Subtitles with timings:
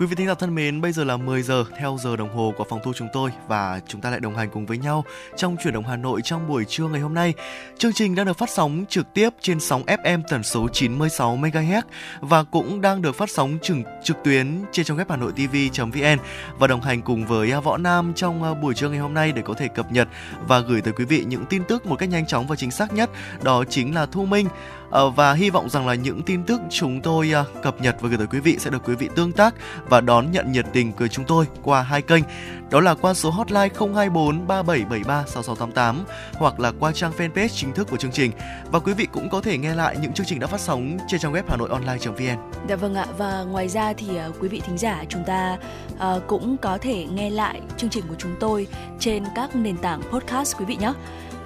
[0.00, 2.54] Quý vị thính giả thân mến, bây giờ là 10 giờ theo giờ đồng hồ
[2.56, 5.04] của phòng thu chúng tôi và chúng ta lại đồng hành cùng với nhau
[5.36, 7.34] trong chuyển động Hà Nội trong buổi trưa ngày hôm nay.
[7.78, 11.82] Chương trình đang được phát sóng trực tiếp trên sóng FM tần số 96 MHz
[12.20, 16.18] và cũng đang được phát sóng trực trực tuyến trên trang web Hà Nội TV.vn
[16.58, 19.32] và đồng hành cùng với à, Võ Nam trong à, buổi trưa ngày hôm nay
[19.32, 20.08] để có thể cập nhật
[20.48, 22.92] và gửi tới quý vị những tin tức một cách nhanh chóng và chính xác
[22.92, 23.10] nhất.
[23.42, 24.48] Đó chính là Thu Minh
[24.90, 28.08] Ờ, và hy vọng rằng là những tin tức chúng tôi à, cập nhật và
[28.08, 29.54] gửi tới quý vị sẽ được quý vị tương tác
[29.88, 32.24] và đón nhận nhiệt tình của chúng tôi qua hai kênh
[32.70, 37.88] đó là qua số hotline 024 3773 6688 hoặc là qua trang fanpage chính thức
[37.90, 38.30] của chương trình
[38.70, 41.20] và quý vị cũng có thể nghe lại những chương trình đã phát sóng trên
[41.20, 42.36] trang web Hà Nội Online.vn.
[42.68, 45.56] Dạ vâng ạ và ngoài ra thì à, quý vị thính giả chúng ta
[45.98, 48.66] à, cũng có thể nghe lại chương trình của chúng tôi
[48.98, 50.92] trên các nền tảng podcast quý vị nhé.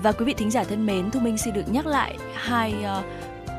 [0.02, 3.04] Và quý vị thính giả thân mến, Thu Minh xin được nhắc lại hai uh,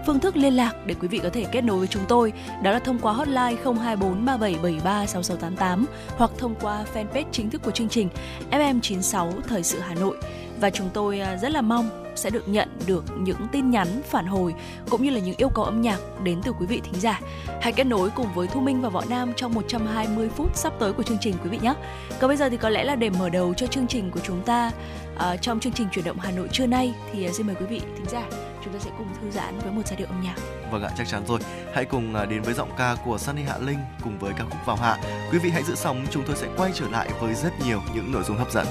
[0.06, 2.72] phương thức liên lạc để quý vị có thể kết nối với chúng tôi đó
[2.72, 5.86] là thông qua hotline 024 3773 6688
[6.18, 8.10] hoặc thông qua fanpage chính thức của chương trình
[8.52, 10.18] FM96 Thời sự Hà Nội
[10.60, 14.26] và chúng tôi à, rất là mong sẽ được nhận được những tin nhắn phản
[14.26, 14.54] hồi
[14.90, 17.20] cũng như là những yêu cầu âm nhạc đến từ quý vị thính giả.
[17.62, 20.94] Hãy kết nối cùng với Thu Minh và Võ Nam trong 120 phút sắp tới
[20.94, 21.74] của chương trình quý vị nhé.
[22.20, 24.42] Còn bây giờ thì có lẽ là để mở đầu cho chương trình của chúng
[24.42, 24.72] ta
[25.16, 27.66] uh, trong chương trình chuyển động Hà Nội trưa nay thì à, xin mời quý
[27.66, 28.24] vị thính giả
[28.66, 30.36] chúng ta sẽ cùng thư giãn với một giai điệu âm nhạc.
[30.72, 31.40] Vâng ạ, chắc chắn rồi.
[31.74, 34.66] Hãy cùng à, đến với giọng ca của Sunny Hạ Linh cùng với ca khúc
[34.66, 34.98] Vào Hạ.
[35.32, 38.12] Quý vị hãy giữ sóng, chúng tôi sẽ quay trở lại với rất nhiều những
[38.12, 38.68] nội dung hấp dẫn.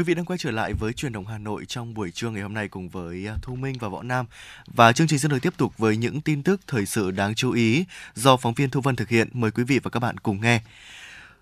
[0.00, 2.42] Quý vị đang quay trở lại với truyền động Hà Nội trong buổi trưa ngày
[2.42, 4.26] hôm nay cùng với à, Thu Minh và Võ Nam.
[4.66, 7.52] Và chương trình sẽ được tiếp tục với những tin tức thời sự đáng chú
[7.52, 9.28] ý do phóng viên Thu Vân thực hiện.
[9.32, 10.60] Mời quý vị và các bạn cùng nghe.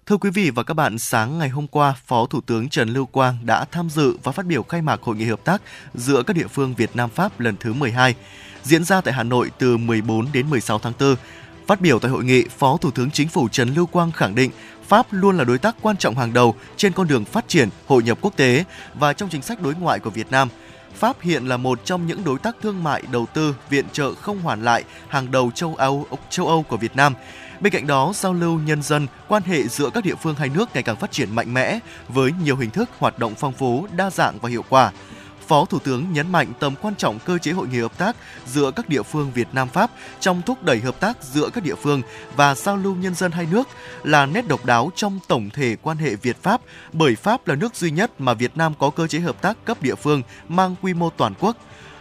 [0.07, 3.07] Thưa quý vị và các bạn, sáng ngày hôm qua, Phó Thủ tướng Trần Lưu
[3.07, 5.63] Quang đã tham dự và phát biểu khai mạc hội nghị hợp tác
[5.95, 8.15] giữa các địa phương Việt Nam Pháp lần thứ 12,
[8.63, 11.17] diễn ra tại Hà Nội từ 14 đến 16 tháng 4.
[11.67, 14.51] Phát biểu tại hội nghị, Phó Thủ tướng Chính phủ Trần Lưu Quang khẳng định
[14.89, 18.03] Pháp luôn là đối tác quan trọng hàng đầu trên con đường phát triển, hội
[18.03, 18.65] nhập quốc tế
[18.95, 20.49] và trong chính sách đối ngoại của Việt Nam.
[20.95, 24.41] Pháp hiện là một trong những đối tác thương mại, đầu tư, viện trợ không
[24.41, 27.15] hoàn lại hàng đầu châu Âu, châu Âu của Việt Nam.
[27.61, 30.69] Bên cạnh đó, giao lưu nhân dân, quan hệ giữa các địa phương hai nước
[30.75, 34.11] ngày càng phát triển mạnh mẽ với nhiều hình thức hoạt động phong phú, đa
[34.11, 34.93] dạng và hiệu quả.
[35.49, 38.17] Phó Thủ tướng nhấn mạnh tầm quan trọng cơ chế hội nghị hợp tác
[38.47, 39.91] giữa các địa phương Việt Nam Pháp
[40.21, 42.03] trong thúc đẩy hợp tác giữa các địa phương
[42.37, 43.69] và giao lưu nhân dân hai nước
[44.05, 46.61] là nét độc đáo trong tổng thể quan hệ Việt Pháp
[46.93, 49.83] bởi Pháp là nước duy nhất mà Việt Nam có cơ chế hợp tác cấp
[49.83, 51.57] địa phương mang quy mô toàn quốc.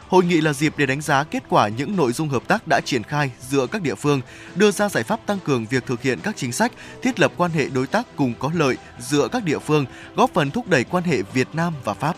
[0.07, 2.81] Hội nghị là dịp để đánh giá kết quả những nội dung hợp tác đã
[2.85, 4.21] triển khai giữa các địa phương,
[4.55, 6.71] đưa ra giải pháp tăng cường việc thực hiện các chính sách,
[7.01, 9.85] thiết lập quan hệ đối tác cùng có lợi giữa các địa phương,
[10.15, 12.15] góp phần thúc đẩy quan hệ Việt Nam và Pháp.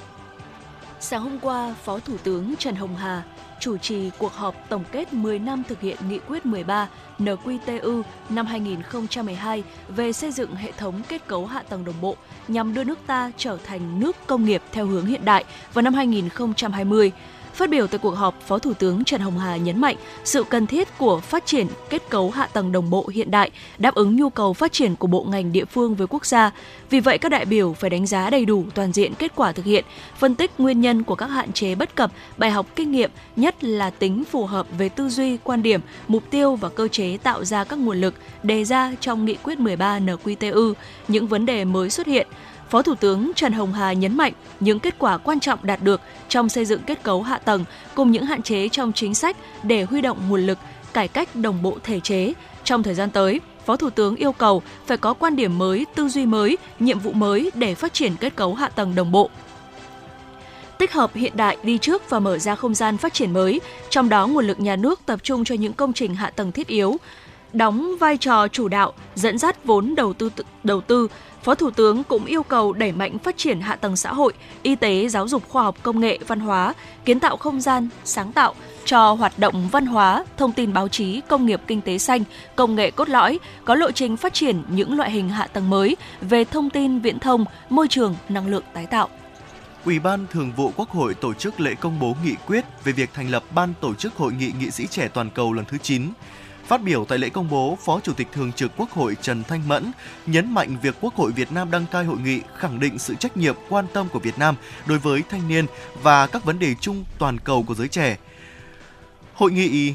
[1.02, 3.24] Sáng hôm qua, Phó Thủ tướng Trần Hồng Hà
[3.60, 6.88] chủ trì cuộc họp tổng kết 10 năm thực hiện nghị quyết 13
[7.20, 12.16] NQTU năm 2012 về xây dựng hệ thống kết cấu hạ tầng đồng bộ
[12.48, 15.94] nhằm đưa nước ta trở thành nước công nghiệp theo hướng hiện đại vào năm
[15.94, 17.12] 2020.
[17.60, 20.68] Phát biểu tại cuộc họp, Phó Thủ tướng Trần Hồng Hà nhấn mạnh sự cần
[20.68, 24.30] thiết của phát triển kết cấu hạ tầng đồng bộ hiện đại, đáp ứng nhu
[24.30, 26.52] cầu phát triển của bộ ngành địa phương với quốc gia.
[26.90, 29.66] Vì vậy, các đại biểu phải đánh giá đầy đủ toàn diện kết quả thực
[29.66, 29.86] hiện,
[30.18, 33.64] phân tích nguyên nhân của các hạn chế bất cập, bài học kinh nghiệm, nhất
[33.64, 37.46] là tính phù hợp về tư duy, quan điểm, mục tiêu và cơ chế tạo
[37.46, 38.14] ra các nguồn lực
[38.44, 40.74] đề ra trong nghị quyết 13 NQTU,
[41.08, 42.28] những vấn đề mới xuất hiện,
[42.70, 46.02] Phó Thủ tướng Trần Hồng Hà nhấn mạnh những kết quả quan trọng đạt được
[46.30, 49.84] trong xây dựng kết cấu hạ tầng cùng những hạn chế trong chính sách để
[49.84, 50.58] huy động nguồn lực,
[50.94, 52.34] cải cách đồng bộ thể chế.
[52.64, 56.10] Trong thời gian tới, Phó Thủ tướng yêu cầu phải có quan điểm mới, tư
[56.10, 59.30] duy mới, nhiệm vụ mới để phát triển kết cấu hạ tầng đồng bộ,
[60.78, 64.10] tích hợp hiện đại đi trước và mở ra không gian phát triển mới, trong
[64.10, 66.98] đó nguồn lực nhà nước tập trung cho những công trình hạ tầng thiết yếu,
[67.54, 70.30] đóng vai trò chủ đạo, dẫn dắt vốn đầu tư
[70.64, 71.08] đầu tư
[71.44, 74.76] Phó Thủ tướng cũng yêu cầu đẩy mạnh phát triển hạ tầng xã hội, y
[74.76, 76.74] tế, giáo dục khoa học công nghệ, văn hóa,
[77.06, 78.56] kiến tạo không gian, sáng tạo
[78.86, 82.24] cho hoạt động văn hóa, thông tin báo chí, công nghiệp kinh tế xanh,
[82.56, 85.98] công nghệ cốt lõi, có lộ trình phát triển những loại hình hạ tầng mới
[86.22, 89.10] về thông tin, viễn thông, môi trường, năng lượng tái tạo.
[89.86, 93.10] Ủy ban Thường vụ Quốc hội tổ chức lễ công bố nghị quyết về việc
[93.14, 96.04] thành lập Ban tổ chức Hội nghị nghị sĩ trẻ toàn cầu lần thứ 9
[96.70, 99.68] Phát biểu tại lễ công bố, Phó Chủ tịch Thường trực Quốc hội Trần Thanh
[99.68, 99.92] Mẫn
[100.26, 103.38] nhấn mạnh việc Quốc hội Việt Nam đăng cai hội nghị khẳng định sự trách
[103.38, 104.56] nhiệm quan tâm của Việt Nam
[104.86, 105.66] đối với thanh niên
[106.02, 108.18] và các vấn đề chung toàn cầu của giới trẻ.
[109.34, 109.94] Hội nghị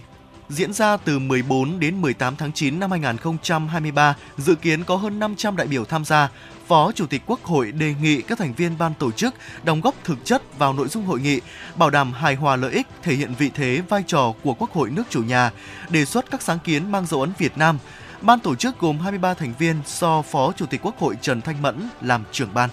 [0.49, 5.57] diễn ra từ 14 đến 18 tháng 9 năm 2023, dự kiến có hơn 500
[5.57, 6.29] đại biểu tham gia,
[6.67, 9.95] Phó Chủ tịch Quốc hội đề nghị các thành viên ban tổ chức đóng góp
[10.05, 11.41] thực chất vào nội dung hội nghị,
[11.77, 14.91] bảo đảm hài hòa lợi ích, thể hiện vị thế vai trò của Quốc hội
[14.91, 15.51] nước chủ nhà,
[15.91, 17.79] đề xuất các sáng kiến mang dấu ấn Việt Nam.
[18.21, 21.63] Ban tổ chức gồm 23 thành viên do Phó Chủ tịch Quốc hội Trần Thanh
[21.63, 22.71] Mẫn làm trưởng ban.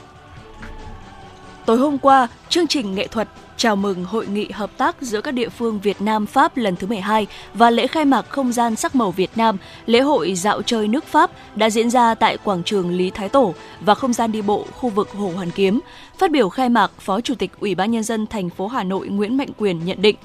[1.65, 3.27] Tối hôm qua, chương trình nghệ thuật
[3.61, 6.87] chào mừng hội nghị hợp tác giữa các địa phương Việt Nam Pháp lần thứ
[6.87, 10.87] 12 và lễ khai mạc không gian sắc màu Việt Nam, lễ hội dạo chơi
[10.87, 14.41] nước Pháp đã diễn ra tại quảng trường Lý Thái Tổ và không gian đi
[14.41, 15.79] bộ khu vực Hồ Hoàn Kiếm.
[16.17, 19.07] Phát biểu khai mạc, Phó Chủ tịch Ủy ban nhân dân thành phố Hà Nội
[19.07, 20.15] Nguyễn Mạnh Quyền nhận định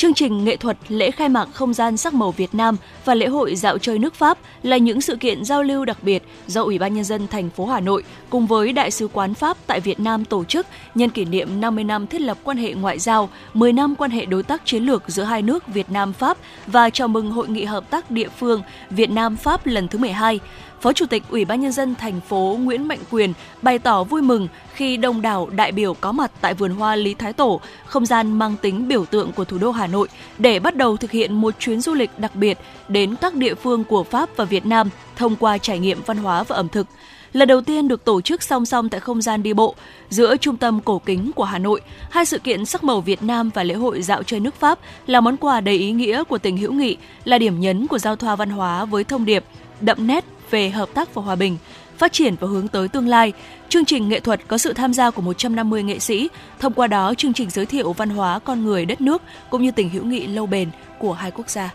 [0.00, 3.26] Chương trình nghệ thuật lễ khai mạc không gian sắc màu Việt Nam và lễ
[3.26, 6.78] hội dạo chơi nước Pháp là những sự kiện giao lưu đặc biệt do Ủy
[6.78, 10.00] ban nhân dân thành phố Hà Nội cùng với Đại sứ quán Pháp tại Việt
[10.00, 13.72] Nam tổ chức nhân kỷ niệm 50 năm thiết lập quan hệ ngoại giao, 10
[13.72, 17.08] năm quan hệ đối tác chiến lược giữa hai nước Việt Nam Pháp và chào
[17.08, 20.40] mừng hội nghị hợp tác địa phương Việt Nam Pháp lần thứ 12.
[20.80, 23.32] Phó Chủ tịch Ủy ban nhân dân thành phố Nguyễn Mạnh Quyền
[23.62, 27.14] bày tỏ vui mừng khi đông đảo đại biểu có mặt tại vườn hoa Lý
[27.14, 30.08] Thái Tổ, không gian mang tính biểu tượng của thủ đô Hà Nội
[30.38, 32.58] để bắt đầu thực hiện một chuyến du lịch đặc biệt
[32.88, 36.42] đến các địa phương của Pháp và Việt Nam thông qua trải nghiệm văn hóa
[36.42, 36.86] và ẩm thực.
[37.32, 39.74] lần đầu tiên được tổ chức song song tại không gian đi bộ
[40.10, 41.80] giữa trung tâm cổ kính của Hà Nội.
[42.10, 45.20] Hai sự kiện sắc màu Việt Nam và lễ hội dạo chơi nước Pháp là
[45.20, 48.36] món quà đầy ý nghĩa của tình hữu nghị, là điểm nhấn của giao thoa
[48.36, 49.44] văn hóa với thông điệp
[49.80, 51.56] đậm nét về hợp tác và hòa bình,
[51.98, 53.32] phát triển và hướng tới tương lai.
[53.68, 56.28] Chương trình nghệ thuật có sự tham gia của 150 nghệ sĩ.
[56.58, 59.70] Thông qua đó, chương trình giới thiệu văn hóa con người đất nước cũng như
[59.70, 61.70] tình hữu nghị lâu bền của hai quốc gia.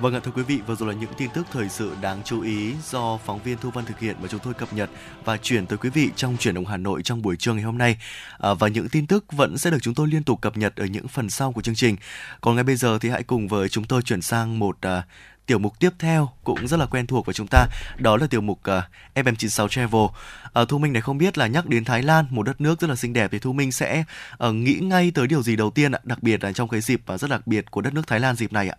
[0.00, 2.42] Vâng ạ thưa quý vị, vừa rồi là những tin tức thời sự đáng chú
[2.42, 4.90] ý do phóng viên Thu Vân thực hiện và chúng tôi cập nhật
[5.24, 7.78] và chuyển tới quý vị trong chuyển động Hà Nội trong buổi trưa ngày hôm
[7.78, 7.96] nay.
[8.38, 10.84] À, và những tin tức vẫn sẽ được chúng tôi liên tục cập nhật ở
[10.84, 11.96] những phần sau của chương trình.
[12.40, 15.02] Còn ngay bây giờ thì hãy cùng với chúng tôi chuyển sang một à,
[15.46, 18.40] tiểu mục tiếp theo cũng rất là quen thuộc với chúng ta đó là tiểu
[18.40, 20.02] mục ờ, uh, FM96 Travel.
[20.02, 22.90] Uh, Thu Minh này không biết là nhắc đến Thái Lan một đất nước rất
[22.90, 24.04] là xinh đẹp thì Thu Minh sẽ
[24.48, 27.00] uh, nghĩ ngay tới điều gì đầu tiên ạ, đặc biệt là trong cái dịp
[27.14, 28.76] uh, rất đặc biệt của đất nước Thái Lan dịp này ạ.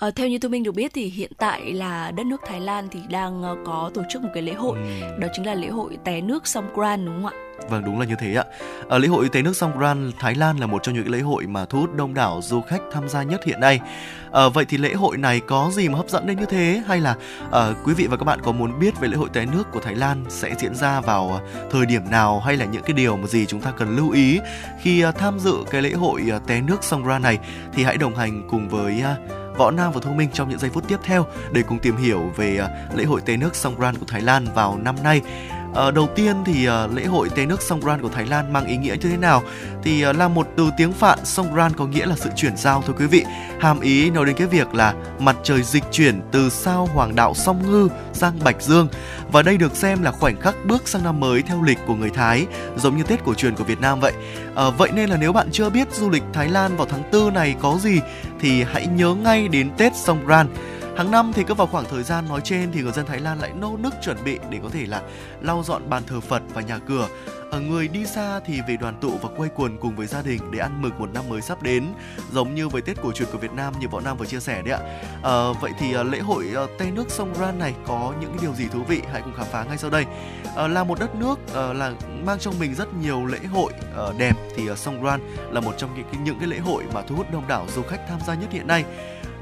[0.00, 2.88] À, theo như tôi mình được biết thì hiện tại là đất nước Thái Lan
[2.90, 5.18] thì đang uh, có tổ chức một cái lễ hội, ừ.
[5.18, 7.50] đó chính là lễ hội té nước Songkran đúng không ạ?
[7.68, 8.44] Vâng đúng là như thế ạ.
[8.88, 11.64] À, lễ hội té nước Songkran Thái Lan là một trong những lễ hội mà
[11.64, 13.80] thu hút đông đảo du khách tham gia nhất hiện nay.
[14.32, 17.00] À, vậy thì lễ hội này có gì mà hấp dẫn đến như thế hay
[17.00, 17.16] là
[17.52, 19.80] à, quý vị và các bạn có muốn biết về lễ hội té nước của
[19.80, 21.40] Thái Lan sẽ diễn ra vào
[21.70, 24.38] thời điểm nào hay là những cái điều mà gì chúng ta cần lưu ý
[24.82, 27.38] khi à, tham dự cái lễ hội à, té nước Songkran này
[27.72, 29.16] thì hãy đồng hành cùng với à,
[29.56, 32.20] Võ Nam và Thu Minh trong những giây phút tiếp theo để cùng tìm hiểu
[32.36, 35.22] về à, lễ hội Tế nước Songkran của Thái Lan vào năm nay.
[35.74, 38.76] À, đầu tiên thì à, lễ hội Tế nước Songkran của Thái Lan mang ý
[38.76, 39.42] nghĩa như thế nào?
[39.82, 42.92] Thì à, là một từ tiếng Phạn Songkran có nghĩa là sự chuyển giao thưa
[42.92, 43.24] quý vị.
[43.60, 47.34] Hàm ý nói đến cái việc là mặt trời dịch chuyển từ sao Hoàng đạo
[47.34, 48.88] Song Ngư sang Bạch Dương
[49.32, 52.10] và đây được xem là khoảnh khắc bước sang năm mới theo lịch của người
[52.10, 52.46] Thái,
[52.76, 54.12] giống như Tết cổ truyền của Việt Nam vậy.
[54.54, 57.34] À, vậy nên là nếu bạn chưa biết du lịch Thái Lan vào tháng 4
[57.34, 58.00] này có gì
[58.40, 60.46] thì hãy nhớ ngay đến Tết Songkran.
[61.00, 63.38] Hàng năm thì cứ vào khoảng thời gian nói trên thì người dân Thái Lan
[63.38, 65.02] lại nô nức chuẩn bị để có thể là
[65.40, 67.08] lau dọn bàn thờ Phật và nhà cửa.
[67.50, 70.50] Ở người đi xa thì về đoàn tụ và quay quần cùng với gia đình
[70.50, 71.86] để ăn mừng một năm mới sắp đến,
[72.32, 74.62] giống như với Tết cổ truyền của Việt Nam như Võ Nam vừa chia sẻ
[74.62, 74.80] đấy ạ.
[75.22, 78.54] À, vậy thì ờ, lễ hội ờ, Tây nước sông Ran này có những điều
[78.54, 79.02] gì thú vị?
[79.12, 80.04] Hãy cùng khám phá ngay sau đây.
[80.56, 81.92] À, là một đất nước à, là
[82.24, 85.90] mang trong mình rất nhiều lễ hội à, đẹp thì sông Ran là một trong
[85.96, 88.48] những những cái lễ hội mà thu hút đông đảo du khách tham gia nhất
[88.52, 88.84] hiện nay.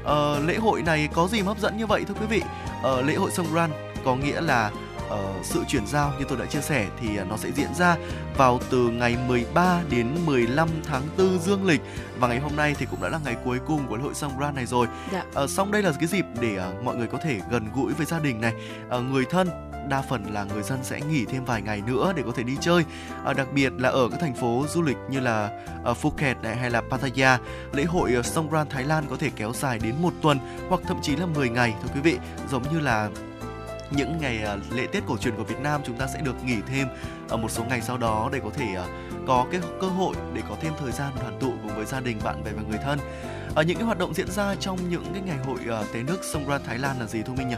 [0.03, 2.41] Uh, lễ hội này có gì hấp dẫn như vậy thưa quý vị?
[2.79, 3.71] Uh, lễ hội sông Ran
[4.05, 4.71] có nghĩa là
[5.07, 7.97] uh, sự chuyển giao như tôi đã chia sẻ thì nó sẽ diễn ra
[8.37, 11.81] vào từ ngày 13 đến 15 tháng 4 dương lịch
[12.19, 14.39] và ngày hôm nay thì cũng đã là ngày cuối cùng của lễ hội sông
[14.39, 14.87] Ran này rồi.
[15.11, 15.23] Dạ.
[15.43, 18.05] Uh, xong đây là cái dịp để uh, mọi người có thể gần gũi với
[18.05, 18.53] gia đình này,
[18.97, 22.23] uh, người thân đa phần là người dân sẽ nghỉ thêm vài ngày nữa để
[22.25, 22.85] có thể đi chơi
[23.25, 26.55] à, đặc biệt là ở các thành phố du lịch như là uh, Phuket này
[26.55, 27.39] hay là Pattaya
[27.73, 30.97] lễ hội à, Songkran Thái Lan có thể kéo dài đến một tuần hoặc thậm
[31.01, 32.17] chí là 10 ngày thưa quý vị
[32.51, 33.09] giống như là
[33.91, 36.57] những ngày à, lễ Tết cổ truyền của Việt Nam chúng ta sẽ được nghỉ
[36.67, 36.87] thêm
[37.29, 38.67] ở một số ngày sau đó để có thể
[39.27, 42.17] có cái cơ hội để có thêm thời gian đoàn tụ cùng với gia đình
[42.23, 42.99] bạn bè và người thân.
[43.55, 45.59] Ở những cái hoạt động diễn ra trong những cái ngày hội
[45.93, 47.55] Tế nước Songkran Thái Lan là gì Thu Minh nhỉ?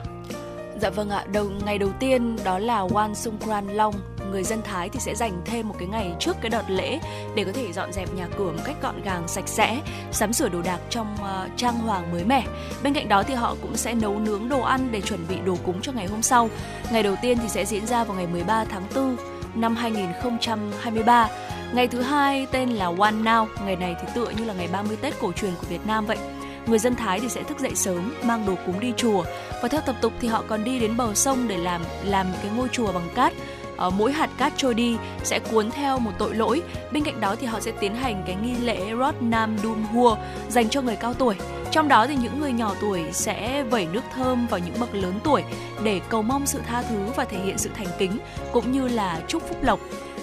[0.82, 3.94] Dạ vâng ạ, đầu ngày đầu tiên đó là Wan Songkran Long
[4.32, 7.00] người dân Thái thì sẽ dành thêm một cái ngày trước cái đợt lễ
[7.36, 10.50] để có thể dọn dẹp nhà cửa một cách gọn gàng sạch sẽ, sắm sửa
[10.50, 12.44] đồ đạc trong uh, trang hoàng mới mẻ.
[12.84, 15.56] Bên cạnh đó thì họ cũng sẽ nấu nướng đồ ăn để chuẩn bị đồ
[15.66, 16.50] cúng cho ngày hôm sau.
[16.92, 19.16] Ngày đầu tiên thì sẽ diễn ra vào ngày 13 tháng 4
[19.56, 21.28] năm 2023.
[21.74, 24.98] Ngày thứ hai tên là One Now, ngày này thì tựa như là ngày 30
[25.02, 26.18] Tết cổ truyền của Việt Nam vậy
[26.66, 29.24] người dân Thái thì sẽ thức dậy sớm, mang đồ cúng đi chùa
[29.62, 32.52] và theo tập tục thì họ còn đi đến bờ sông để làm làm cái
[32.56, 33.34] ngôi chùa bằng cát
[33.82, 36.62] ở mỗi hạt cát trôi đi sẽ cuốn theo một tội lỗi.
[36.92, 40.18] Bên cạnh đó thì họ sẽ tiến hành cái nghi lễ Rod Nam Dum Hua
[40.50, 41.36] dành cho người cao tuổi.
[41.72, 45.14] Trong đó thì những người nhỏ tuổi sẽ vẩy nước thơm vào những bậc lớn
[45.24, 45.44] tuổi
[45.84, 48.18] để cầu mong sự tha thứ và thể hiện sự thành kính
[48.52, 49.80] cũng như là chúc phúc lộc.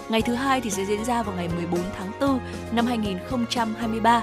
[0.09, 2.41] Ngày thứ hai thì sẽ diễn ra vào ngày 14 tháng 4
[2.73, 4.23] năm 2023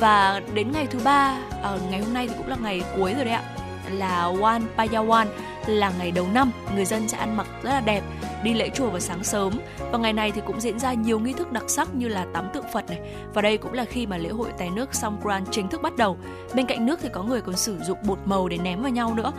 [0.00, 1.38] và đến ngày thứ ba
[1.74, 3.42] uh, ngày hôm nay thì cũng là ngày cuối rồi đấy ạ
[3.90, 5.26] là Wan Payawan
[5.66, 6.50] là ngày đầu năm.
[6.74, 8.02] Người dân sẽ ăn mặc rất là đẹp
[8.42, 9.52] đi lễ chùa vào sáng sớm.
[9.92, 12.48] Và ngày này thì cũng diễn ra nhiều nghi thức đặc sắc như là tắm
[12.54, 13.00] tượng Phật này.
[13.34, 16.18] Và đây cũng là khi mà lễ hội té nước Songkran chính thức bắt đầu.
[16.54, 19.14] Bên cạnh nước thì có người còn sử dụng bột màu để ném vào nhau
[19.14, 19.32] nữa.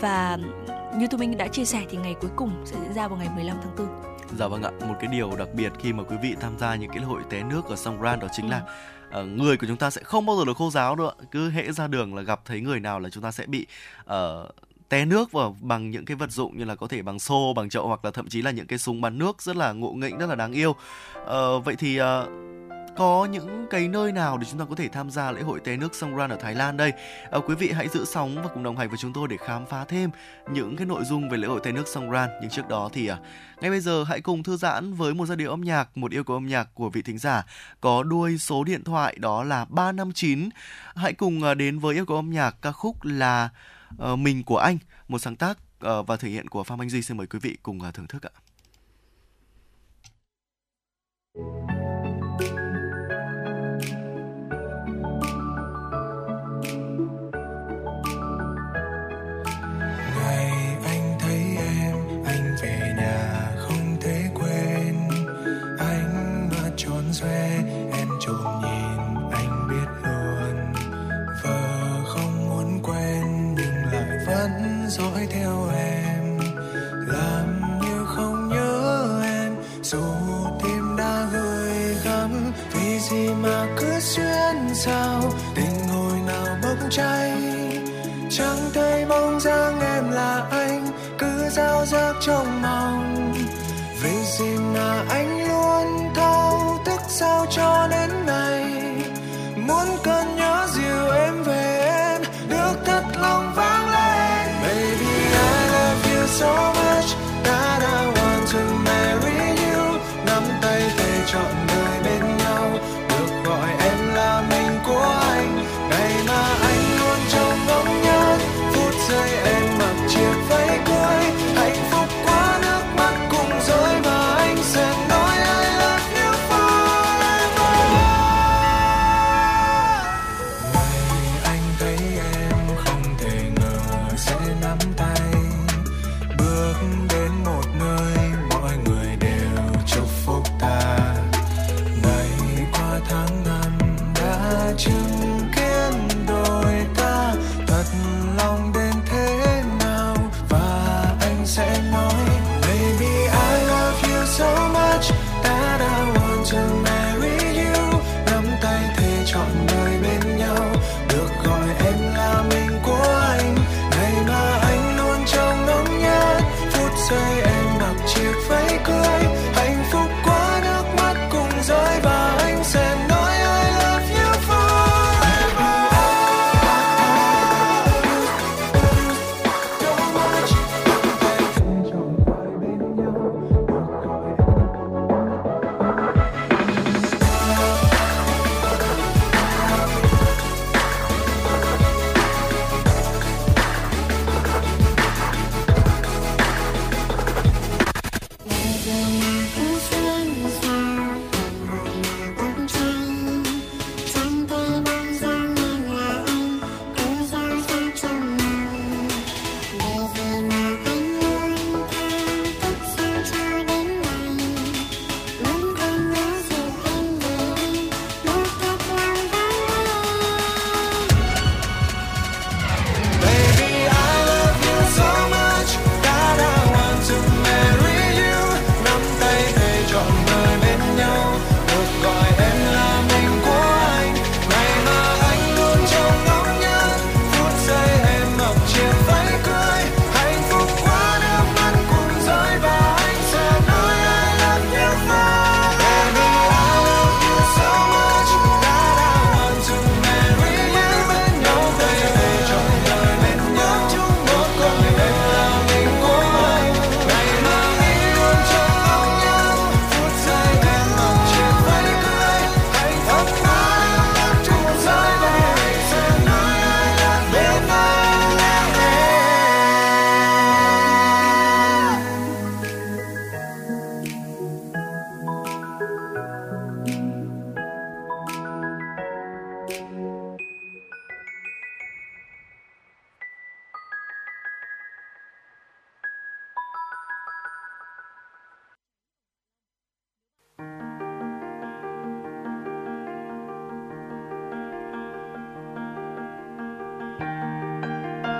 [0.00, 0.38] Và
[0.96, 3.28] như Thu Minh đã chia sẻ thì ngày cuối cùng sẽ diễn ra vào ngày
[3.34, 3.86] 15 tháng 4
[4.38, 6.90] Dạ vâng ạ, một cái điều đặc biệt khi mà quý vị tham gia những
[6.90, 8.50] cái lễ hội té nước ở Songkran đó chính ừ.
[8.50, 8.62] là
[9.20, 11.12] uh, người của chúng ta sẽ không bao giờ được khô giáo nữa.
[11.30, 13.66] Cứ hễ ra đường là gặp thấy người nào là chúng ta sẽ bị
[14.02, 14.50] uh,
[14.88, 17.68] té nước vào bằng những cái vật dụng như là có thể bằng xô bằng
[17.68, 20.18] chậu hoặc là thậm chí là những cái súng bắn nước rất là ngộ nghĩnh
[20.18, 20.70] rất là đáng yêu.
[21.22, 22.04] Uh, vậy thì uh,
[22.96, 25.76] có những cái nơi nào để chúng ta có thể tham gia lễ hội té
[25.76, 26.92] nước Songkran ở Thái Lan đây?
[27.30, 29.66] À, quý vị hãy giữ sóng và cùng đồng hành với chúng tôi để khám
[29.66, 30.10] phá thêm
[30.52, 32.30] những cái nội dung về lễ hội té nước Songkran.
[32.40, 33.18] Nhưng trước đó thì à,
[33.60, 36.24] ngay bây giờ hãy cùng thư giãn với một giai điệu âm nhạc, một yêu
[36.24, 37.46] cầu âm nhạc của vị thính giả
[37.80, 40.48] có đuôi số điện thoại đó là 359.
[40.94, 43.48] Hãy cùng à, đến với yêu cầu âm nhạc ca khúc là
[43.98, 47.02] à, Mình của anh, một sáng tác à, và thể hiện của Phạm Anh Duy.
[47.02, 48.30] Xin mời quý vị cùng à, thưởng thức ạ.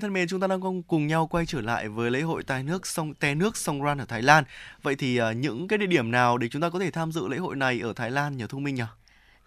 [0.00, 2.62] vị thân mến, chúng ta đang cùng nhau quay trở lại với lễ hội tài
[2.62, 4.44] nước sông té nước sông Ran ở Thái Lan.
[4.82, 7.28] Vậy thì ờ, những cái địa điểm nào để chúng ta có thể tham dự
[7.28, 8.82] lễ hội này ở Thái Lan nhờ thông Minh nhỉ?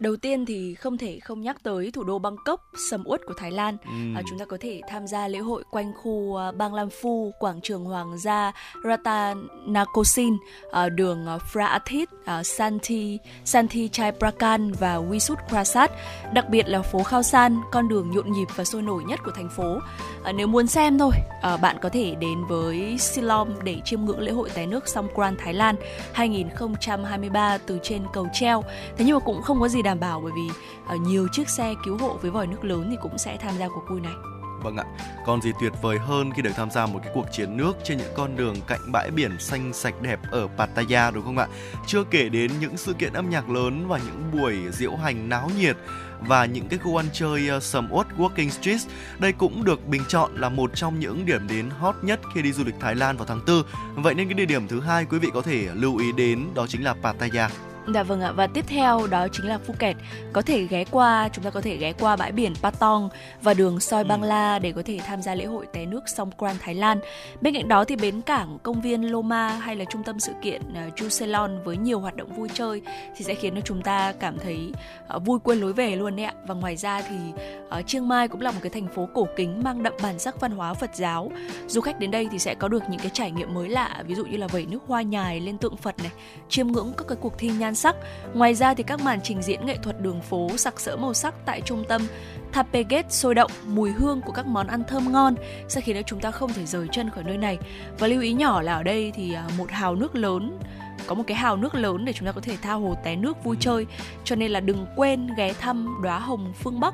[0.04, 3.52] Đầu tiên thì không thể không nhắc tới thủ đô Bangkok, sầm uất của Thái
[3.52, 3.78] Lan.
[3.86, 3.92] Ừ.
[4.16, 7.34] À, chúng ta có thể tham gia lễ hội quanh khu uh, Bang Lam Phu,
[7.39, 8.52] quảng trường Hoàng gia
[8.84, 15.92] Ratanakosin, uh, đường uh, Phra Athit, uh, Santi, Santi Chai Prakan và Wisut Prasad.
[16.34, 19.32] Đặc biệt là phố Khao San, con đường nhộn nhịp và sôi nổi nhất của
[19.32, 19.80] thành phố.
[20.24, 21.12] À, nếu muốn xem thôi,
[21.42, 25.36] à, bạn có thể đến với Silom để chiêm ngưỡng lễ hội té nước Songkran
[25.38, 25.76] Thái Lan
[26.13, 28.63] 2023 từ trên cầu treo.
[28.98, 30.49] Thế nhưng mà cũng không có gì đảm bảo bởi vì
[30.95, 33.67] uh, nhiều chiếc xe cứu hộ với vòi nước lớn thì cũng sẽ tham gia
[33.67, 34.13] cuộc vui này.
[34.63, 34.86] Vâng ạ,
[35.25, 37.97] còn gì tuyệt vời hơn khi được tham gia một cái cuộc chiến nước trên
[37.97, 41.47] những con đường cạnh bãi biển xanh sạch đẹp ở Pattaya đúng không ạ?
[41.88, 45.49] Chưa kể đến những sự kiện âm nhạc lớn và những buổi diễu hành náo
[45.58, 45.77] nhiệt
[46.27, 48.82] và những cái khu ăn chơi uh, sầm uất Walking Street.
[49.19, 52.51] Đây cũng được bình chọn là một trong những điểm đến hot nhất khi đi
[52.51, 54.03] du lịch Thái Lan vào tháng 4.
[54.03, 56.67] Vậy nên cái địa điểm thứ hai quý vị có thể lưu ý đến đó
[56.67, 57.49] chính là Pattaya.
[57.88, 59.96] Dạ vâng ạ và tiếp theo đó chính là Phuket.
[60.34, 63.10] Có thể ghé qua chúng ta có thể ghé qua bãi biển Patong
[63.41, 66.76] và đường Soi Bangla để có thể tham gia lễ hội té nước Songkran Thái
[66.76, 67.00] Lan.
[67.41, 70.62] Bên cạnh đó thì bến cảng, công viên Loma hay là trung tâm sự kiện
[70.96, 72.82] Chuselon với nhiều hoạt động vui chơi
[73.15, 74.72] thì sẽ khiến cho chúng ta cảm thấy
[75.15, 76.34] uh, vui quên lối về luôn đấy ạ.
[76.48, 77.15] Và ngoài ra thì
[77.80, 80.41] uh, Chiang Mai cũng là một cái thành phố cổ kính mang đậm bản sắc
[80.41, 81.32] văn hóa Phật giáo.
[81.67, 84.15] Du khách đến đây thì sẽ có được những cái trải nghiệm mới lạ, ví
[84.15, 86.12] dụ như là vẩy nước hoa nhài lên tượng Phật này,
[86.50, 87.96] chiêm ngưỡng các cái cuộc thi nhan nhan sắc.
[88.34, 91.34] Ngoài ra thì các màn trình diễn nghệ thuật đường phố sặc sỡ màu sắc
[91.46, 92.02] tại trung tâm
[92.54, 95.36] Tapeget sôi động, mùi hương của các món ăn thơm ngon
[95.68, 97.58] sẽ khiến cho chúng ta không thể rời chân khỏi nơi này.
[98.00, 100.60] Và lưu ý nhỏ là ở đây thì à, một hào nước lớn
[101.08, 103.44] có một cái hào nước lớn để chúng ta có thể tha hồ té nước
[103.44, 103.86] vui chơi
[104.24, 106.94] cho nên là đừng quên ghé thăm đóa hồng phương Bắc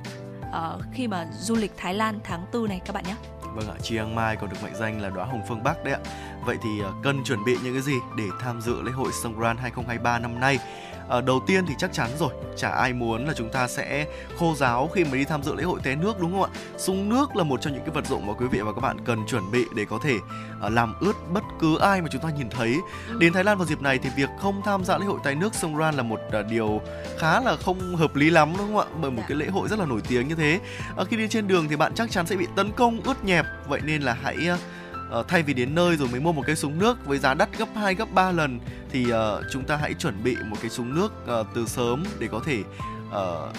[0.50, 3.15] uh, khi mà du lịch Thái Lan tháng 4 này các bạn nhé.
[3.60, 6.00] Vâng ạ, Chiang Mai còn được mệnh danh là đóa hồng phương Bắc đấy ạ.
[6.45, 9.58] Vậy thì ờ, cần chuẩn bị những cái gì để tham dự lễ hội Songkran
[9.58, 10.60] 2023 năm nay?
[11.10, 14.06] À, đầu tiên thì chắc chắn rồi, chả ai muốn là chúng ta sẽ
[14.39, 16.50] khô giáo khi mà đi tham dự lễ hội té nước đúng không ạ?
[16.78, 18.98] Súng nước là một trong những cái vật dụng mà quý vị và các bạn
[19.06, 22.30] cần chuẩn bị để có thể uh, làm ướt bất cứ ai mà chúng ta
[22.38, 22.76] nhìn thấy.
[23.19, 25.56] Đến Thái Lan vào dịp này thì việc không tham gia lễ hội té nước
[25.56, 26.82] Songkran là một uh, điều
[27.17, 28.86] khá là không hợp lý lắm đúng không ạ?
[29.02, 30.60] Bởi một cái lễ hội rất là nổi tiếng như thế.
[31.02, 33.45] Uh, khi đi trên đường thì bạn chắc chắn sẽ bị tấn công ướt nhẹp,
[33.67, 34.60] vậy nên là hãy uh,
[35.19, 37.58] uh, thay vì đến nơi rồi mới mua một cái súng nước với giá đắt
[37.58, 38.60] gấp 2 gấp 3 lần
[38.91, 42.28] thì uh, chúng ta hãy chuẩn bị một cái súng nước uh, từ sớm để
[42.32, 42.63] có thể
[43.10, 43.56] uh,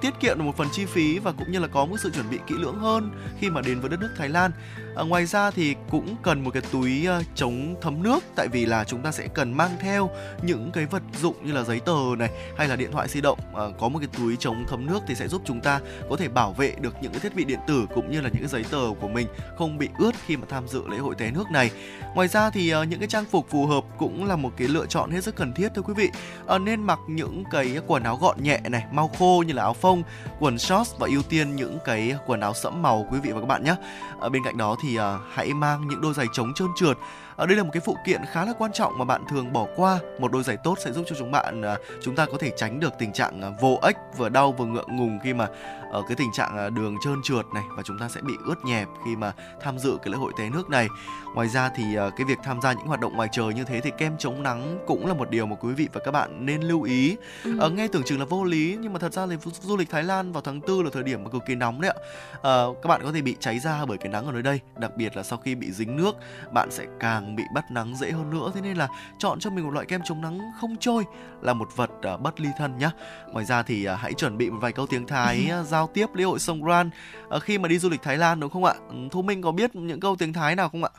[0.00, 2.30] tiết kiệm được một phần chi phí và cũng như là có một sự chuẩn
[2.30, 4.50] bị kỹ lưỡng hơn khi mà đến với đất nước Thái Lan.
[4.98, 8.66] À, ngoài ra thì cũng cần một cái túi uh, chống thấm nước tại vì
[8.66, 10.10] là chúng ta sẽ cần mang theo
[10.42, 13.38] những cái vật dụng như là giấy tờ này hay là điện thoại di động.
[13.54, 15.80] À, có một cái túi chống thấm nước thì sẽ giúp chúng ta
[16.10, 18.42] có thể bảo vệ được những cái thiết bị điện tử cũng như là những
[18.42, 19.26] cái giấy tờ của mình
[19.58, 21.70] không bị ướt khi mà tham dự lễ hội té nước này.
[22.14, 24.86] Ngoài ra thì uh, những cái trang phục phù hợp cũng là một cái lựa
[24.86, 26.10] chọn hết sức cần thiết thưa quý vị.
[26.46, 29.74] À, nên mặc những cái quần áo gọn nhẹ này, mau khô như là áo
[29.74, 30.02] phông,
[30.40, 33.46] quần shorts và ưu tiên những cái quần áo sẫm màu quý vị và các
[33.46, 33.74] bạn nhé.
[34.20, 36.98] À, bên cạnh đó thì à, hãy mang những đôi giày chống trơn trượt.
[37.36, 39.66] Ở đây là một cái phụ kiện khá là quan trọng mà bạn thường bỏ
[39.76, 39.98] qua.
[40.18, 42.80] Một đôi giày tốt sẽ giúp cho chúng bạn à, chúng ta có thể tránh
[42.80, 45.48] được tình trạng à, vô ích vừa đau vừa ngượng ngùng khi mà
[45.90, 48.64] ở cái tình trạng à, đường trơn trượt này và chúng ta sẽ bị ướt
[48.64, 50.88] nhẹp khi mà tham dự cái lễ hội té nước này.
[51.34, 51.84] Ngoài ra thì
[52.16, 54.78] cái việc tham gia những hoạt động ngoài trời như thế thì kem chống nắng
[54.86, 57.16] cũng là một điều mà quý vị và các bạn nên lưu ý.
[57.44, 57.70] Ừ.
[57.70, 60.32] nghe tưởng chừng là vô lý nhưng mà thật ra là du lịch Thái Lan
[60.32, 61.98] vào tháng tư là thời điểm mà cực kỳ nóng đấy ạ.
[62.42, 64.96] À, các bạn có thể bị cháy da bởi cái nắng ở nơi đây đặc
[64.96, 66.16] biệt là sau khi bị dính nước
[66.52, 68.50] bạn sẽ càng bị bắt nắng dễ hơn nữa.
[68.54, 71.04] Thế nên là chọn cho mình một loại kem chống nắng không trôi
[71.42, 72.90] là một vật uh, bất ly thân nhé
[73.32, 76.24] ngoài ra thì hãy chuẩn bị một vài câu tiếng Thái uh, giao tiếp lễ
[76.24, 76.90] hội Songkran
[77.36, 79.52] uh, khi mà đi du lịch Thái Lan đúng không ạ ừ, Thu Minh có
[79.52, 80.90] biết những câu tiếng Thái nào không ạ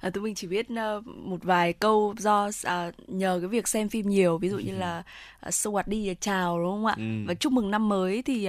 [0.00, 3.88] à, Thu Minh chỉ biết uh, một vài câu do uh, nhờ cái việc xem
[3.88, 5.02] phim nhiều ví dụ như là
[5.46, 7.26] uh, sawat đi chào đúng không ạ ừ.
[7.26, 8.48] và chúc mừng năm mới thì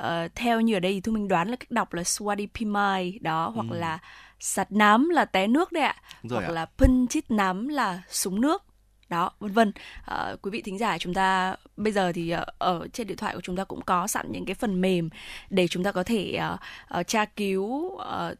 [0.00, 0.04] uh,
[0.34, 3.52] theo như ở đây thì Thu Minh đoán là cách đọc là Swadi Pimai đó
[3.54, 3.76] hoặc ừ.
[3.78, 3.98] là
[4.40, 6.54] sạt nám là té nước đấy ạ Rồi hoặc ạ.
[6.54, 8.62] là pân chít nám là súng nước
[9.14, 9.72] đó vân vân.
[10.04, 13.34] À, quý vị thính giả chúng ta bây giờ thì ờ, ở trên điện thoại
[13.34, 15.08] của chúng ta cũng có sẵn những cái phần mềm
[15.50, 16.60] để chúng ta có thể uh,
[17.00, 17.62] uh, tra cứu
[17.94, 18.38] uh,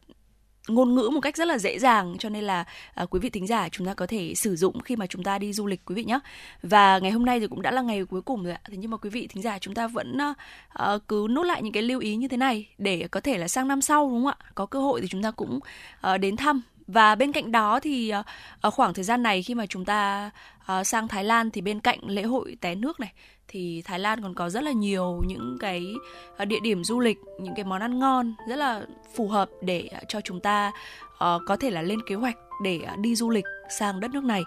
[0.69, 2.17] ngôn ngữ một cách rất là dễ dàng.
[2.19, 2.65] Cho nên là
[3.03, 5.39] uh, quý vị thính giả chúng ta có thể sử dụng khi mà chúng ta
[5.39, 6.19] đi du lịch quý vị nhé.
[6.63, 8.61] Và ngày hôm nay thì cũng đã là ngày cuối cùng rồi ạ.
[8.71, 11.73] Thế nhưng mà quý vị thính giả chúng ta vẫn uh, cứ nốt lại những
[11.73, 14.27] cái lưu ý như thế này để có thể là sang năm sau đúng không
[14.27, 14.37] ạ?
[14.55, 15.61] Có cơ hội thì chúng ta cũng
[16.15, 18.23] uh, đến thăm và bên cạnh đó thì ờ,
[18.61, 20.31] ở khoảng thời gian này khi mà chúng ta
[20.67, 23.13] ờ, sang Thái Lan thì bên cạnh lễ hội té nước này
[23.49, 25.87] thì Thái Lan còn có rất là nhiều những cái
[26.37, 29.89] ờ, địa điểm du lịch, những cái món ăn ngon rất là phù hợp để
[30.09, 30.73] cho chúng ta
[31.19, 33.45] có thể là lên kế hoạch để đi du lịch
[33.79, 34.43] sang đất nước này.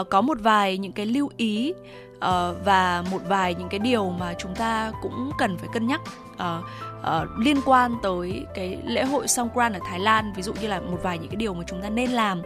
[0.00, 1.74] Uh, có một vài những cái lưu ý
[2.16, 2.20] uh,
[2.64, 6.00] và một vài những cái điều mà chúng ta cũng cần phải cân nhắc.
[6.34, 6.64] Uh,
[7.00, 10.80] uh, liên quan tới cái lễ hội Songkran ở Thái Lan ví dụ như là
[10.80, 12.42] một vài những cái điều mà chúng ta nên làm.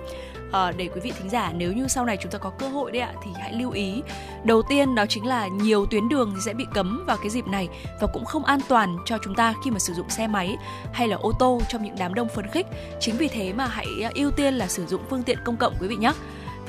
[0.49, 2.93] Uh, để quý vị thính giả nếu như sau này chúng ta có cơ hội
[2.93, 4.03] đấy ạ thì hãy lưu ý.
[4.45, 7.47] Đầu tiên đó chính là nhiều tuyến đường thì sẽ bị cấm vào cái dịp
[7.47, 7.69] này
[8.01, 10.57] và cũng không an toàn cho chúng ta khi mà sử dụng xe máy
[10.93, 12.67] hay là ô tô trong những đám đông phấn khích.
[13.01, 15.89] Chính vì thế mà hãy ưu tiên là sử dụng phương tiện công cộng quý
[15.89, 16.13] vị nhé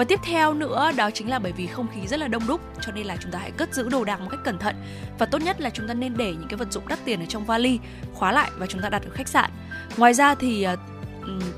[0.01, 2.61] và tiếp theo nữa đó chính là bởi vì không khí rất là đông đúc
[2.81, 4.75] cho nên là chúng ta hãy cất giữ đồ đạc một cách cẩn thận.
[5.19, 7.25] Và tốt nhất là chúng ta nên để những cái vật dụng đắt tiền ở
[7.25, 7.79] trong vali
[8.13, 9.51] khóa lại và chúng ta đặt ở khách sạn.
[9.97, 10.75] Ngoài ra thì ờ,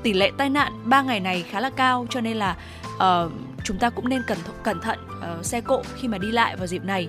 [0.02, 2.56] tỷ lệ tai nạn 3 ngày này khá là cao cho nên là
[2.96, 3.32] uh,
[3.64, 4.98] chúng ta cũng nên cẩn thận cẩn thận
[5.38, 7.08] uh, xe cộ khi mà đi lại vào dịp này.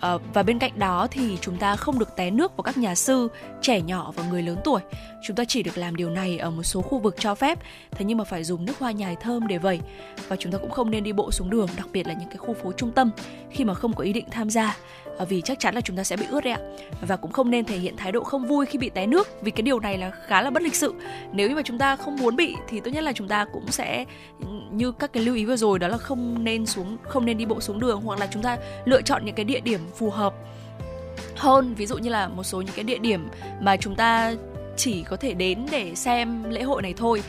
[0.00, 2.94] Ờ, và bên cạnh đó thì chúng ta không được té nước vào các nhà
[2.94, 3.28] sư,
[3.62, 4.80] trẻ nhỏ và người lớn tuổi.
[5.22, 7.58] Chúng ta chỉ được làm điều này ở một số khu vực cho phép,
[7.90, 9.80] thế nhưng mà phải dùng nước hoa nhài thơm để vẩy.
[10.28, 12.36] Và chúng ta cũng không nên đi bộ xuống đường, đặc biệt là những cái
[12.36, 13.10] khu phố trung tâm
[13.50, 14.76] khi mà không có ý định tham gia
[15.18, 16.60] Ờ, vì chắc chắn là chúng ta sẽ bị ướt đấy ạ.
[17.00, 19.50] Và cũng không nên thể hiện thái độ không vui khi bị té nước, vì
[19.50, 20.94] cái điều này là khá là bất lịch sự.
[21.32, 23.66] Nếu như mà chúng ta không muốn bị thì tốt nhất là chúng ta cũng
[23.70, 24.04] sẽ,
[24.70, 27.44] như các cái lưu ý vừa rồi, đó là không nên xuống, không nên đi
[27.44, 30.34] bộ xuống đường, hoặc là chúng ta lựa chọn những cái địa điểm phù hợp
[31.36, 31.74] hơn.
[31.74, 33.28] Ví dụ như là một số những cái địa điểm
[33.60, 34.34] mà chúng ta
[34.76, 37.22] chỉ có thể đến để xem lễ hội này thôi.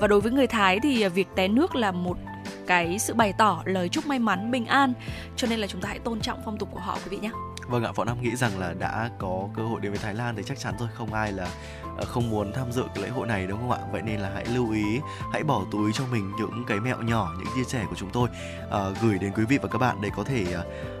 [0.00, 2.18] Và đối với người Thái thì việc té nước là một
[2.66, 4.92] cái sự bày tỏ lời chúc may mắn bình an.
[5.36, 7.30] Cho nên là chúng ta hãy tôn trọng phong tục của họ quý vị nhé.
[7.68, 10.36] Vâng ạ, Võ Nam nghĩ rằng là đã có cơ hội đến với Thái Lan
[10.36, 11.48] thì chắc chắn rồi không ai là
[11.96, 13.78] ờ, không muốn tham dự cái lễ hội này đúng không ạ?
[13.92, 15.00] Vậy nên là hãy lưu ý,
[15.32, 18.28] hãy bỏ túi cho mình những cái mẹo nhỏ, những chia sẻ của chúng tôi
[18.66, 20.44] uh, gửi đến quý vị và các bạn để có thể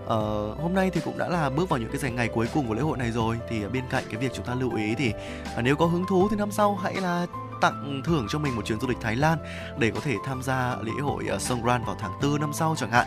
[0.04, 2.74] uh, hôm nay thì cũng đã là bước vào những cái ngày cuối cùng của
[2.74, 3.38] lễ hội này rồi.
[3.48, 5.12] Thì bên cạnh cái việc chúng ta lưu ý thì
[5.58, 7.26] uh, nếu có hứng thú thì năm sau hãy là
[7.60, 9.38] tặng thưởng cho mình một chuyến du lịch Thái Lan
[9.78, 12.90] để có thể tham gia lễ hội à, Songkran vào tháng 4 năm sau chẳng
[12.90, 13.06] hạn.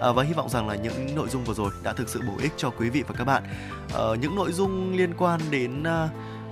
[0.00, 2.34] À, và hy vọng rằng là những nội dung vừa rồi đã thực sự bổ
[2.42, 3.42] ích cho quý vị và các bạn.
[3.92, 6.08] Ờ, những nội dung liên quan đến à,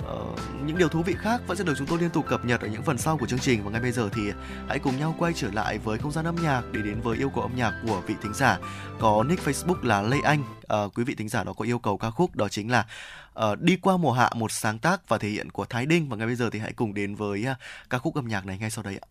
[0.06, 0.24] ờ,
[0.66, 2.68] những điều thú vị khác vẫn sẽ được chúng tôi liên tục cập nhật ở
[2.68, 4.22] những phần sau của chương trình và ngay bây giờ thì
[4.68, 7.30] hãy cùng nhau quay trở lại với không gian âm nhạc để đến với yêu
[7.30, 8.58] cầu âm nhạc của vị thính giả
[9.00, 11.98] có nick Facebook là Lê Anh à, quý vị thính giả đó có yêu cầu
[11.98, 12.86] ca khúc đó chính là
[13.38, 16.16] uh, đi qua mùa hạ một sáng tác và thể hiện của Thái Đinh và
[16.16, 17.56] ngay bây giờ thì hãy cùng đến với uh,
[17.90, 19.06] ca khúc âm nhạc này ngay sau đây ạ.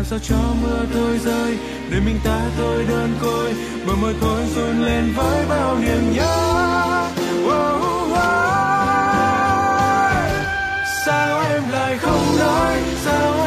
[0.00, 1.58] Làm sao cho mưa thôi rơi
[1.90, 3.54] để mình ta thôi đơn côi.
[3.86, 6.36] Bờ môi thôi run lên với bao niềm nhớ.
[7.44, 8.18] Oh, oh.
[11.06, 12.78] sao em lại không nói?
[13.04, 13.39] Sao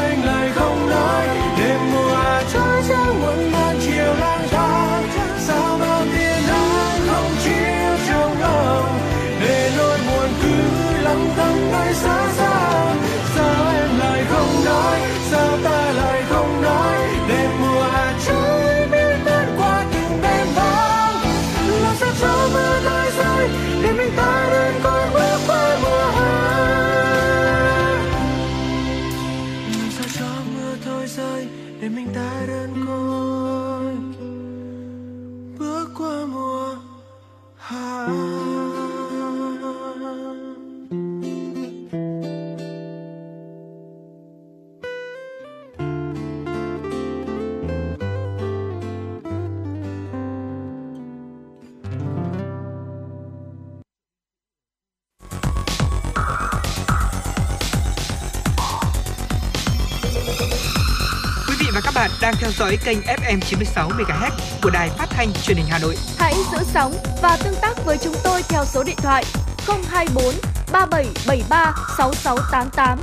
[62.24, 64.32] đang theo dõi kênh FM 96 MHz
[64.62, 65.96] của đài phát thanh truyền hình Hà Nội.
[66.18, 69.24] Hãy giữ sóng và tương tác với chúng tôi theo số điện thoại
[69.68, 70.24] 024
[70.72, 73.00] 3773 6688.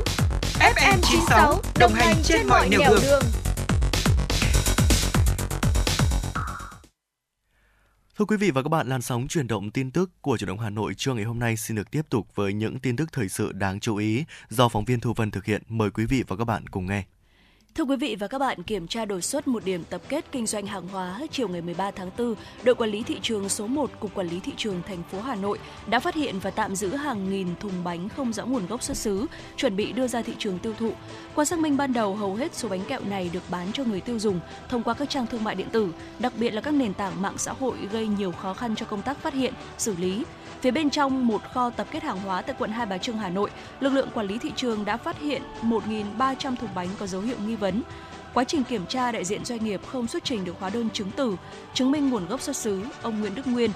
[0.75, 3.23] FM 96 đồng hành trên mọi nẻo đường.
[8.19, 10.59] Thưa quý vị và các bạn, làn sóng chuyển động tin tức của Chủ động
[10.59, 13.29] Hà Nội trưa ngày hôm nay xin được tiếp tục với những tin tức thời
[13.29, 15.63] sự đáng chú ý do phóng viên Thu Vân thực hiện.
[15.69, 17.05] Mời quý vị và các bạn cùng nghe.
[17.75, 20.47] Thưa quý vị và các bạn, kiểm tra đột xuất một điểm tập kết kinh
[20.47, 23.91] doanh hàng hóa chiều ngày 13 tháng 4, đội quản lý thị trường số 1
[24.01, 25.59] Cục Quản lý Thị trường thành phố Hà Nội
[25.91, 28.97] đã phát hiện và tạm giữ hàng nghìn thùng bánh không rõ nguồn gốc xuất
[28.97, 30.93] xứ, chuẩn bị đưa ra thị trường tiêu thụ.
[31.35, 34.01] Qua xác minh ban đầu, hầu hết số bánh kẹo này được bán cho người
[34.01, 36.95] tiêu dùng thông qua các trang thương mại điện tử, đặc biệt là các nền
[36.95, 40.25] tảng mạng xã hội gây nhiều khó khăn cho công tác phát hiện, xử lý.
[40.61, 43.29] Phía bên trong một kho tập kết hàng hóa tại quận Hai Bà Trưng, Hà
[43.29, 47.21] Nội, lực lượng quản lý thị trường đã phát hiện 1.300 thùng bánh có dấu
[47.21, 47.83] hiệu nghi vấn.
[48.35, 51.11] Quá trình kiểm tra, đại diện doanh nghiệp không xuất trình được hóa đơn chứng
[51.17, 51.37] từ,
[51.75, 52.85] chứng minh nguồn gốc xuất xứ.
[53.03, 53.71] Ông Nguyễn Đức Nguyên,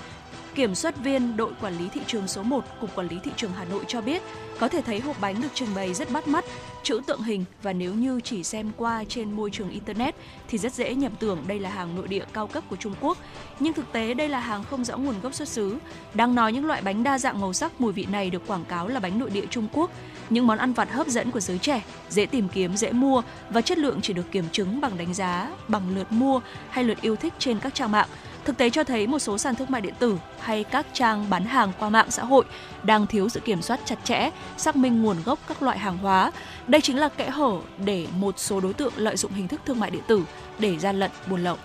[0.54, 3.52] Kiểm soát viên đội quản lý thị trường số 1, Cục Quản lý Thị trường
[3.56, 4.22] Hà Nội cho biết,
[4.60, 6.44] có thể thấy hộp bánh được trưng bày rất bắt mắt,
[6.82, 10.14] chữ tượng hình và nếu như chỉ xem qua trên môi trường Internet
[10.48, 13.18] thì rất dễ nhầm tưởng đây là hàng nội địa cao cấp của Trung Quốc.
[13.60, 15.78] Nhưng thực tế đây là hàng không rõ nguồn gốc xuất xứ.
[16.14, 18.88] Đang nói những loại bánh đa dạng màu sắc mùi vị này được quảng cáo
[18.88, 19.90] là bánh nội địa Trung Quốc.
[20.30, 23.60] Những món ăn vặt hấp dẫn của giới trẻ, dễ tìm kiếm, dễ mua và
[23.60, 26.40] chất lượng chỉ được kiểm chứng bằng đánh giá, bằng lượt mua
[26.70, 28.08] hay lượt yêu thích trên các trang mạng.
[28.44, 31.44] Thực tế cho thấy một số sàn thương mại điện tử hay các trang bán
[31.44, 32.44] hàng qua mạng xã hội
[32.82, 36.32] đang thiếu sự kiểm soát chặt chẽ, xác minh nguồn gốc các loại hàng hóa.
[36.66, 37.52] Đây chính là kẽ hở
[37.84, 40.22] để một số đối tượng lợi dụng hình thức thương mại điện tử
[40.58, 41.56] để gian lận buôn lậu.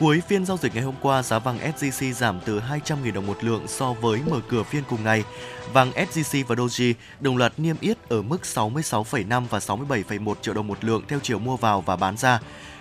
[0.00, 3.44] Cuối phiên giao dịch ngày hôm qua, giá vàng SJC giảm từ 200.000 đồng một
[3.44, 5.24] lượng so với mở cửa phiên cùng ngày.
[5.72, 10.66] Vàng SJC và Doji đồng loạt niêm yết ở mức 66,5 và 67,1 triệu đồng
[10.66, 12.40] một lượng theo chiều mua vào và bán ra.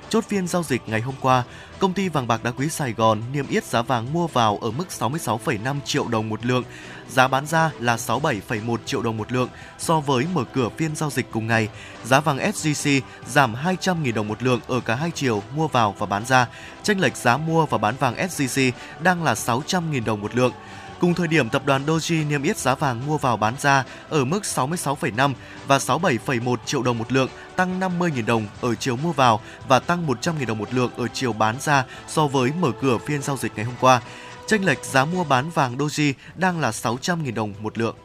[0.10, 1.44] Chốt phiên giao dịch ngày hôm qua,
[1.80, 4.72] công ty vàng bạc đá quý Sài Gòn niêm yết giá vàng mua vào ở
[4.72, 6.64] mức 66,5 triệu đồng một lượng,
[7.10, 11.10] giá bán ra là 67,1 triệu đồng một lượng so với mở cửa phiên giao
[11.10, 11.70] dịch cùng ngày.
[12.04, 16.06] Giá vàng SJC giảm 200.000 đồng một lượng ở cả hai chiều mua vào và
[16.06, 16.48] bán ra.
[16.84, 20.54] Chênh lệch giá mua và bán vàng SJC đang là 600.000 đồng một lượng.
[21.00, 24.26] Cùng thời điểm, tập đoàn Doji niêm yết giá vàng mua vào bán ra ở
[24.26, 25.34] mức 66,5
[25.68, 30.08] và 67,1 triệu đồng một lượng, tăng 50.000 đồng ở chiều mua vào và tăng
[30.08, 33.52] 100.000 đồng một lượng ở chiều bán ra so với mở cửa phiên giao dịch
[33.56, 34.02] ngày hôm qua.
[34.48, 37.96] Chênh lệch giá mua bán vàng Doji đang là 600.000 đồng một lượng.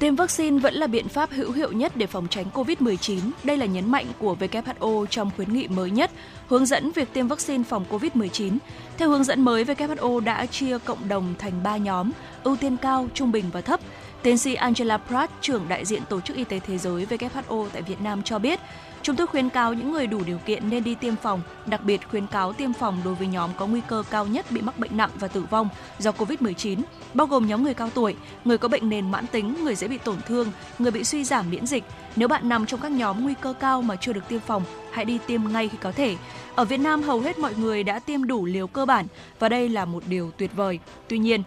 [0.00, 3.18] Tiêm vaccine vẫn là biện pháp hữu hiệu nhất để phòng tránh COVID-19.
[3.44, 6.10] Đây là nhấn mạnh của WHO trong khuyến nghị mới nhất
[6.48, 8.58] hướng dẫn việc tiêm vaccine phòng COVID-19.
[8.96, 12.10] Theo hướng dẫn mới, WHO đã chia cộng đồng thành 3 nhóm,
[12.42, 13.80] ưu tiên cao, trung bình và thấp.
[14.22, 17.82] Tiến sĩ Angela Pratt, trưởng đại diện Tổ chức Y tế Thế giới WHO tại
[17.82, 18.60] Việt Nam cho biết,
[19.02, 22.08] Chúng tôi khuyến cáo những người đủ điều kiện nên đi tiêm phòng, đặc biệt
[22.10, 24.96] khuyến cáo tiêm phòng đối với nhóm có nguy cơ cao nhất bị mắc bệnh
[24.96, 26.78] nặng và tử vong do COVID-19,
[27.14, 29.98] bao gồm nhóm người cao tuổi, người có bệnh nền mãn tính, người dễ bị
[29.98, 31.84] tổn thương, người bị suy giảm miễn dịch.
[32.16, 35.04] Nếu bạn nằm trong các nhóm nguy cơ cao mà chưa được tiêm phòng, hãy
[35.04, 36.16] đi tiêm ngay khi có thể.
[36.54, 39.06] Ở Việt Nam hầu hết mọi người đã tiêm đủ liều cơ bản
[39.38, 40.78] và đây là một điều tuyệt vời.
[41.08, 41.42] Tuy nhiên,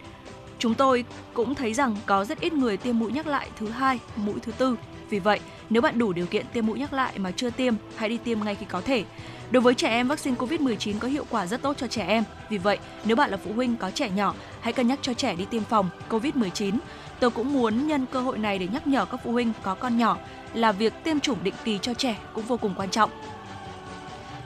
[0.58, 3.98] chúng tôi cũng thấy rằng có rất ít người tiêm mũi nhắc lại thứ hai,
[4.16, 4.76] mũi thứ tư.
[5.14, 5.40] Vì vậy,
[5.70, 8.44] nếu bạn đủ điều kiện tiêm mũi nhắc lại mà chưa tiêm, hãy đi tiêm
[8.44, 9.04] ngay khi có thể.
[9.50, 12.24] Đối với trẻ em, vaccine COVID-19 có hiệu quả rất tốt cho trẻ em.
[12.48, 15.34] Vì vậy, nếu bạn là phụ huynh có trẻ nhỏ, hãy cân nhắc cho trẻ
[15.34, 16.78] đi tiêm phòng COVID-19.
[17.20, 19.98] Tôi cũng muốn nhân cơ hội này để nhắc nhở các phụ huynh có con
[19.98, 20.18] nhỏ
[20.54, 23.10] là việc tiêm chủng định kỳ cho trẻ cũng vô cùng quan trọng.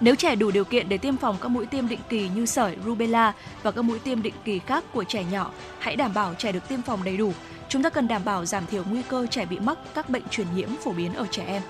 [0.00, 2.76] Nếu trẻ đủ điều kiện để tiêm phòng các mũi tiêm định kỳ như sởi,
[2.84, 6.52] rubella và các mũi tiêm định kỳ khác của trẻ nhỏ, hãy đảm bảo trẻ
[6.52, 7.32] được tiêm phòng đầy đủ.
[7.68, 10.46] Chúng ta cần đảm bảo giảm thiểu nguy cơ trẻ bị mắc các bệnh truyền
[10.54, 11.62] nhiễm phổ biến ở trẻ em.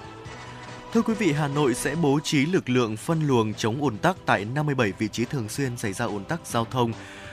[0.93, 4.17] Thưa quý vị, Hà Nội sẽ bố trí lực lượng phân luồng chống ùn tắc
[4.27, 6.93] tại 57 vị trí thường xuyên xảy ra ùn tắc giao thông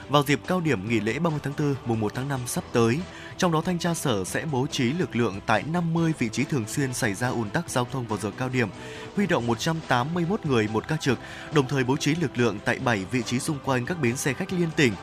[0.09, 2.99] vào dịp cao điểm nghỉ lễ 30 tháng 4, mùng 1 tháng 5 sắp tới.
[3.37, 6.67] Trong đó thanh tra sở sẽ bố trí lực lượng tại 50 vị trí thường
[6.67, 8.69] xuyên xảy ra ùn tắc giao thông vào giờ cao điểm,
[9.15, 11.19] huy động 181 người một ca trực,
[11.53, 14.33] đồng thời bố trí lực lượng tại 7 vị trí xung quanh các bến xe
[14.33, 14.93] khách liên tỉnh.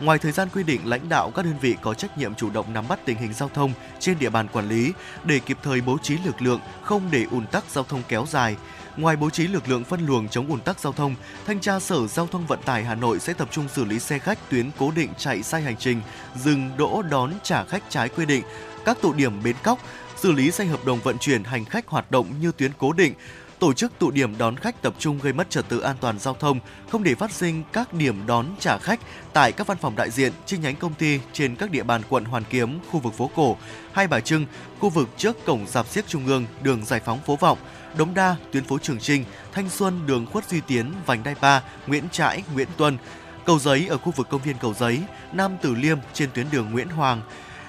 [0.00, 2.72] Ngoài thời gian quy định, lãnh đạo các đơn vị có trách nhiệm chủ động
[2.72, 4.92] nắm bắt tình hình giao thông trên địa bàn quản lý
[5.24, 8.56] để kịp thời bố trí lực lượng không để ùn tắc giao thông kéo dài.
[8.96, 11.14] Ngoài bố trí lực lượng phân luồng chống ùn tắc giao thông,
[11.46, 14.18] thanh tra Sở Giao thông Vận tải Hà Nội sẽ tập trung xử lý xe
[14.18, 16.00] khách tuyến cố định chạy sai hành trình,
[16.36, 18.42] dừng đỗ đón trả khách trái quy định,
[18.84, 19.78] các tụ điểm bến cóc,
[20.16, 23.14] xử lý xe hợp đồng vận chuyển hành khách hoạt động như tuyến cố định,
[23.58, 26.34] tổ chức tụ điểm đón khách tập trung gây mất trật tự an toàn giao
[26.34, 26.58] thông,
[26.90, 29.00] không để phát sinh các điểm đón trả khách
[29.32, 32.24] tại các văn phòng đại diện, chi nhánh công ty trên các địa bàn quận
[32.24, 33.56] Hoàn Kiếm, khu vực phố cổ,
[33.92, 34.46] Hai Bà Trưng,
[34.78, 37.58] khu vực trước cổng dạp xiếc Trung ương, đường Giải phóng phố Vọng,
[37.98, 41.62] Đống Đa, tuyến phố Trường Trinh, Thanh Xuân, đường Khuất Duy Tiến, Vành Đai Ba,
[41.86, 42.98] Nguyễn Trãi, Nguyễn Tuân,
[43.46, 45.00] Cầu Giấy ở khu vực công viên Cầu Giấy,
[45.32, 47.20] Nam Tử Liêm trên tuyến đường Nguyễn Hoàng,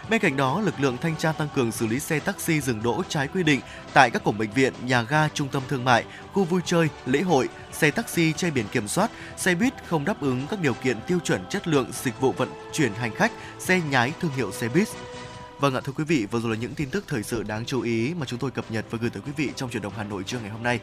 [0.10, 3.04] Bên cạnh đó, lực lượng thanh tra tăng cường xử lý xe taxi dừng đỗ
[3.10, 3.62] trái quy định
[3.94, 7.22] tại các cổng bệnh viện, nhà ga, trung tâm thương mại, khu vui chơi, lễ
[7.22, 10.98] hội, xe taxi che biển kiểm soát, xe buýt không đáp ứng các điều kiện
[11.08, 14.68] tiêu chuẩn chất lượng dịch vụ vận chuyển hành khách, xe nhái thương hiệu xe
[14.70, 14.88] buýt.
[15.60, 17.82] Vâng ạ thưa quý vị, vừa rồi là những tin tức thời sự đáng chú
[17.82, 20.04] ý mà chúng tôi cập nhật và gửi tới quý vị trong chuyển động Hà
[20.04, 20.80] Nội trưa ngày hôm nay.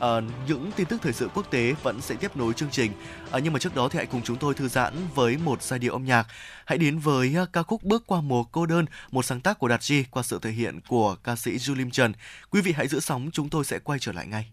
[0.00, 0.08] À,
[0.48, 2.92] những tin tức thời sự quốc tế vẫn sẽ tiếp nối chương trình.
[3.30, 5.78] À, nhưng mà trước đó thì hãy cùng chúng tôi thư giãn với một giai
[5.78, 6.26] điệu âm nhạc.
[6.64, 9.68] Hãy đến với ờ, ca khúc Bước qua mùa cô đơn, một sáng tác của
[9.68, 12.12] Đạt chi qua sự thể hiện của ca sĩ Julim Trần.
[12.50, 14.50] Quý vị hãy giữ sóng, chúng tôi sẽ quay trở lại ngay.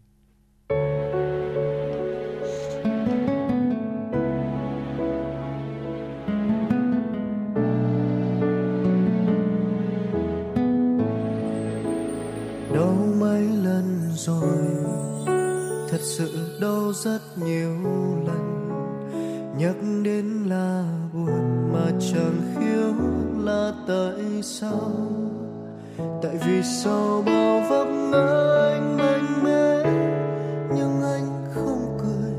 [16.03, 17.75] Sự đau rất nhiều
[18.27, 18.69] lần.
[19.57, 20.83] Nhắc đến là
[21.13, 22.93] buồn mà chẳng khiếu
[23.43, 24.91] là tại sao?
[26.21, 28.27] Tại vì sau bao vấp ngã
[28.73, 29.83] anh mạnh mẽ,
[30.75, 32.33] nhưng anh không cười.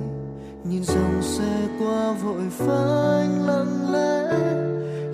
[0.65, 2.85] Nhìn dòng xe qua vội phá
[3.21, 4.39] anh lặng lẽ,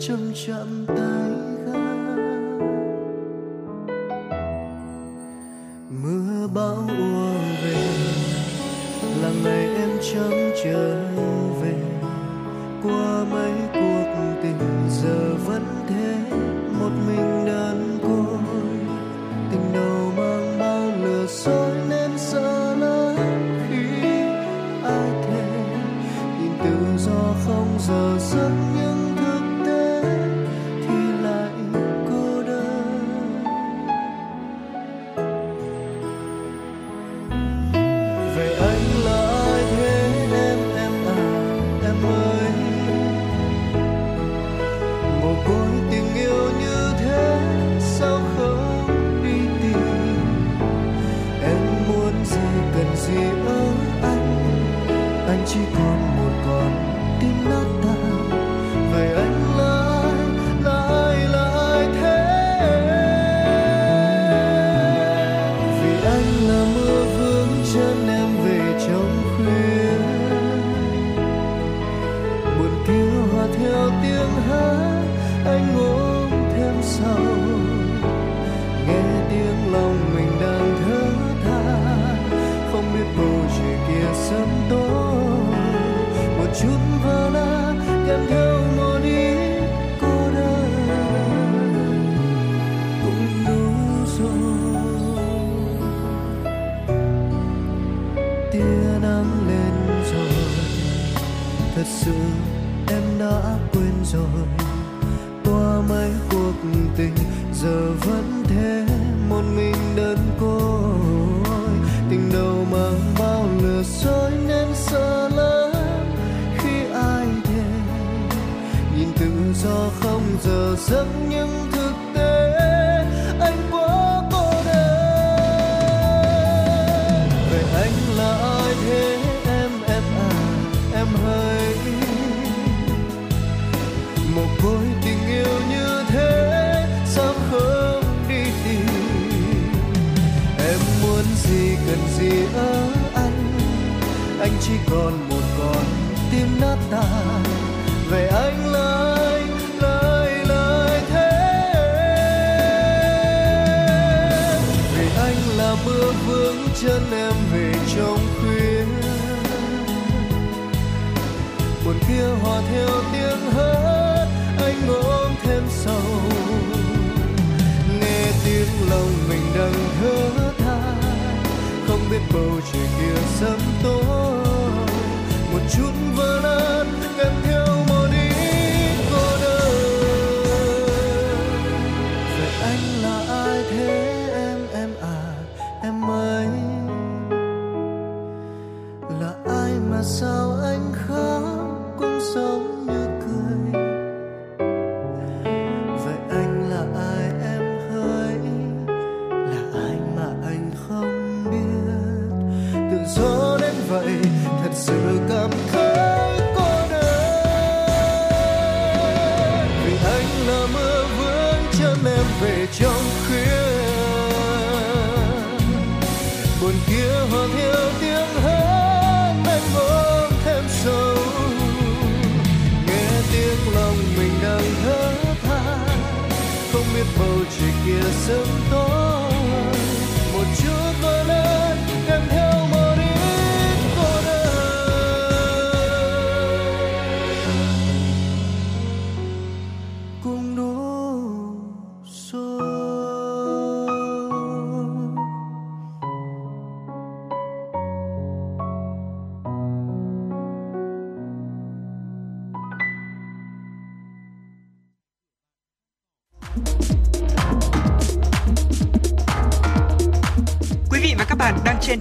[0.00, 1.29] chậm chậm tay
[10.14, 10.96] chẳng trở
[11.60, 11.74] về
[12.82, 13.89] qua mấy cuộc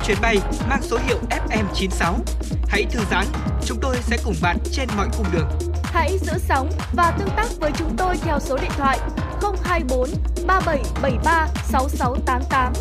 [0.10, 0.38] chuyến bay
[0.70, 2.14] mang số hiệu FM96.
[2.68, 3.26] Hãy thư giãn,
[3.66, 5.49] chúng tôi sẽ cùng bạn trên mọi cung đường.
[5.84, 8.99] Hãy giữ sóng và tương tác với chúng tôi theo số điện thoại
[9.64, 10.10] 024
[10.47, 12.74] 3773 6688.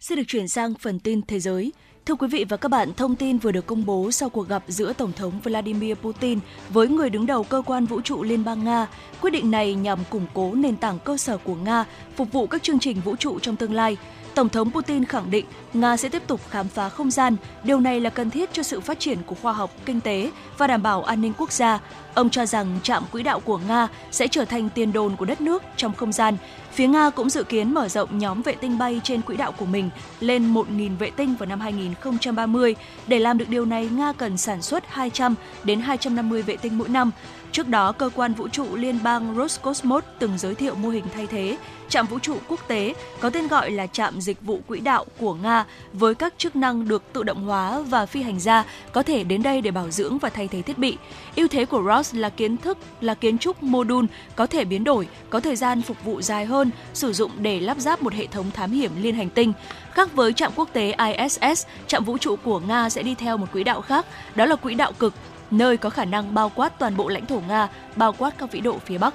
[0.00, 1.72] Xin được chuyển sang phần tin thế giới.
[2.10, 4.62] Thưa quý vị và các bạn, thông tin vừa được công bố sau cuộc gặp
[4.68, 6.38] giữa Tổng thống Vladimir Putin
[6.68, 8.86] với người đứng đầu cơ quan vũ trụ Liên bang Nga.
[9.20, 11.84] Quyết định này nhằm củng cố nền tảng cơ sở của Nga,
[12.16, 13.96] phục vụ các chương trình vũ trụ trong tương lai.
[14.34, 17.36] Tổng thống Putin khẳng định Nga sẽ tiếp tục khám phá không gian.
[17.64, 20.66] Điều này là cần thiết cho sự phát triển của khoa học, kinh tế và
[20.66, 21.80] đảm bảo an ninh quốc gia.
[22.14, 25.40] Ông cho rằng trạm quỹ đạo của Nga sẽ trở thành tiền đồn của đất
[25.40, 26.36] nước trong không gian.
[26.72, 29.66] Phía Nga cũng dự kiến mở rộng nhóm vệ tinh bay trên quỹ đạo của
[29.66, 32.74] mình lên 1.000 vệ tinh vào năm 2030.
[33.06, 36.88] Để làm được điều này, Nga cần sản xuất 200 đến 250 vệ tinh mỗi
[36.88, 37.10] năm.
[37.52, 41.26] Trước đó, cơ quan vũ trụ liên bang Roscosmos từng giới thiệu mô hình thay
[41.26, 41.56] thế
[41.90, 45.34] trạm vũ trụ quốc tế có tên gọi là trạm dịch vụ quỹ đạo của
[45.34, 49.24] Nga với các chức năng được tự động hóa và phi hành gia có thể
[49.24, 50.96] đến đây để bảo dưỡng và thay thế thiết bị.
[51.36, 55.08] Ưu thế của Ross là kiến thức là kiến trúc mô-đun có thể biến đổi,
[55.30, 58.50] có thời gian phục vụ dài hơn, sử dụng để lắp ráp một hệ thống
[58.50, 59.52] thám hiểm liên hành tinh.
[59.92, 63.46] Khác với trạm quốc tế ISS, trạm vũ trụ của Nga sẽ đi theo một
[63.52, 65.14] quỹ đạo khác, đó là quỹ đạo cực,
[65.50, 68.60] nơi có khả năng bao quát toàn bộ lãnh thổ Nga, bao quát các vĩ
[68.60, 69.14] độ phía Bắc.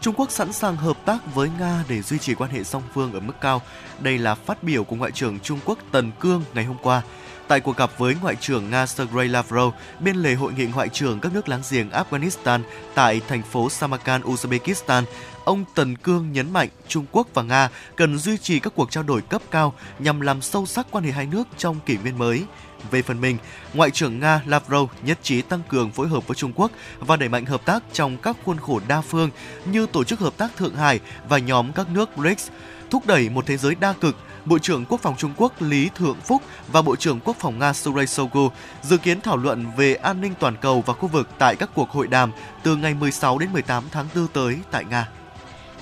[0.00, 3.12] Trung Quốc sẵn sàng hợp tác với Nga để duy trì quan hệ song phương
[3.12, 3.62] ở mức cao.
[3.98, 7.02] Đây là phát biểu của Ngoại trưởng Trung Quốc Tần Cương ngày hôm qua.
[7.48, 11.20] Tại cuộc gặp với Ngoại trưởng Nga Sergei Lavrov bên lề hội nghị ngoại trưởng
[11.20, 12.60] các nước láng giềng Afghanistan
[12.94, 15.04] tại thành phố Samarkand, Uzbekistan,
[15.44, 19.02] ông Tần Cương nhấn mạnh Trung Quốc và Nga cần duy trì các cuộc trao
[19.02, 22.44] đổi cấp cao nhằm làm sâu sắc quan hệ hai nước trong kỷ nguyên mới.
[22.90, 23.38] Về phần mình,
[23.74, 27.28] Ngoại trưởng Nga Lavrov nhất trí tăng cường phối hợp với Trung Quốc và đẩy
[27.28, 29.30] mạnh hợp tác trong các khuôn khổ đa phương
[29.64, 32.48] như Tổ chức Hợp tác Thượng Hải và nhóm các nước BRICS,
[32.90, 36.20] thúc đẩy một thế giới đa cực, Bộ trưởng Quốc phòng Trung Quốc Lý Thượng
[36.20, 38.50] Phúc và Bộ trưởng Quốc phòng Nga Sergei Shoigu
[38.82, 41.90] dự kiến thảo luận về an ninh toàn cầu và khu vực tại các cuộc
[41.90, 45.08] hội đàm từ ngày 16 đến 18 tháng 4 tới tại Nga.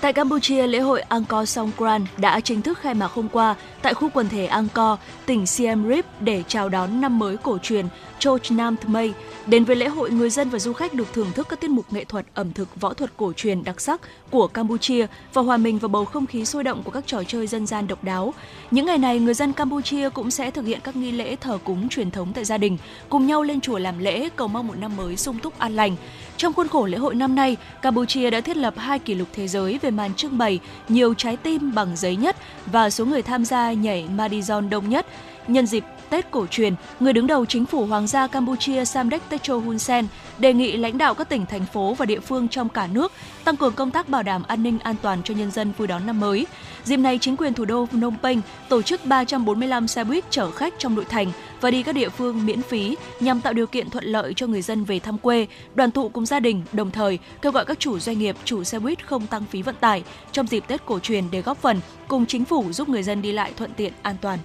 [0.00, 4.08] Tại Campuchia, lễ hội Angkor Songkran đã chính thức khai mạc hôm qua tại khu
[4.14, 7.86] quần thể Angkor, tỉnh Siem Reap để chào đón năm mới cổ truyền
[8.18, 9.12] Chochnam Nam Thmei.
[9.46, 11.92] Đến với lễ hội, người dân và du khách được thưởng thức các tiết mục
[11.92, 15.78] nghệ thuật, ẩm thực, võ thuật cổ truyền đặc sắc của Campuchia và hòa mình
[15.78, 18.34] vào bầu không khí sôi động của các trò chơi dân gian độc đáo.
[18.70, 21.88] Những ngày này, người dân Campuchia cũng sẽ thực hiện các nghi lễ thờ cúng
[21.88, 22.78] truyền thống tại gia đình,
[23.08, 25.96] cùng nhau lên chùa làm lễ cầu mong một năm mới sung túc an lành.
[26.36, 29.48] Trong khuôn khổ lễ hội năm nay, Campuchia đã thiết lập hai kỷ lục thế
[29.48, 32.36] giới về màn trưng bày nhiều trái tim bằng giấy nhất
[32.66, 35.06] và số người tham gia nhảy Madison đông nhất.
[35.48, 39.56] Nhân dịp Tết cổ truyền, người đứng đầu chính phủ Hoàng gia Campuchia Samdech Techo
[39.56, 40.06] Hun Sen
[40.38, 43.12] đề nghị lãnh đạo các tỉnh, thành phố và địa phương trong cả nước
[43.44, 46.06] tăng cường công tác bảo đảm an ninh an toàn cho nhân dân vui đón
[46.06, 46.46] năm mới.
[46.84, 50.74] Dịp này, chính quyền thủ đô Phnom Penh tổ chức 345 xe buýt chở khách
[50.78, 54.04] trong nội thành và đi các địa phương miễn phí nhằm tạo điều kiện thuận
[54.04, 57.52] lợi cho người dân về thăm quê, đoàn tụ cùng gia đình, đồng thời kêu
[57.52, 60.02] gọi các chủ doanh nghiệp, chủ xe buýt không tăng phí vận tải
[60.32, 63.32] trong dịp Tết cổ truyền để góp phần cùng chính phủ giúp người dân đi
[63.32, 64.38] lại thuận tiện an toàn.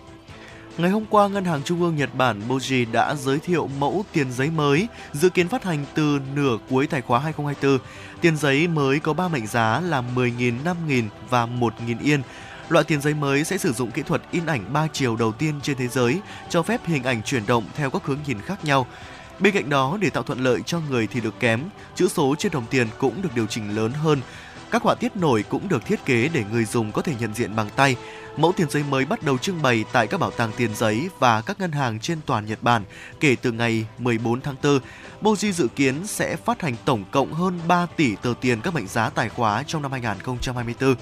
[0.79, 4.31] Ngày hôm qua, Ngân hàng Trung ương Nhật Bản Boji đã giới thiệu mẫu tiền
[4.31, 7.87] giấy mới dự kiến phát hành từ nửa cuối tài khóa 2024.
[8.21, 12.21] Tiền giấy mới có 3 mệnh giá là 10.000, 5.000 và 1.000 yên.
[12.69, 15.53] Loại tiền giấy mới sẽ sử dụng kỹ thuật in ảnh 3 chiều đầu tiên
[15.63, 16.19] trên thế giới,
[16.49, 18.87] cho phép hình ảnh chuyển động theo các hướng nhìn khác nhau.
[19.39, 21.61] Bên cạnh đó, để tạo thuận lợi cho người thì được kém,
[21.95, 24.21] chữ số trên đồng tiền cũng được điều chỉnh lớn hơn.
[24.71, 27.55] Các họa tiết nổi cũng được thiết kế để người dùng có thể nhận diện
[27.55, 27.95] bằng tay.
[28.37, 31.41] Mẫu tiền giấy mới bắt đầu trưng bày tại các bảo tàng tiền giấy và
[31.41, 32.83] các ngân hàng trên toàn Nhật Bản
[33.19, 34.79] kể từ ngày 14 tháng 4.
[35.21, 38.87] Boji dự kiến sẽ phát hành tổng cộng hơn 3 tỷ tờ tiền các mệnh
[38.87, 40.95] giá tài khóa trong năm 2024.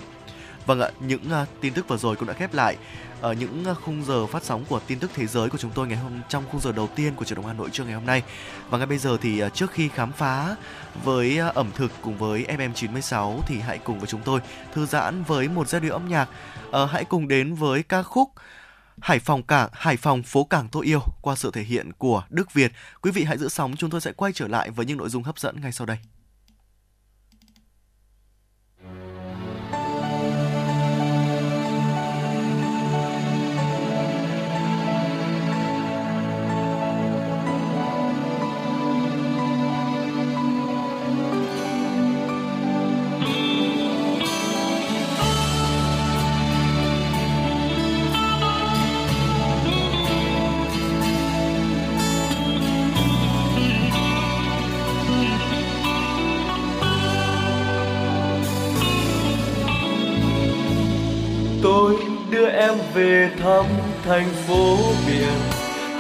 [0.67, 2.77] Vâng ạ, những uh, tin tức vừa rồi cũng đã khép lại
[3.21, 5.87] ở những à, khung giờ phát sóng của tin tức thế giới của chúng tôi
[5.87, 8.05] ngày hôm trong khung giờ đầu tiên của truyền động Hà Nội trưa ngày hôm
[8.05, 8.23] nay.
[8.69, 10.55] Và ngay bây giờ thì à, trước khi khám phá
[11.03, 14.39] với ẩm thực cùng với FM96 thì hãy cùng với chúng tôi
[14.73, 16.29] thư giãn với một giai điệu âm nhạc.
[16.71, 18.29] À, hãy cùng đến với ca khúc
[19.01, 22.53] Hải Phòng cảng, Hải Phòng phố cảng tôi yêu qua sự thể hiện của Đức
[22.53, 22.71] Việt.
[23.01, 25.23] Quý vị hãy giữ sóng, chúng tôi sẽ quay trở lại với những nội dung
[25.23, 25.97] hấp dẫn ngay sau đây.
[63.43, 63.65] Thăm
[64.05, 64.77] thành phố
[65.07, 65.39] biển,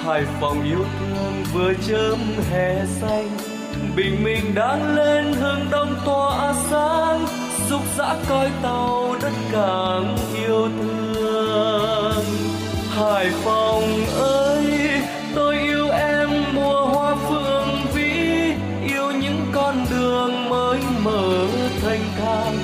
[0.03, 2.19] hải phòng yêu thương vừa chớm
[2.51, 3.29] hè xanh.
[3.95, 7.25] Bình minh đang lên hương đông tỏa sáng,
[7.69, 12.23] xúc dã coi tàu đất cảng yêu thương.
[12.89, 14.65] Hải phòng ơi,
[15.35, 18.51] tôi yêu em mùa hoa phượng vĩ,
[18.87, 21.47] yêu những con đường mới mở
[21.81, 22.57] thanh thang.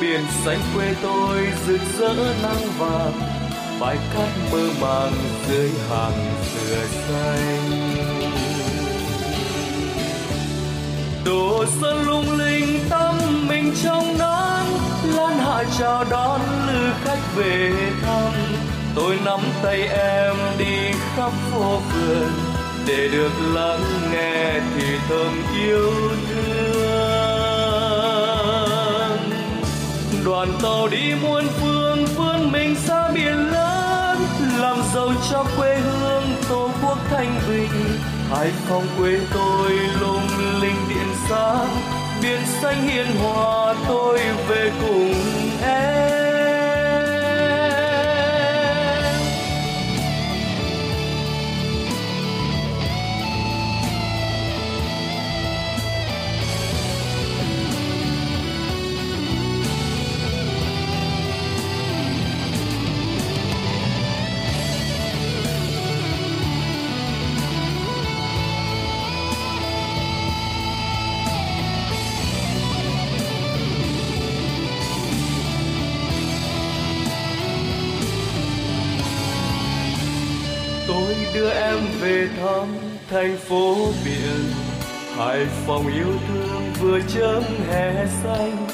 [0.00, 3.45] Biển xanh quê tôi rực rỡ nắng vàng
[3.80, 5.12] bãi cát mơ màng
[5.48, 7.70] dưới hàng dừa xanh.
[11.24, 13.18] Đồ xuân lung linh tâm
[13.48, 14.66] mình trong nắng,
[15.04, 17.72] lan hạ chào đón lữ khách về
[18.02, 18.32] thăm.
[18.94, 22.32] Tôi nắm tay em đi khắp phố phường
[22.86, 25.92] để được lắng nghe thì thầm yêu
[26.28, 26.76] thương.
[30.24, 31.85] Đoàn tàu đi muôn phương
[32.16, 34.18] vươn mình xa biển lớn,
[34.58, 37.98] làm giàu cho quê hương tổ quốc thanh bình.
[38.30, 40.28] Hải phòng quê tôi lung
[40.60, 41.68] linh điện sáng,
[42.22, 44.20] biển xanh hiền hòa tôi
[83.10, 84.50] thành phố biển.
[85.16, 88.66] Hải phòng yêu thương vừa chớm hè xanh.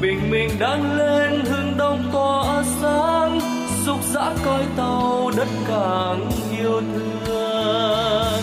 [0.00, 3.40] Bình minh đang lên, hương đông tỏa sáng.
[3.86, 6.82] Dục dã coi tàu đất cảng yêu
[7.26, 8.42] thương.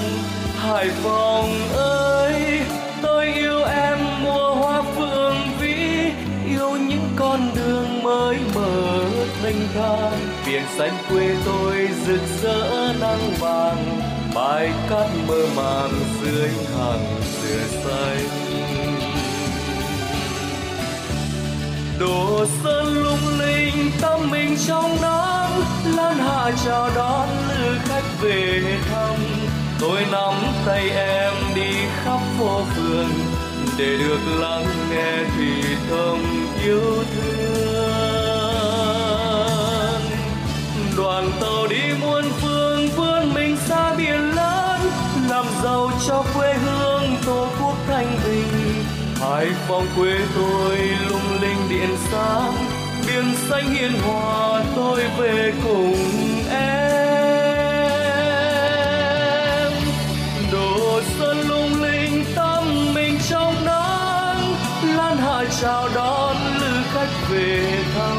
[0.58, 2.62] Hải phòng ơi,
[3.02, 6.12] tôi yêu em mùa hoa phượng vĩ.
[6.50, 9.04] Yêu những con đường mới mở
[9.43, 10.20] thanh thang.
[10.45, 13.97] Biển xanh quê tôi rực rỡ nắng vàng
[14.48, 15.91] bãi cát mơ màng
[16.22, 18.28] dưới hàng dừa xanh
[22.00, 25.62] đồ sơn lung linh tâm mình trong nắng,
[25.95, 29.16] lan hạ chào đón lữ khách về thăm.
[29.80, 30.34] Tôi nắm
[30.66, 31.72] tay em đi
[32.04, 33.10] khắp phố phường,
[33.78, 37.68] để được lắng nghe thì thầm yêu thương.
[40.98, 42.47] Đoàn tàu đi muôn phương
[45.64, 48.84] giàu cho quê hương tổ quốc thanh bình.
[49.22, 50.78] Hải phòng quê tôi
[51.10, 52.53] lung linh điện sáng,
[53.08, 55.95] biển xanh hiền hòa, tôi về cùng
[56.49, 57.28] em.
[60.51, 64.55] Đồ sơn lung linh tâm mình trong nắng,
[64.97, 68.18] lan hạ chào đón lữ khách về thăm.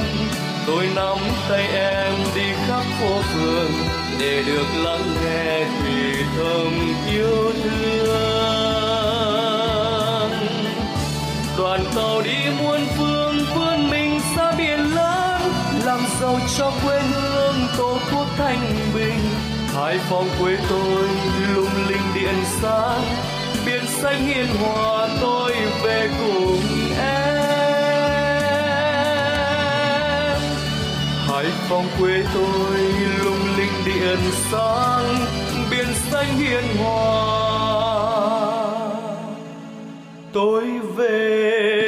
[0.67, 1.19] Tôi nắm
[1.49, 3.71] tay em đi khắp phố phường
[4.21, 5.08] để được lắng
[6.39, 8.21] thầm yêu thương.
[11.59, 15.41] Đoàn tàu đi muôn phương, vươn mình xa biển lớn,
[15.85, 19.21] làm giàu cho quê hương tổ quốc thanh bình.
[19.75, 21.09] Hải phòng quê tôi
[21.55, 23.03] lung linh điện sáng,
[23.67, 26.61] biển xanh hiền hòa, tôi về cùng
[26.99, 27.39] em.
[31.29, 32.79] Hải phòng quê tôi
[33.25, 34.19] lung linh điện
[34.53, 35.38] sáng
[36.19, 37.19] xanh hiền hòa.
[40.33, 40.65] Tôi
[40.97, 41.88] về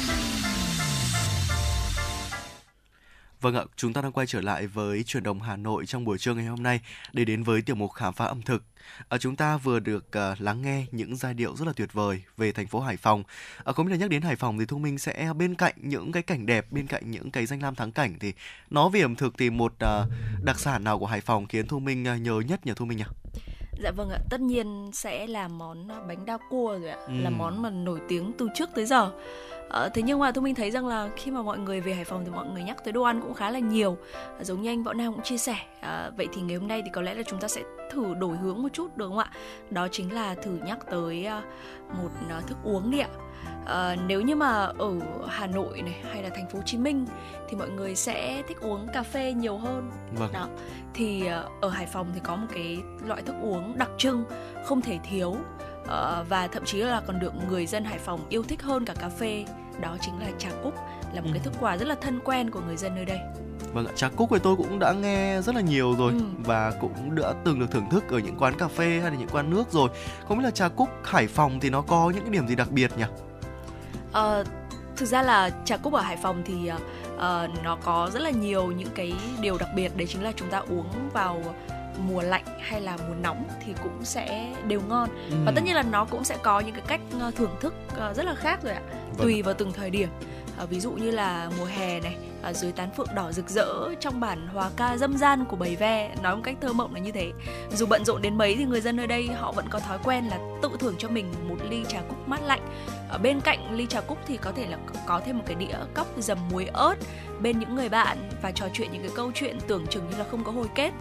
[3.41, 6.17] Vâng ạ, chúng ta đang quay trở lại với chuyển động Hà Nội trong buổi
[6.17, 6.79] trưa ngày hôm nay
[7.13, 8.63] để đến với tiểu mục khám phá ẩm thực.
[9.09, 12.21] À, chúng ta vừa được à, lắng nghe những giai điệu rất là tuyệt vời
[12.37, 13.23] về thành phố Hải Phòng.
[13.63, 16.11] À, không biết là nhắc đến Hải Phòng thì Thu Minh sẽ bên cạnh những
[16.11, 18.33] cái cảnh đẹp, bên cạnh những cái danh lam thắng cảnh thì
[18.69, 20.05] nó về ẩm thực thì một à,
[20.43, 22.97] đặc sản nào của Hải Phòng khiến Thu Minh à, nhớ nhất nhỉ Thu Minh
[22.97, 23.03] nhỉ?
[23.83, 27.13] Dạ vâng ạ, tất nhiên sẽ là món bánh đa cua rồi ạ, Ừ.
[27.21, 29.11] là món mà nổi tiếng từ trước tới giờ.
[29.71, 32.05] Ờ, thế nhưng mà Thu Minh thấy rằng là khi mà mọi người về Hải
[32.05, 33.97] Phòng thì mọi người nhắc tới đồ ăn cũng khá là nhiều.
[34.37, 35.55] À, giống như anh Võ Nam cũng chia sẻ.
[35.81, 37.61] À, vậy thì ngày hôm nay thì có lẽ là chúng ta sẽ
[37.91, 39.31] thử đổi hướng một chút được không ạ?
[39.69, 41.41] Đó chính là thử nhắc tới à,
[41.89, 43.07] một à, thức uống đi ạ.
[43.65, 47.05] À, nếu như mà ở Hà Nội này hay là thành phố Hồ Chí Minh
[47.49, 50.33] thì mọi người sẽ thích uống cà phê nhiều hơn Vâng.
[50.33, 50.47] đó
[50.93, 51.27] thì
[51.61, 54.23] ở Hải Phòng thì có một cái loại thức uống đặc trưng
[54.65, 55.35] không thể thiếu
[56.29, 59.09] và thậm chí là còn được người dân Hải Phòng yêu thích hơn cả cà
[59.09, 59.45] phê
[59.79, 60.73] đó chính là trà cúc
[61.13, 61.43] là một cái Ừ.
[61.43, 63.19] thức quà rất là thân quen của người dân nơi đây
[63.73, 66.19] Vâng ạ, trà cúc thì tôi cũng đã nghe rất là nhiều rồi Ừ.
[66.37, 69.29] và cũng đã từng được thưởng thức ở những quán cà phê hay là những
[69.29, 69.89] quán nước rồi.
[70.27, 72.71] Không biết là trà cúc Hải Phòng thì nó có những cái điểm gì đặc
[72.71, 73.03] biệt nhỉ?
[74.11, 74.43] Ờ,
[74.95, 76.71] thực ra là trà cúc ở Hải Phòng thì
[77.17, 80.49] ờ, nó có rất là nhiều những cái điều đặc biệt đấy chính là chúng
[80.49, 81.41] ta uống vào
[82.07, 85.09] mùa lạnh hay là mùa nóng thì cũng sẽ đều ngon
[85.45, 85.55] và Ừ.
[85.55, 88.25] tất nhiên là nó cũng sẽ có những cái cách ờ, thưởng thức ờ, rất
[88.25, 89.17] là khác rồi ạ Vâng.
[89.27, 90.09] tùy vào từng thời điểm
[90.61, 93.95] Ờ, ví dụ như là mùa hè này ở dưới tán phượng đỏ rực rỡ
[93.99, 96.99] trong bản hòa ca dâm gian của bầy ve nói một cách thơ mộng là
[96.99, 97.31] như thế.
[97.71, 100.25] Dù bận rộn đến mấy thì người dân nơi đây họ vẫn có thói quen
[100.25, 102.61] là tự thưởng cho mình một ly trà cúc mát lạnh.
[103.09, 105.77] Ở bên cạnh ly trà cúc thì có thể là có thêm một cái đĩa
[105.93, 106.95] cốc dầm muối ớt
[107.41, 110.25] bên những người bạn và trò chuyện những cái câu chuyện tưởng chừng như là
[110.31, 110.91] không có hồi kết.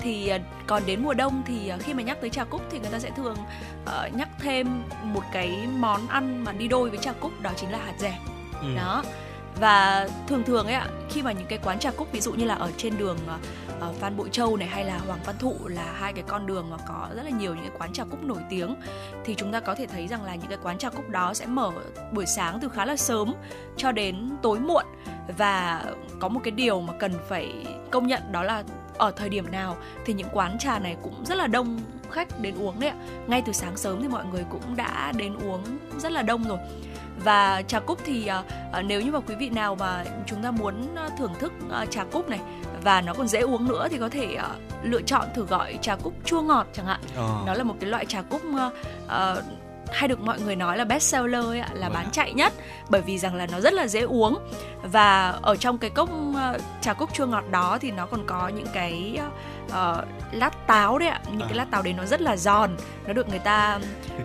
[0.00, 2.90] Thì ờ, còn đến mùa đông thì khi mà nhắc tới trà cúc thì người
[2.90, 3.36] ta sẽ thường
[3.82, 7.70] uh, nhắc thêm một cái món ăn mà đi đôi với trà cúc đó chính
[7.70, 8.18] là hạt dẻ.
[8.62, 8.76] Ừ.
[8.76, 9.02] đó.
[9.60, 12.44] Và thường thường ấy ạ khi mà những cái quán trà cúc ví dụ như
[12.44, 13.18] là ở trên đường
[13.88, 16.70] uh, Phan Bội Châu này hay là Hoàng Văn Thụ là hai cái con đường
[16.70, 18.74] mà có rất là nhiều những cái quán trà cúc nổi tiếng
[19.24, 21.46] thì chúng ta có thể thấy rằng là những cái quán trà cúc đó sẽ
[21.46, 21.70] mở
[22.12, 23.34] buổi sáng từ khá là sớm
[23.76, 24.84] cho đến tối muộn.
[25.38, 25.84] Và
[26.20, 28.64] có một cái điều mà cần phải công nhận đó là
[28.98, 31.80] ở thời điểm nào thì những quán trà này cũng rất là đông
[32.10, 32.96] khách đến uống đấy ạ.
[33.26, 35.62] Ngay từ sáng sớm thì mọi người cũng đã đến uống
[35.98, 36.58] rất là đông rồi
[37.24, 38.30] và trà cúc thì
[38.78, 42.04] uh, nếu như mà quý vị nào mà chúng ta muốn thưởng thức uh, trà
[42.04, 42.40] cúc này
[42.82, 45.96] và nó còn dễ uống nữa thì có thể uh, lựa chọn thử gọi trà
[45.96, 47.42] cúc chua ngọt chẳng hạn ờ.
[47.46, 48.72] nó là một cái loại trà cúc uh,
[49.06, 49.44] uh,
[49.92, 51.92] hay được mọi người nói là best seller ấy ạ là wow.
[51.92, 52.52] bán vâng chạy nhất.
[52.88, 54.38] Bởi vì rằng là nó rất là dễ uống.
[54.82, 58.48] Và ở trong cái cốc uh, trà cúc chua ngọt đó thì nó còn có
[58.48, 59.18] những cái
[59.66, 61.20] uh, lát táo đấy ạ.
[61.32, 61.46] Những à.
[61.48, 62.76] cái lát táo đấy nó rất là giòn.
[63.06, 63.78] Nó được người ta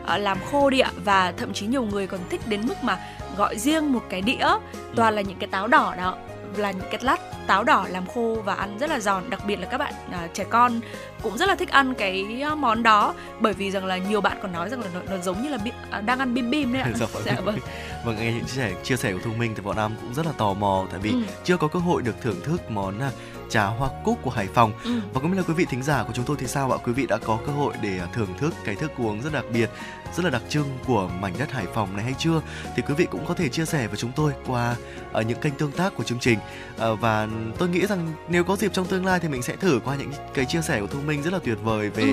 [0.03, 0.91] uh, làm khô đi ạ.
[1.03, 2.97] Và thậm chí nhiều người còn thích đến mức mà
[3.38, 4.47] gọi riêng một cái đĩa
[4.95, 6.18] toàn là những cái táo đỏ đó
[6.57, 9.67] là cái lát táo đỏ làm khô và ăn rất là giòn đặc biệt là
[9.67, 10.79] các bạn à, trẻ con
[11.21, 13.13] cũng rất là thích ăn cái món đó.
[13.39, 15.57] Bởi vì rằng là nhiều bạn còn nói rằng là nó, nó giống như là
[15.57, 16.91] bi, à, đang ăn bim bim đấy ạ.
[16.95, 17.57] Dạ, dạ vâng.
[18.05, 20.25] Vâng nghe những chia sẻ chia sẻ của thu minh thì bọn nam cũng rất
[20.25, 20.85] là tò mò.
[20.91, 21.17] Tại vì ừ.
[21.43, 23.11] chưa có cơ hội được thưởng thức món à,
[23.49, 24.73] trà hoa cúc của Hải Phòng.
[24.83, 24.99] Ừ.
[25.13, 26.77] và không biết là quý vị thính giả của chúng tôi thì sao ạ?
[26.85, 29.45] Quý vị đã có cơ hội để à, thưởng thức cái thức uống rất đặc
[29.53, 29.69] biệt
[30.15, 32.41] rất là đặc trưng của mảnh đất Hải Phòng này hay chưa?
[32.75, 34.75] Thì quý vị cũng có thể chia sẻ với chúng tôi qua
[35.11, 36.39] ở những kênh tương tác của chương trình.
[36.77, 37.27] À, và
[37.57, 40.11] tôi nghĩ rằng nếu có dịp trong tương lai thì mình sẽ thử qua những
[40.33, 42.03] cái chia sẻ của Thu Minh rất là tuyệt vời về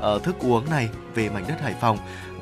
[0.00, 0.16] ừ.
[0.16, 1.98] uh, thức uống này về mảnh đất Hải Phòng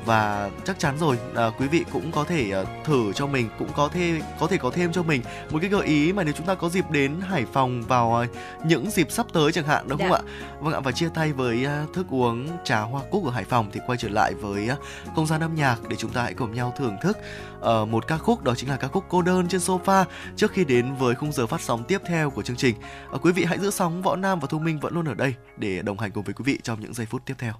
[0.07, 3.69] và chắc chắn rồi à, quý vị cũng có thể à, thử cho mình cũng
[3.75, 6.45] có thể có thể có thêm cho mình một cái gợi ý mà nếu chúng
[6.45, 8.27] ta có dịp đến Hải Phòng vào à,
[8.65, 10.17] những dịp sắp tới chẳng hạn đúng không dạ.
[10.17, 10.21] ạ?
[10.59, 13.69] Vâng ạ và chia tay với à, thức uống trà hoa cúc ở Hải Phòng
[13.73, 14.75] thì quay trở lại với à,
[15.15, 17.17] không gian âm nhạc để chúng ta hãy cùng nhau thưởng thức
[17.59, 20.05] uh, một ca khúc đó chính là ca khúc cô đơn trên sofa
[20.35, 22.75] trước khi đến với khung giờ phát sóng tiếp theo của chương trình.
[23.15, 25.33] Uh, quý vị hãy giữ sóng võ nam và thu minh vẫn luôn ở đây
[25.57, 27.53] để đồng hành cùng với quý vị trong những giây phút tiếp theo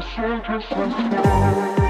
[0.00, 1.89] Quý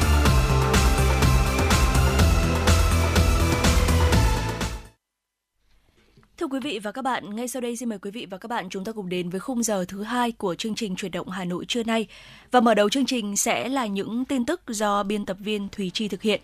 [6.71, 8.83] vị và các bạn, ngay sau đây xin mời quý vị và các bạn chúng
[8.83, 11.65] ta cùng đến với khung giờ thứ hai của chương trình chuyển động Hà Nội
[11.65, 12.07] trưa nay.
[12.51, 15.91] Và mở đầu chương trình sẽ là những tin tức do biên tập viên Thùy
[15.93, 16.41] Chi thực hiện.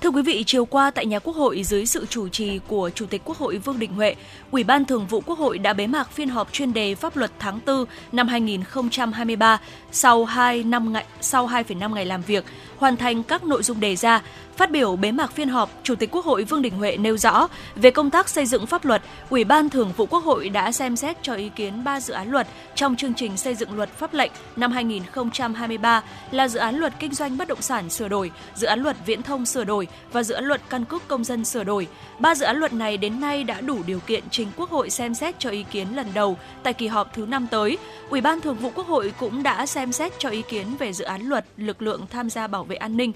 [0.00, 3.06] Thưa quý vị, chiều qua tại nhà Quốc hội dưới sự chủ trì của Chủ
[3.06, 4.14] tịch Quốc hội Vương Đình Huệ,
[4.50, 7.30] Ủy ban Thường vụ Quốc hội đã bế mạc phiên họp chuyên đề pháp luật
[7.38, 9.60] tháng 4 năm 2023
[9.92, 12.44] sau 2 năm ngày sau 2,5 ngày làm việc,
[12.80, 14.22] hoàn thành các nội dung đề ra.
[14.56, 17.48] Phát biểu bế mạc phiên họp, Chủ tịch Quốc hội Vương Đình Huệ nêu rõ,
[17.76, 20.96] về công tác xây dựng pháp luật, Ủy ban Thường vụ Quốc hội đã xem
[20.96, 24.14] xét cho ý kiến 3 dự án luật trong chương trình xây dựng luật pháp
[24.14, 28.66] lệnh năm 2023 là dự án luật kinh doanh bất động sản sửa đổi, dự
[28.66, 31.64] án luật viễn thông sửa đổi và dự án luật căn cước công dân sửa
[31.64, 31.86] đổi.
[32.18, 35.14] Ba dự án luật này đến nay đã đủ điều kiện trình Quốc hội xem
[35.14, 37.78] xét cho ý kiến lần đầu tại kỳ họp thứ 5 tới.
[38.10, 41.04] Ủy ban Thường vụ Quốc hội cũng đã xem xét cho ý kiến về dự
[41.04, 43.12] án luật lực lượng tham gia bảo vệ về an ninh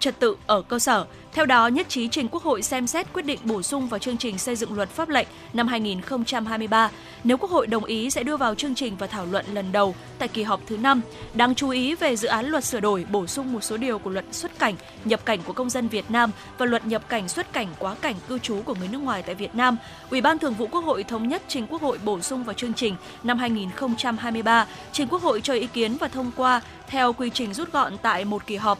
[0.00, 1.06] trật tự ở cơ sở.
[1.32, 4.16] Theo đó, nhất trí trình Quốc hội xem xét quyết định bổ sung vào chương
[4.16, 6.90] trình xây dựng luật pháp lệnh năm 2023.
[7.24, 9.94] Nếu Quốc hội đồng ý sẽ đưa vào chương trình và thảo luận lần đầu
[10.18, 11.00] tại kỳ họp thứ 5.
[11.34, 14.10] Đáng chú ý về dự án luật sửa đổi bổ sung một số điều của
[14.10, 14.74] luật xuất cảnh,
[15.04, 18.14] nhập cảnh của công dân Việt Nam và luật nhập cảnh xuất cảnh quá cảnh
[18.28, 19.76] cư trú của người nước ngoài tại Việt Nam.
[20.10, 22.74] Ủy ban Thường vụ Quốc hội thống nhất trình Quốc hội bổ sung vào chương
[22.74, 27.54] trình năm 2023, trình Quốc hội cho ý kiến và thông qua theo quy trình
[27.54, 28.78] rút gọn tại một kỳ họp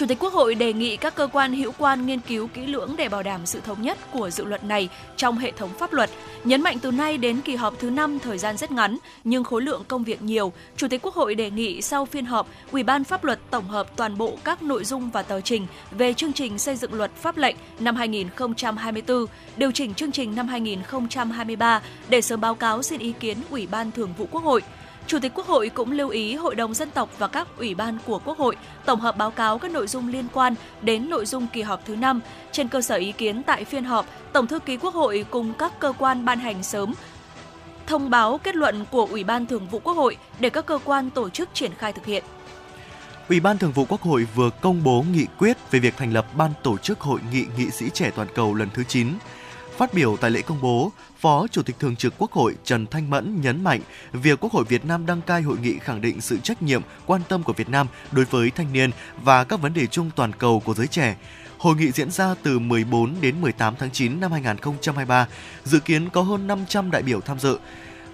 [0.00, 2.94] Chủ tịch Quốc hội đề nghị các cơ quan hữu quan nghiên cứu kỹ lưỡng
[2.98, 6.10] để bảo đảm sự thống nhất của dự luật này trong hệ thống pháp luật.
[6.44, 9.62] Nhấn mạnh từ nay đến kỳ họp thứ 5 thời gian rất ngắn nhưng khối
[9.62, 13.04] lượng công việc nhiều, Chủ tịch Quốc hội đề nghị sau phiên họp, Ủy ban
[13.04, 16.58] pháp luật tổng hợp toàn bộ các nội dung và tờ trình về chương trình
[16.58, 19.26] xây dựng luật pháp lệnh năm 2024,
[19.56, 23.90] điều chỉnh chương trình năm 2023 để sớm báo cáo xin ý kiến Ủy ban
[23.90, 24.62] Thường vụ Quốc hội.
[25.06, 27.98] Chủ tịch Quốc hội cũng lưu ý Hội đồng dân tộc và các ủy ban
[28.06, 31.46] của Quốc hội tổng hợp báo cáo các nội dung liên quan đến nội dung
[31.52, 32.20] kỳ họp thứ 5.
[32.52, 35.78] Trên cơ sở ý kiến tại phiên họp, Tổng thư ký Quốc hội cùng các
[35.78, 36.94] cơ quan ban hành sớm
[37.90, 41.10] thông báo kết luận của Ủy ban Thường vụ Quốc hội để các cơ quan
[41.10, 42.24] tổ chức triển khai thực hiện.
[43.28, 46.26] Ủy ban Thường vụ Quốc hội vừa công bố nghị quyết về việc thành lập
[46.36, 49.08] Ban tổ chức Hội nghị nghị sĩ trẻ toàn cầu lần thứ 9.
[49.80, 53.10] Phát biểu tại lễ công bố, Phó Chủ tịch Thường trực Quốc hội Trần Thanh
[53.10, 53.80] Mẫn nhấn mạnh
[54.12, 57.20] việc Quốc hội Việt Nam đăng cai hội nghị khẳng định sự trách nhiệm, quan
[57.28, 58.90] tâm của Việt Nam đối với thanh niên
[59.22, 61.16] và các vấn đề chung toàn cầu của giới trẻ.
[61.58, 65.26] Hội nghị diễn ra từ 14 đến 18 tháng 9 năm 2023,
[65.64, 67.58] dự kiến có hơn 500 đại biểu tham dự.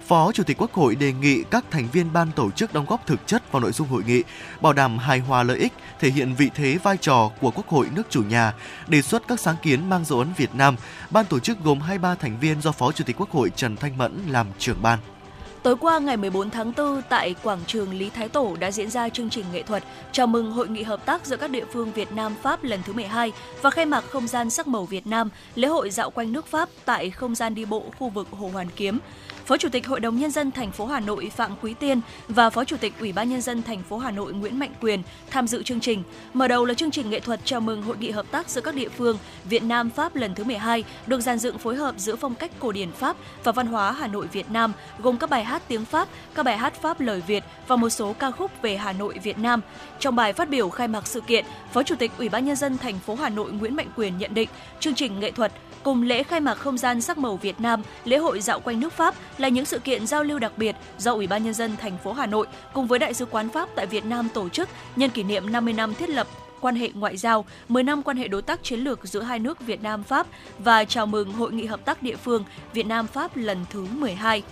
[0.07, 3.07] Phó Chủ tịch Quốc hội đề nghị các thành viên ban tổ chức đóng góp
[3.07, 4.23] thực chất vào nội dung hội nghị,
[4.61, 7.87] bảo đảm hài hòa lợi ích, thể hiện vị thế vai trò của Quốc hội
[7.95, 8.53] nước chủ nhà,
[8.87, 10.75] đề xuất các sáng kiến mang dấu ấn Việt Nam.
[11.09, 13.97] Ban tổ chức gồm 23 thành viên do Phó Chủ tịch Quốc hội Trần Thanh
[13.97, 14.99] Mẫn làm trưởng ban.
[15.63, 19.09] Tối qua ngày 14 tháng 4 tại quảng trường Lý Thái Tổ đã diễn ra
[19.09, 22.11] chương trình nghệ thuật chào mừng hội nghị hợp tác giữa các địa phương Việt
[22.11, 23.31] Nam Pháp lần thứ 12
[23.61, 26.69] và khai mạc không gian sắc màu Việt Nam, lễ hội dạo quanh nước Pháp
[26.85, 28.99] tại không gian đi bộ khu vực Hồ Hoàn Kiếm.
[29.47, 32.49] Phó Chủ tịch Hội đồng nhân dân thành phố Hà Nội Phạm Quý Tiên và
[32.49, 35.47] Phó Chủ tịch Ủy ban nhân dân thành phố Hà Nội Nguyễn Mạnh Quyền tham
[35.47, 36.03] dự chương trình.
[36.33, 38.75] Mở đầu là chương trình nghệ thuật chào mừng hội nghị hợp tác giữa các
[38.75, 39.17] địa phương
[39.49, 42.71] Việt Nam Pháp lần thứ 12 được dàn dựng phối hợp giữa phong cách cổ
[42.71, 46.07] điển Pháp và văn hóa Hà Nội Việt Nam, gồm các bài hát tiếng Pháp,
[46.35, 49.37] các bài hát Pháp lời Việt và một số ca khúc về Hà Nội Việt
[49.37, 49.61] Nam.
[49.99, 52.77] Trong bài phát biểu khai mạc sự kiện, Phó Chủ tịch Ủy ban nhân dân
[52.77, 55.51] thành phố Hà Nội Nguyễn Mạnh Quyền nhận định chương trình nghệ thuật
[55.87, 58.93] cùng lễ khai mạc không gian sắc màu Việt Nam, lễ hội dạo quanh nước
[58.93, 61.97] Pháp là những sự kiện giao lưu đặc biệt do Ủy ban nhân dân thành
[62.03, 65.09] phố Hà Nội cùng với Đại sứ quán Pháp tại Việt Nam tổ chức nhân
[65.09, 66.27] kỷ niệm 50 năm thiết lập
[66.61, 69.59] quan hệ ngoại giao, 10 năm quan hệ đối tác chiến lược giữa hai nước
[69.59, 70.27] Việt Nam Pháp
[70.59, 74.43] và chào mừng hội nghị hợp tác địa phương Việt Nam Pháp lần thứ 12.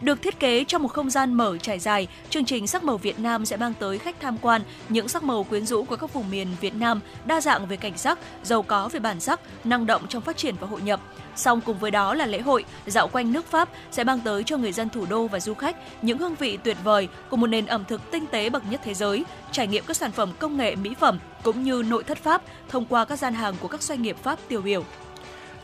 [0.00, 3.18] Được thiết kế trong một không gian mở trải dài, chương trình Sắc màu Việt
[3.18, 6.30] Nam sẽ mang tới khách tham quan những sắc màu quyến rũ của các vùng
[6.30, 10.06] miền Việt Nam, đa dạng về cảnh sắc, giàu có về bản sắc, năng động
[10.08, 11.00] trong phát triển và hội nhập.
[11.36, 14.56] Song cùng với đó là lễ hội dạo quanh nước Pháp sẽ mang tới cho
[14.56, 17.66] người dân thủ đô và du khách những hương vị tuyệt vời của một nền
[17.66, 20.76] ẩm thực tinh tế bậc nhất thế giới, trải nghiệm các sản phẩm công nghệ
[20.76, 24.02] mỹ phẩm cũng như nội thất Pháp thông qua các gian hàng của các doanh
[24.02, 24.84] nghiệp Pháp tiêu biểu.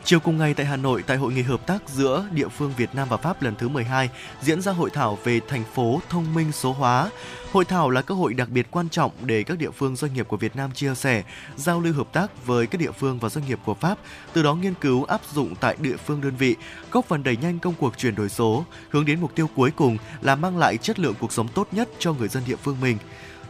[0.05, 2.95] Chiều cùng ngày tại Hà Nội, tại hội nghị hợp tác giữa địa phương Việt
[2.95, 6.53] Nam và Pháp lần thứ 12 diễn ra hội thảo về thành phố thông minh
[6.53, 7.11] số hóa.
[7.53, 10.29] Hội thảo là cơ hội đặc biệt quan trọng để các địa phương doanh nghiệp
[10.29, 11.23] của Việt Nam chia sẻ,
[11.57, 13.99] giao lưu hợp tác với các địa phương và doanh nghiệp của Pháp,
[14.33, 16.57] từ đó nghiên cứu áp dụng tại địa phương đơn vị,
[16.91, 19.99] góp phần đẩy nhanh công cuộc chuyển đổi số, hướng đến mục tiêu cuối cùng
[20.23, 22.99] là mang lại chất lượng cuộc sống tốt nhất cho người dân địa phương mình.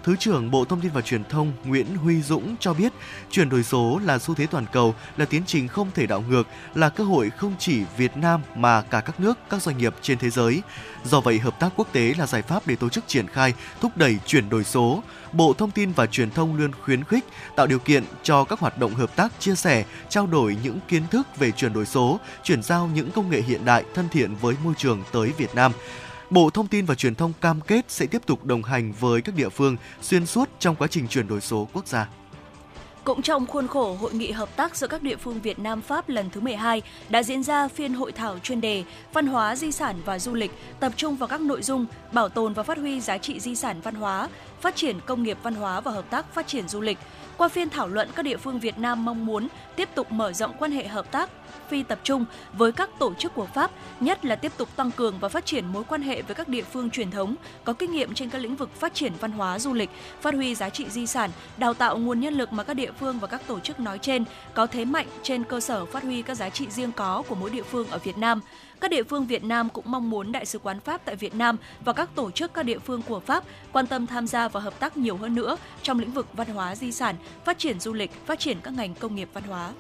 [0.05, 2.93] Thứ trưởng Bộ Thông tin và Truyền thông Nguyễn Huy Dũng cho biết,
[3.31, 6.49] chuyển đổi số là xu thế toàn cầu, là tiến trình không thể đảo ngược,
[6.75, 10.19] là cơ hội không chỉ Việt Nam mà cả các nước, các doanh nghiệp trên
[10.19, 10.63] thế giới.
[11.05, 13.97] Do vậy, hợp tác quốc tế là giải pháp để tổ chức triển khai, thúc
[13.97, 15.03] đẩy chuyển đổi số.
[15.33, 17.25] Bộ Thông tin và Truyền thông luôn khuyến khích
[17.57, 21.03] tạo điều kiện cho các hoạt động hợp tác chia sẻ, trao đổi những kiến
[21.11, 24.55] thức về chuyển đổi số, chuyển giao những công nghệ hiện đại thân thiện với
[24.65, 25.73] môi trường tới Việt Nam.
[26.33, 29.35] Bộ Thông tin và Truyền thông cam kết sẽ tiếp tục đồng hành với các
[29.35, 32.09] địa phương xuyên suốt trong quá trình chuyển đổi số quốc gia.
[33.05, 36.09] Cũng trong khuôn khổ hội nghị hợp tác giữa các địa phương Việt Nam Pháp
[36.09, 39.97] lần thứ 12 đã diễn ra phiên hội thảo chuyên đề Văn hóa, di sản
[40.05, 43.19] và du lịch, tập trung vào các nội dung bảo tồn và phát huy giá
[43.19, 44.29] trị di sản văn hóa,
[44.61, 46.99] phát triển công nghiệp văn hóa và hợp tác phát triển du lịch.
[47.37, 50.53] Qua phiên thảo luận, các địa phương Việt Nam mong muốn tiếp tục mở rộng
[50.59, 51.31] quan hệ hợp tác
[51.73, 53.71] phi tập trung với các tổ chức của Pháp,
[54.01, 56.63] nhất là tiếp tục tăng cường và phát triển mối quan hệ với các địa
[56.63, 59.73] phương truyền thống có kinh nghiệm trên các lĩnh vực phát triển văn hóa du
[59.73, 62.91] lịch, phát huy giá trị di sản, đào tạo nguồn nhân lực mà các địa
[63.01, 66.23] phương và các tổ chức nói trên có thế mạnh trên cơ sở phát huy
[66.23, 68.41] các giá trị riêng có của mỗi địa phương ở Việt Nam.
[68.81, 71.57] Các địa phương Việt Nam cũng mong muốn Đại sứ quán Pháp tại Việt Nam
[71.85, 74.81] và các tổ chức các địa phương của Pháp quan tâm tham gia và hợp
[74.81, 78.27] tác nhiều hơn nữa trong lĩnh vực văn hóa di sản, phát triển du lịch,
[78.27, 79.73] phát triển các ngành công nghiệp văn hóa.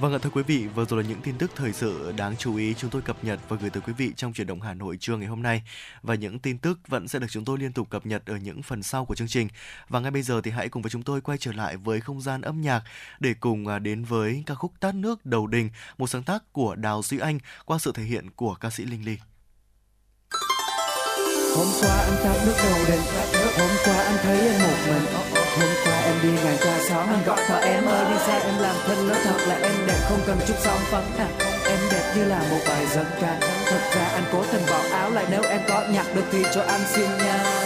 [0.00, 2.56] Vâng ạ thưa quý vị, vừa rồi là những tin tức thời sự đáng chú
[2.56, 4.96] ý chúng tôi cập nhật và gửi tới quý vị trong chuyển động Hà Nội
[5.00, 5.62] trưa ngày hôm nay.
[6.02, 8.62] Và những tin tức vẫn sẽ được chúng tôi liên tục cập nhật ở những
[8.62, 9.48] phần sau của chương trình.
[9.88, 12.20] Và ngay bây giờ thì hãy cùng với chúng tôi quay trở lại với không
[12.20, 12.82] gian âm nhạc
[13.20, 16.74] để cùng à, đến với ca khúc Tát nước đầu đình, một sáng tác của
[16.74, 19.18] Đào Duy Anh qua sự thể hiện của ca sĩ Linh Ly.
[21.56, 23.00] Hôm qua anh tát nước đầu đình
[23.58, 25.04] Hôm qua anh thấy em một mình
[25.58, 25.73] Hôm
[26.24, 27.06] đi ngàn cha xóm.
[27.08, 29.08] Anh gọi thợ em ơi, đi xe em làm thân.
[29.08, 31.28] Nói thật là em đẹp, không cần chút son phấn à.
[31.66, 35.10] Em đẹp như là một bài dân ca Thật ra anh cố tình bỏ áo
[35.10, 37.63] lại, Nếu em có nhặt được thì cho anh xin nha.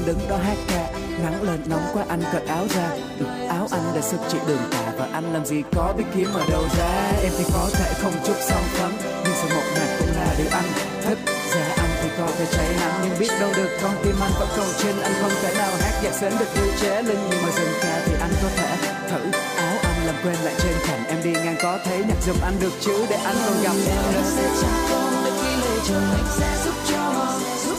[0.00, 0.90] Anh đứng đó hát ca
[1.22, 2.88] nắng lên, nóng quá anh cởi áo ra.
[3.18, 6.28] Được áo anh để sức chị đường tà và anh làm gì có biết kiếm
[6.34, 7.12] ở đâu ra.
[7.22, 8.90] Em thì có thể không chút song phấn
[9.24, 10.64] nhưng sự một mạc cũng là điều anh
[11.04, 11.18] thích
[11.54, 14.48] ra anh thì có thể cháy nắng, nhưng biết đâu được con tim anh vẫn
[14.56, 15.00] còn trên.
[15.02, 18.02] Anh không thể nào hát nhạc sến được như chế linh, nhưng mà dừng ca
[18.06, 18.76] thì anh có thể
[19.10, 22.36] thử áo anh làm quên lại trên thành em đi ngang có thấy nhạc giùm
[22.42, 24.12] anh được chứ, để anh còn gặp em.
[24.12, 27.26] Nữa sẽ chẳng con khi lệ chồng anh sẽ giúp cho,
[27.64, 27.78] giúp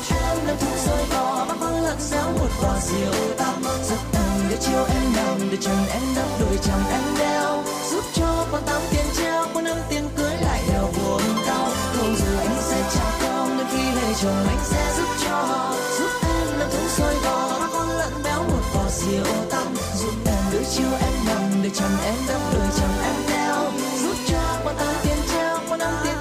[2.01, 6.01] bắt xéo một vò rượu tăm giúp em để chiều em nằm để chân em
[6.15, 7.63] đắp đôi chẳng em đeo.
[7.91, 12.15] Giúp cho con tám tiền treo, con năm tiền cưới lại đeo buồn đau không
[12.15, 15.73] rồi anh sẽ trả con đến khi lệ chồng anh sẽ giúp cho.
[15.99, 20.13] Giúp em làm thúng sôi bò bắt con lợn béo một vò rượu tăm giúp
[20.25, 23.71] em để chiều em nằm để chân em đắp đôi chẳng em đeo.
[24.03, 26.17] Giúp cho con tám tiền treo, con năm tiền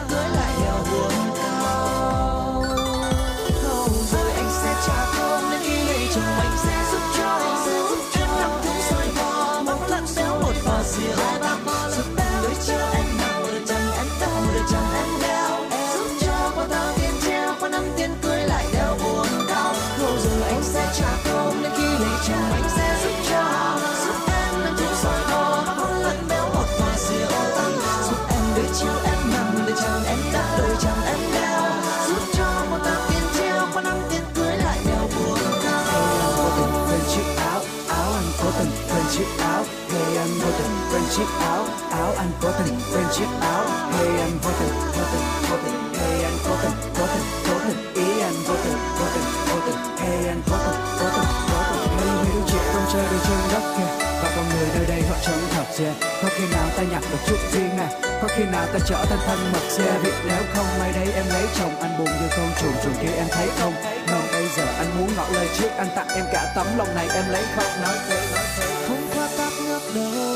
[42.43, 43.65] cố tình quên chiếc áo.
[43.93, 45.95] Hey anh vô tình vô tình vô tình.
[46.01, 47.95] Hey anh cố tình cố tình cố tình.
[47.95, 49.79] Ý anh vô tình vô tình vô tình.
[49.99, 51.89] Hey anh cố tình cố tình cố tình.
[51.99, 53.91] Hey mấy đứa trẻ không chơi được trên đất kia
[54.23, 55.93] và con người nơi đây họ chẳng thật dễ
[56.23, 57.89] có khi nào ta nhặt được chút riêng nè,
[58.23, 61.25] có khi nào ta trở thành thân mật xe vì nếu không may đây em
[61.29, 63.75] lấy chồng anh buồn như con chuồn chuồn kia em thấy không?
[64.07, 67.09] Không bây giờ anh muốn ngỏ lời trước anh tặng em cả tấm lòng này
[67.15, 68.67] em lấy không nói thế nói thế.
[68.89, 70.30] Không qua tắt nước đâu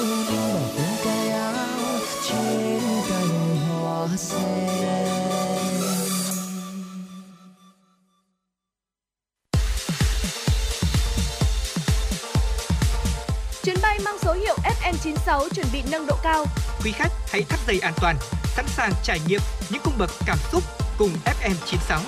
[13.62, 16.44] Chuyến bay mang số hiệu FM96 chuẩn bị nâng độ cao.
[16.84, 19.40] Quý khách hãy thắt dây an toàn, sẵn sàng trải nghiệm
[19.70, 20.62] những cung bậc cảm xúc
[20.98, 22.00] cùng FM96.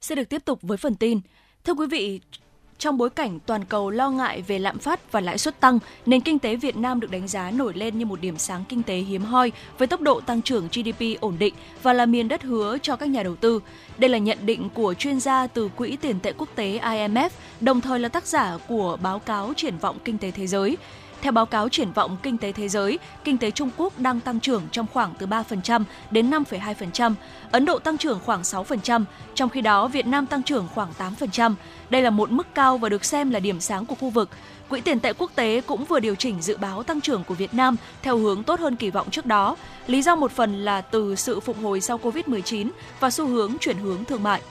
[0.00, 1.20] Sẽ được tiếp tục với phần tin.
[1.64, 2.20] Thưa quý vị,
[2.78, 6.20] trong bối cảnh toàn cầu lo ngại về lạm phát và lãi suất tăng, nền
[6.20, 8.96] kinh tế Việt Nam được đánh giá nổi lên như một điểm sáng kinh tế
[8.96, 12.78] hiếm hoi với tốc độ tăng trưởng GDP ổn định và là miền đất hứa
[12.82, 13.60] cho các nhà đầu tư.
[13.98, 17.30] Đây là nhận định của chuyên gia từ Quỹ tiền tệ quốc tế IMF,
[17.60, 20.76] đồng thời là tác giả của báo cáo triển vọng kinh tế thế giới.
[21.22, 24.40] Theo báo cáo triển vọng kinh tế thế giới, kinh tế Trung Quốc đang tăng
[24.40, 27.14] trưởng trong khoảng từ 3% đến 5,2%,
[27.50, 29.04] Ấn Độ tăng trưởng khoảng 6%,
[29.34, 31.54] trong khi đó Việt Nam tăng trưởng khoảng 8%.
[31.90, 34.28] Đây là một mức cao và được xem là điểm sáng của khu vực.
[34.68, 37.54] Quỹ tiền tệ quốc tế cũng vừa điều chỉnh dự báo tăng trưởng của Việt
[37.54, 39.56] Nam theo hướng tốt hơn kỳ vọng trước đó.
[39.86, 42.70] Lý do một phần là từ sự phục hồi sau Covid-19
[43.00, 44.42] và xu hướng chuyển hướng thương mại.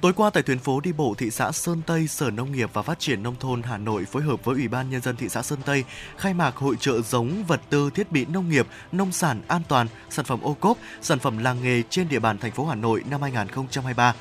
[0.00, 2.82] Tối qua tại tuyến phố đi bộ thị xã Sơn Tây, Sở Nông nghiệp và
[2.82, 5.42] Phát triển Nông thôn Hà Nội phối hợp với Ủy ban Nhân dân thị xã
[5.42, 5.84] Sơn Tây
[6.16, 9.86] khai mạc hội trợ giống vật tư thiết bị nông nghiệp, nông sản an toàn,
[10.10, 13.04] sản phẩm ô cốp, sản phẩm làng nghề trên địa bàn thành phố Hà Nội
[13.10, 14.14] năm 2023.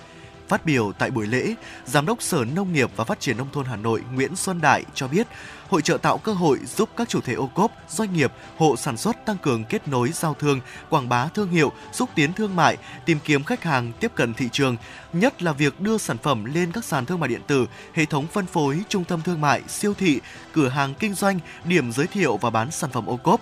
[0.47, 1.53] Phát biểu tại buổi lễ,
[1.85, 4.83] Giám đốc Sở Nông nghiệp và Phát triển Nông thôn Hà Nội Nguyễn Xuân Đại
[4.93, 5.27] cho biết,
[5.69, 8.97] hội trợ tạo cơ hội giúp các chủ thể ô cốp, doanh nghiệp, hộ sản
[8.97, 12.77] xuất tăng cường kết nối giao thương, quảng bá thương hiệu, xúc tiến thương mại,
[13.05, 14.77] tìm kiếm khách hàng tiếp cận thị trường,
[15.13, 18.27] nhất là việc đưa sản phẩm lên các sàn thương mại điện tử, hệ thống
[18.27, 20.19] phân phối, trung tâm thương mại, siêu thị,
[20.53, 23.41] cửa hàng kinh doanh, điểm giới thiệu và bán sản phẩm ô cốp.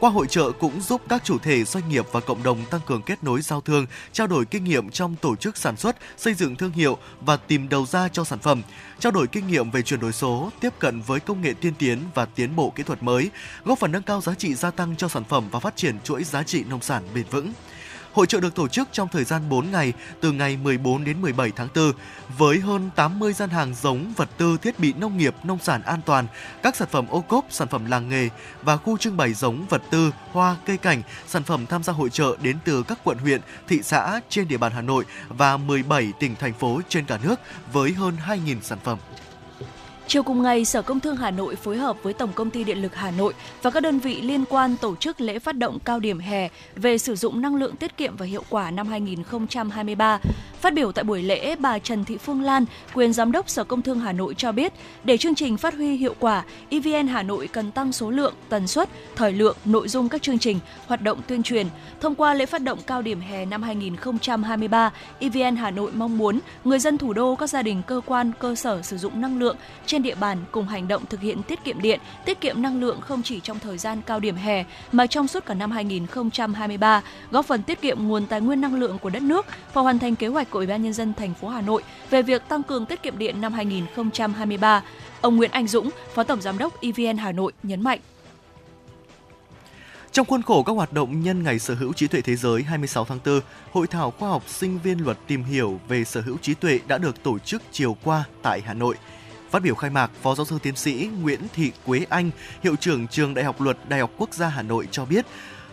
[0.00, 3.02] Qua hội trợ cũng giúp các chủ thể doanh nghiệp và cộng đồng tăng cường
[3.02, 6.56] kết nối giao thương, trao đổi kinh nghiệm trong tổ chức sản xuất, xây dựng
[6.56, 8.62] thương hiệu và tìm đầu ra cho sản phẩm,
[8.98, 11.98] trao đổi kinh nghiệm về chuyển đổi số, tiếp cận với công nghệ tiên tiến
[12.14, 13.30] và tiến bộ kỹ thuật mới,
[13.64, 16.24] góp phần nâng cao giá trị gia tăng cho sản phẩm và phát triển chuỗi
[16.24, 17.52] giá trị nông sản bền vững.
[18.18, 21.52] Hội trợ được tổ chức trong thời gian 4 ngày, từ ngày 14 đến 17
[21.56, 21.92] tháng 4,
[22.38, 26.00] với hơn 80 gian hàng giống, vật tư, thiết bị nông nghiệp, nông sản an
[26.06, 26.26] toàn,
[26.62, 28.28] các sản phẩm ô cốp, sản phẩm làng nghề
[28.62, 32.10] và khu trưng bày giống, vật tư, hoa, cây cảnh, sản phẩm tham gia hội
[32.10, 36.12] trợ đến từ các quận huyện, thị xã trên địa bàn Hà Nội và 17
[36.20, 37.40] tỉnh thành phố trên cả nước
[37.72, 38.98] với hơn 2.000 sản phẩm.
[40.08, 42.82] Chiều cùng ngày, Sở Công Thương Hà Nội phối hợp với Tổng Công ty Điện
[42.82, 46.00] lực Hà Nội và các đơn vị liên quan tổ chức lễ phát động cao
[46.00, 50.18] điểm hè về sử dụng năng lượng tiết kiệm và hiệu quả năm 2023.
[50.60, 52.64] Phát biểu tại buổi lễ, bà Trần Thị Phương Lan,
[52.94, 54.72] quyền giám đốc Sở Công Thương Hà Nội cho biết,
[55.04, 58.66] để chương trình phát huy hiệu quả, EVN Hà Nội cần tăng số lượng, tần
[58.66, 61.66] suất, thời lượng, nội dung các chương trình, hoạt động tuyên truyền.
[62.00, 66.40] Thông qua lễ phát động cao điểm hè năm 2023, EVN Hà Nội mong muốn
[66.64, 69.56] người dân thủ đô, các gia đình, cơ quan, cơ sở sử dụng năng lượng
[69.86, 73.00] trên địa bàn cùng hành động thực hiện tiết kiệm điện, tiết kiệm năng lượng
[73.00, 77.46] không chỉ trong thời gian cao điểm hè mà trong suốt cả năm 2023, góp
[77.46, 80.26] phần tiết kiệm nguồn tài nguyên năng lượng của đất nước và hoàn thành kế
[80.26, 83.02] hoạch của Ủy ban nhân dân thành phố Hà Nội về việc tăng cường tiết
[83.02, 84.82] kiệm điện năm 2023.
[85.20, 88.00] Ông Nguyễn Anh Dũng, Phó Tổng Giám đốc EVN Hà Nội nhấn mạnh.
[90.12, 93.04] Trong khuôn khổ các hoạt động nhân ngày sở hữu trí tuệ thế giới 26
[93.04, 93.40] tháng 4,
[93.72, 96.98] Hội thảo khoa học sinh viên luật tìm hiểu về sở hữu trí tuệ đã
[96.98, 98.96] được tổ chức chiều qua tại Hà Nội.
[99.50, 102.30] Phát biểu khai mạc, Phó giáo sư tiến sĩ Nguyễn Thị Quế Anh,
[102.62, 105.26] hiệu trưởng trường Đại học Luật Đại học Quốc gia Hà Nội cho biết,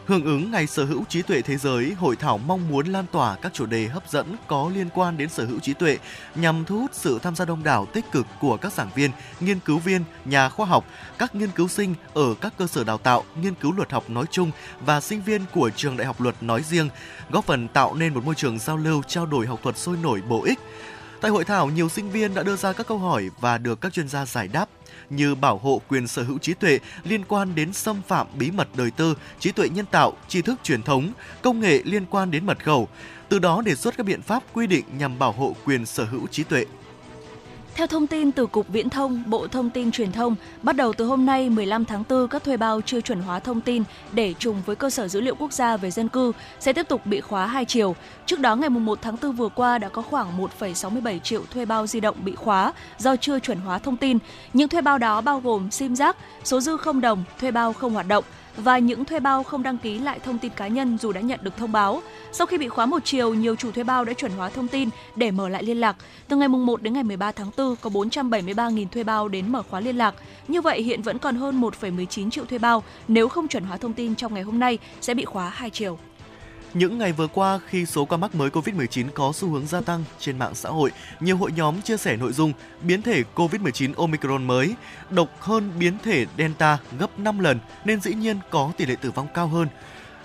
[0.05, 3.35] Hưởng ứng Ngày Sở hữu trí tuệ thế giới, hội thảo mong muốn lan tỏa
[3.41, 5.97] các chủ đề hấp dẫn có liên quan đến sở hữu trí tuệ
[6.35, 9.59] nhằm thu hút sự tham gia đông đảo tích cực của các giảng viên, nghiên
[9.59, 10.85] cứu viên, nhà khoa học,
[11.17, 14.25] các nghiên cứu sinh ở các cơ sở đào tạo, nghiên cứu luật học nói
[14.31, 16.89] chung và sinh viên của trường Đại học Luật nói riêng,
[17.29, 20.21] góp phần tạo nên một môi trường giao lưu, trao đổi học thuật sôi nổi
[20.29, 20.59] bổ ích.
[21.25, 23.93] Tại hội thảo, nhiều sinh viên đã đưa ra các câu hỏi và được các
[23.93, 24.69] chuyên gia giải đáp
[25.09, 28.67] như bảo hộ quyền sở hữu trí tuệ liên quan đến xâm phạm bí mật
[28.75, 31.11] đời tư, trí tuệ nhân tạo, tri thức truyền thống,
[31.41, 32.87] công nghệ liên quan đến mật khẩu,
[33.29, 36.27] từ đó đề xuất các biện pháp quy định nhằm bảo hộ quyền sở hữu
[36.27, 36.65] trí tuệ.
[37.75, 41.05] Theo thông tin từ Cục Viễn thông, Bộ Thông tin Truyền thông, bắt đầu từ
[41.05, 44.61] hôm nay 15 tháng 4, các thuê bao chưa chuẩn hóa thông tin để trùng
[44.65, 47.47] với cơ sở dữ liệu quốc gia về dân cư sẽ tiếp tục bị khóa
[47.47, 47.95] hai chiều.
[48.25, 51.87] Trước đó ngày 1 tháng 4 vừa qua đã có khoảng 1,67 triệu thuê bao
[51.87, 54.17] di động bị khóa do chưa chuẩn hóa thông tin.
[54.53, 57.93] Những thuê bao đó bao gồm SIM rác, số dư không đồng, thuê bao không
[57.93, 58.23] hoạt động
[58.57, 61.39] và những thuê bao không đăng ký lại thông tin cá nhân dù đã nhận
[61.41, 62.01] được thông báo.
[62.31, 64.89] Sau khi bị khóa một chiều, nhiều chủ thuê bao đã chuẩn hóa thông tin
[65.15, 65.95] để mở lại liên lạc.
[66.27, 69.79] Từ ngày 1 đến ngày 13 tháng 4 có 473.000 thuê bao đến mở khóa
[69.79, 70.15] liên lạc.
[70.47, 73.93] Như vậy hiện vẫn còn hơn 1,19 triệu thuê bao nếu không chuẩn hóa thông
[73.93, 75.97] tin trong ngày hôm nay sẽ bị khóa hai chiều.
[76.75, 80.03] Những ngày vừa qua, khi số ca mắc mới COVID-19 có xu hướng gia tăng
[80.19, 84.47] trên mạng xã hội, nhiều hội nhóm chia sẻ nội dung biến thể COVID-19 Omicron
[84.47, 84.75] mới
[85.09, 89.11] độc hơn biến thể Delta gấp 5 lần nên dĩ nhiên có tỷ lệ tử
[89.11, 89.67] vong cao hơn.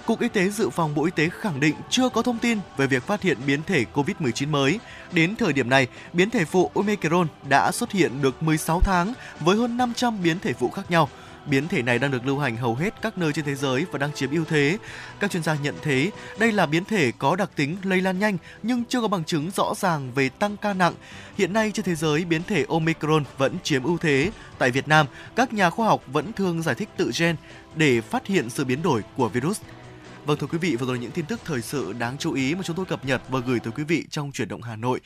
[0.06, 2.86] Cục Y tế Dự phòng Bộ Y tế khẳng định chưa có thông tin về
[2.86, 4.80] việc phát hiện biến thể COVID-19 mới.
[5.12, 9.56] Đến thời điểm này, biến thể phụ Omicron đã xuất hiện được 16 tháng với
[9.56, 11.08] hơn 500 biến thể phụ khác nhau.
[11.46, 13.98] Biến thể này đang được lưu hành hầu hết các nơi trên thế giới và
[13.98, 14.78] đang chiếm ưu thế.
[15.20, 18.38] Các chuyên gia nhận thấy đây là biến thể có đặc tính lây lan nhanh
[18.62, 20.94] nhưng chưa có bằng chứng rõ ràng về tăng ca nặng.
[21.38, 24.30] Hiện nay trên thế giới, biến thể Omicron vẫn chiếm ưu thế.
[24.58, 25.06] Tại Việt Nam,
[25.36, 27.36] các nhà khoa học vẫn thường giải thích tự gen
[27.74, 29.60] để phát hiện sự biến đổi của virus.
[30.26, 32.62] Vâng thưa quý vị, vừa rồi những tin tức thời sự đáng chú ý mà
[32.62, 35.00] chúng tôi cập nhật và gửi tới quý vị trong chuyển động Hà Nội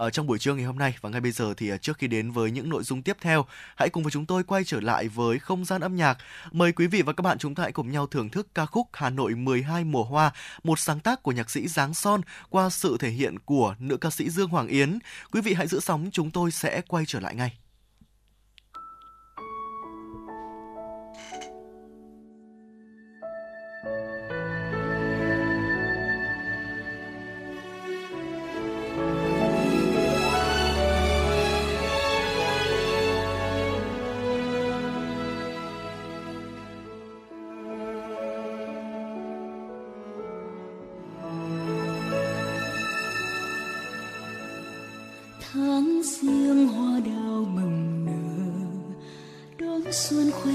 [0.00, 2.06] ở trong buổi trưa ngày hôm nay và ngay bây giờ thì à, trước khi
[2.06, 3.46] đến với những nội dung tiếp theo,
[3.76, 6.18] hãy cùng với chúng tôi quay trở lại với không gian âm nhạc.
[6.52, 8.88] Mời quý vị và các bạn chúng ta hãy cùng nhau thưởng thức ca khúc
[8.92, 10.32] Hà Nội 12 mùa hoa,
[10.62, 12.20] một sáng tác của nhạc sĩ Giáng Son
[12.50, 14.98] qua sự thể hiện của nữ ca sĩ Dương Hoàng Yến.
[15.32, 17.52] Quý vị hãy giữ sóng, chúng tôi sẽ quay trở lại ngay.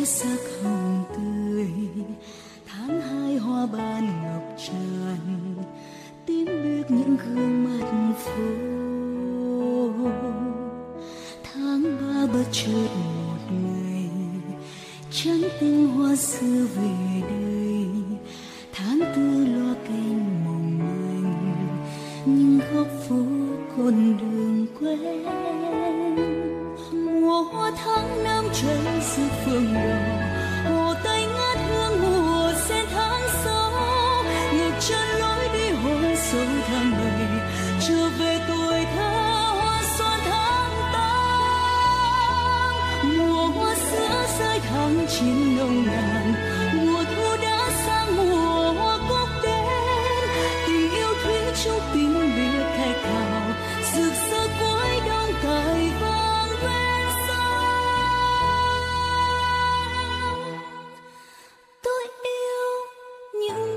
[0.06, 0.75] Xuân khoe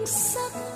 [0.08, 0.67] sắc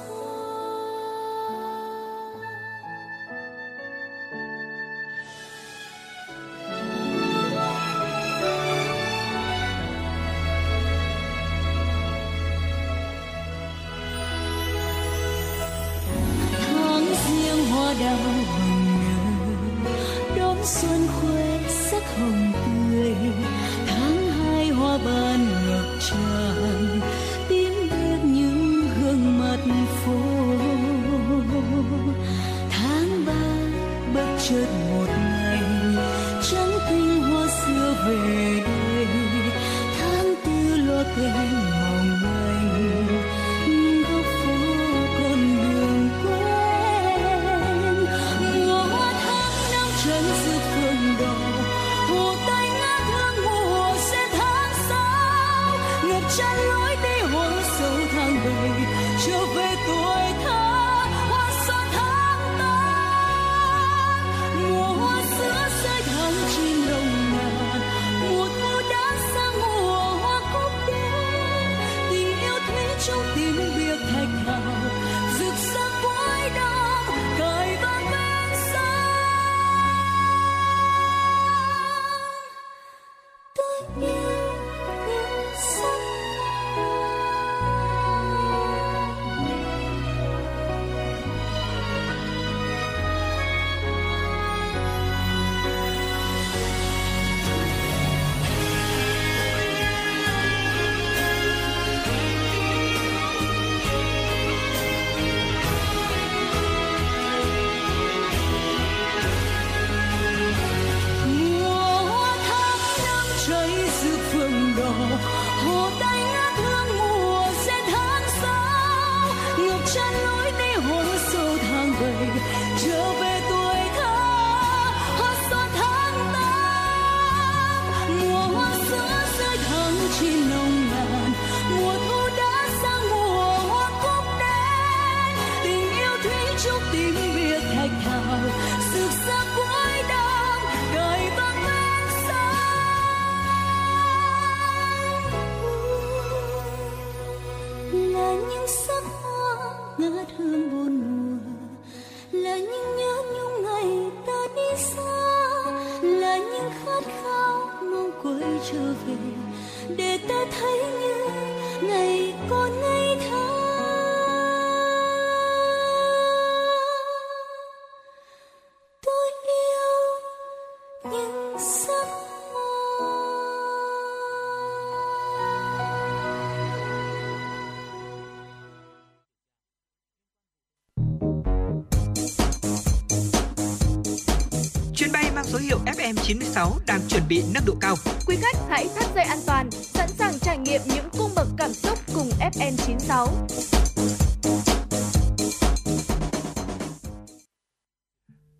[186.16, 187.96] FM96 đang chuẩn bị nâng độ cao.
[188.26, 191.72] Quý khách hãy thắt dây an toàn, sẵn sàng trải nghiệm những cung bậc cảm
[191.72, 193.26] xúc cùng FN96.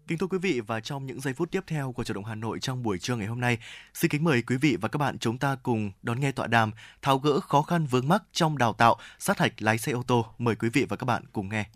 [0.06, 2.34] Kính thưa quý vị và trong những giây phút tiếp theo của chuyển động Hà
[2.34, 3.58] Nội trong buổi trưa ngày hôm nay,
[3.94, 6.70] xin kính mời quý vị và các bạn chúng ta cùng đón nghe tọa đàm
[7.02, 10.26] tháo gỡ khó khăn vướng mắc trong đào tạo sát hạch lái xe ô tô.
[10.38, 11.66] Mời quý vị và các bạn cùng nghe.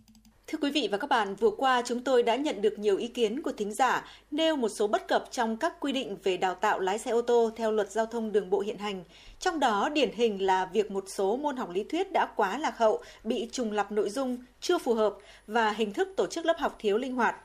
[0.49, 3.09] Thưa quý vị và các bạn, vừa qua chúng tôi đã nhận được nhiều ý
[3.09, 6.55] kiến của thính giả nêu một số bất cập trong các quy định về đào
[6.55, 9.05] tạo lái xe ô tô theo luật giao thông đường bộ hiện hành.
[9.41, 12.79] Trong đó, điển hình là việc một số môn học lý thuyết đã quá lạc
[12.79, 15.17] hậu, bị trùng lặp nội dung, chưa phù hợp
[15.47, 17.37] và hình thức tổ chức lớp học thiếu linh hoạt.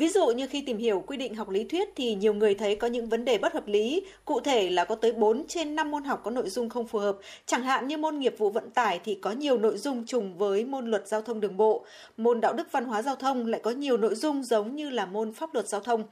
[0.00, 2.76] Ví dụ như khi tìm hiểu quy định học lý thuyết thì nhiều người thấy
[2.76, 5.90] có những vấn đề bất hợp lý, cụ thể là có tới 4 trên 5
[5.90, 7.18] môn học có nội dung không phù hợp.
[7.46, 10.64] Chẳng hạn như môn nghiệp vụ vận tải thì có nhiều nội dung trùng với
[10.64, 11.84] môn luật giao thông đường bộ.
[12.16, 15.06] Môn đạo đức văn hóa giao thông lại có nhiều nội dung giống như là
[15.06, 16.04] môn pháp luật giao thông.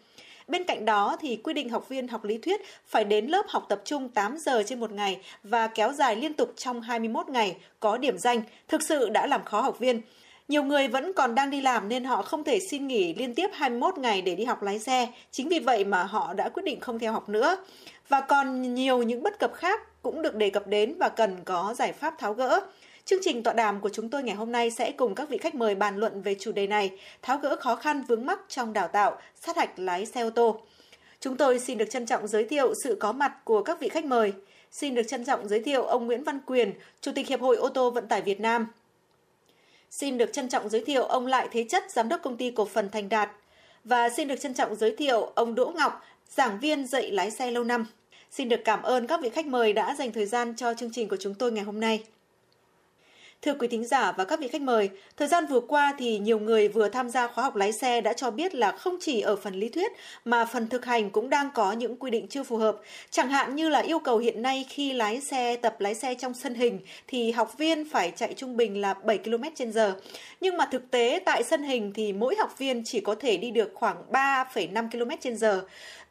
[0.48, 3.66] Bên cạnh đó thì quy định học viên học lý thuyết phải đến lớp học
[3.68, 7.56] tập trung 8 giờ trên một ngày và kéo dài liên tục trong 21 ngày
[7.80, 10.00] có điểm danh, thực sự đã làm khó học viên.
[10.48, 13.50] Nhiều người vẫn còn đang đi làm nên họ không thể xin nghỉ liên tiếp
[13.52, 15.08] 21 ngày để đi học lái xe.
[15.30, 17.56] Chính vì vậy mà họ đã quyết định không theo học nữa.
[18.08, 21.74] Và còn nhiều những bất cập khác cũng được đề cập đến và cần có
[21.78, 22.60] giải pháp tháo gỡ.
[23.04, 25.54] Chương trình tọa đàm của chúng tôi ngày hôm nay sẽ cùng các vị khách
[25.54, 26.90] mời bàn luận về chủ đề này,
[27.22, 30.60] tháo gỡ khó khăn vướng mắc trong đào tạo, sát hạch lái xe ô tô.
[31.20, 34.04] Chúng tôi xin được trân trọng giới thiệu sự có mặt của các vị khách
[34.04, 34.32] mời.
[34.70, 37.68] Xin được trân trọng giới thiệu ông Nguyễn Văn Quyền, Chủ tịch Hiệp hội ô
[37.68, 38.66] tô vận tải Việt Nam.
[39.90, 42.64] Xin được trân trọng giới thiệu ông Lại Thế Chất, Giám đốc Công ty Cổ
[42.64, 43.30] phần Thành Đạt.
[43.84, 47.50] Và xin được trân trọng giới thiệu ông Đỗ Ngọc, giảng viên dạy lái xe
[47.50, 47.86] lâu năm.
[48.30, 51.08] Xin được cảm ơn các vị khách mời đã dành thời gian cho chương trình
[51.08, 52.04] của chúng tôi ngày hôm nay.
[53.42, 56.38] Thưa quý thính giả và các vị khách mời, thời gian vừa qua thì nhiều
[56.38, 59.36] người vừa tham gia khóa học lái xe đã cho biết là không chỉ ở
[59.36, 59.92] phần lý thuyết
[60.24, 62.76] mà phần thực hành cũng đang có những quy định chưa phù hợp.
[63.10, 66.34] Chẳng hạn như là yêu cầu hiện nay khi lái xe tập lái xe trong
[66.34, 69.42] sân hình thì học viên phải chạy trung bình là 7 km
[69.74, 69.78] h
[70.40, 73.50] Nhưng mà thực tế tại sân hình thì mỗi học viên chỉ có thể đi
[73.50, 75.46] được khoảng 3,5 km h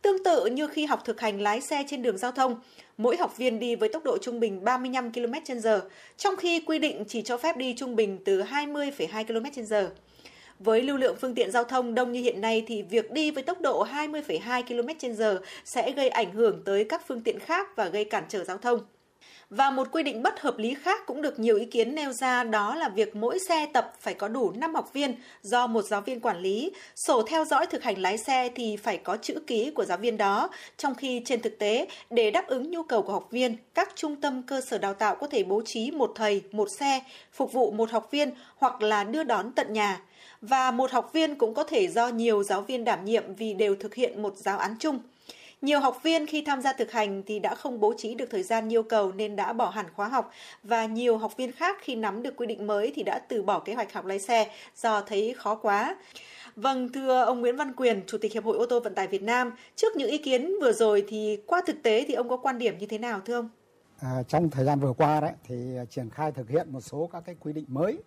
[0.01, 2.59] Tương tự như khi học thực hành lái xe trên đường giao thông,
[2.97, 5.79] mỗi học viên đi với tốc độ trung bình 35 km/h,
[6.17, 9.87] trong khi quy định chỉ cho phép đi trung bình từ 20,2 km/h.
[10.59, 13.43] Với lưu lượng phương tiện giao thông đông như hiện nay thì việc đi với
[13.43, 18.05] tốc độ 20,2 km/h sẽ gây ảnh hưởng tới các phương tiện khác và gây
[18.05, 18.79] cản trở giao thông.
[19.49, 22.43] Và một quy định bất hợp lý khác cũng được nhiều ý kiến nêu ra
[22.43, 26.01] đó là việc mỗi xe tập phải có đủ 5 học viên do một giáo
[26.01, 29.71] viên quản lý, sổ theo dõi thực hành lái xe thì phải có chữ ký
[29.71, 33.13] của giáo viên đó, trong khi trên thực tế để đáp ứng nhu cầu của
[33.13, 36.41] học viên, các trung tâm cơ sở đào tạo có thể bố trí một thầy,
[36.51, 37.01] một xe,
[37.33, 40.01] phục vụ một học viên hoặc là đưa đón tận nhà.
[40.41, 43.75] Và một học viên cũng có thể do nhiều giáo viên đảm nhiệm vì đều
[43.75, 44.99] thực hiện một giáo án chung.
[45.61, 48.43] Nhiều học viên khi tham gia thực hành thì đã không bố trí được thời
[48.43, 50.31] gian yêu cầu nên đã bỏ hẳn khóa học
[50.63, 53.59] và nhiều học viên khác khi nắm được quy định mới thì đã từ bỏ
[53.59, 55.95] kế hoạch học lái xe do thấy khó quá.
[56.55, 59.23] Vâng, thưa ông Nguyễn Văn Quyền, Chủ tịch Hiệp hội ô tô vận tải Việt
[59.23, 62.57] Nam, trước những ý kiến vừa rồi thì qua thực tế thì ông có quan
[62.57, 63.49] điểm như thế nào thưa ông?
[63.99, 67.09] À, trong thời gian vừa qua đấy thì à, triển khai thực hiện một số
[67.13, 67.97] các cái quy định mới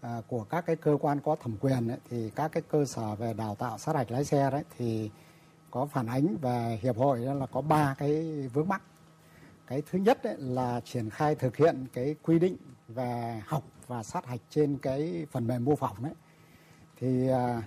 [0.00, 3.14] à, của các cái cơ quan có thẩm quyền ấy, thì các cái cơ sở
[3.14, 5.10] về đào tạo sát hạch lái xe đấy thì
[5.72, 8.22] có phản ánh về hiệp hội là có ba cái
[8.52, 8.82] vướng mắc.
[9.66, 12.56] Cái thứ nhất ấy là triển khai thực hiện cái quy định
[12.88, 16.12] về học và sát hạch trên cái phần mềm mô phỏng đấy.
[17.00, 17.62] Thì à,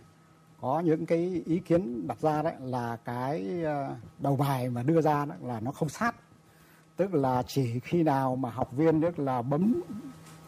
[0.61, 5.01] có những cái ý kiến đặt ra đấy là cái à, đầu bài mà đưa
[5.01, 6.15] ra đó là nó không sát.
[6.95, 9.81] Tức là chỉ khi nào mà học viên tức là bấm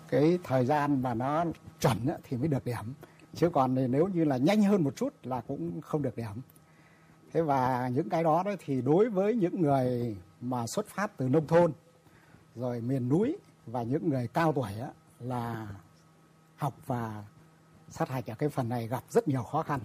[0.10, 1.46] cái thời gian mà nó
[1.80, 2.94] chuẩn thì mới được điểm.
[3.34, 6.42] Chứ còn nếu như là nhanh hơn một chút là cũng không được điểm
[7.34, 11.30] thế và những cái đó đấy thì đối với những người mà xuất phát từ
[11.30, 11.72] nông thôn
[12.56, 14.90] rồi miền núi và những người cao tuổi á,
[15.20, 15.68] là
[16.56, 17.24] học và
[17.90, 19.80] sát hạch ở cái phần này gặp rất nhiều khó khăn.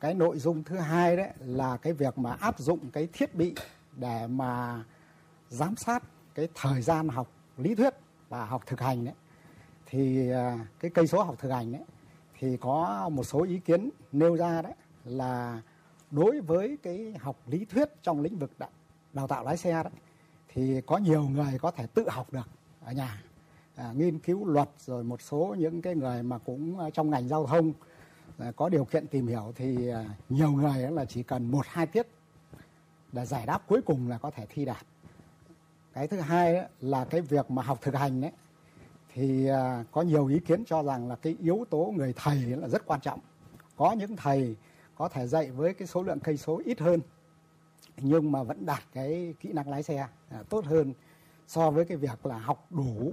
[0.00, 3.54] Cái nội dung thứ hai đấy là cái việc mà áp dụng cái thiết bị
[3.96, 4.84] để mà
[5.48, 6.02] giám sát
[6.34, 7.94] cái thời gian học lý thuyết
[8.28, 9.14] và học thực hành đấy.
[9.86, 11.82] Thì à, cái cây số học thực hành đấy
[12.38, 14.74] thì có một số ý kiến nêu ra đấy
[15.04, 15.60] là
[16.10, 18.70] đối với cái học lý thuyết trong lĩnh vực đào,
[19.12, 19.90] đào tạo lái xe đó
[20.48, 22.48] thì có nhiều người có thể tự học được
[22.84, 23.22] ở nhà.
[23.76, 27.28] À, nghiên cứu luật rồi một số những cái người mà cũng à, trong ngành
[27.28, 27.72] giao thông
[28.38, 31.86] à, có điều kiện tìm hiểu thì à, nhiều người là chỉ cần một hai
[31.86, 32.06] tiết
[33.12, 34.86] để giải đáp cuối cùng là có thể thi đạt.
[35.92, 38.32] Cái thứ hai là cái việc mà học thực hành đấy
[39.14, 42.68] thì à, có nhiều ý kiến cho rằng là cái yếu tố người thầy là
[42.68, 43.20] rất quan trọng.
[43.76, 44.56] Có những thầy
[44.98, 47.00] có thể dạy với cái số lượng cây số ít hơn
[47.96, 49.96] nhưng mà vẫn đạt cái kỹ năng lái xe
[50.30, 50.92] à, tốt hơn
[51.46, 53.12] so với cái việc là học đủ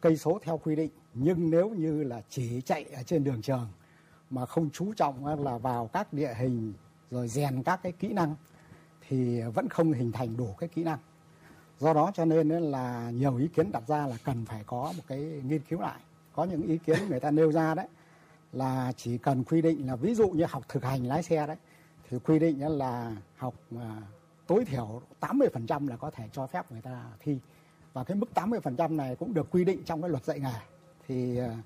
[0.00, 0.90] cây số theo quy định.
[1.14, 3.68] Nhưng nếu như là chỉ chạy ở trên đường trường
[4.30, 6.72] mà không chú trọng là vào các địa hình
[7.10, 8.34] rồi rèn các cái kỹ năng
[9.08, 10.98] thì vẫn không hình thành đủ cái kỹ năng.
[11.78, 15.02] Do đó cho nên là nhiều ý kiến đặt ra là cần phải có một
[15.06, 16.00] cái nghiên cứu lại.
[16.32, 17.86] Có những ý kiến người ta nêu ra đấy
[18.54, 21.56] là chỉ cần quy định là ví dụ như học thực hành lái xe đấy
[22.10, 24.02] thì quy định là học à,
[24.46, 27.38] tối thiểu 80% là có thể cho phép người ta thi.
[27.92, 30.58] Và cái mức 80% này cũng được quy định trong cái luật dạy nghề.
[31.08, 31.56] Thì à,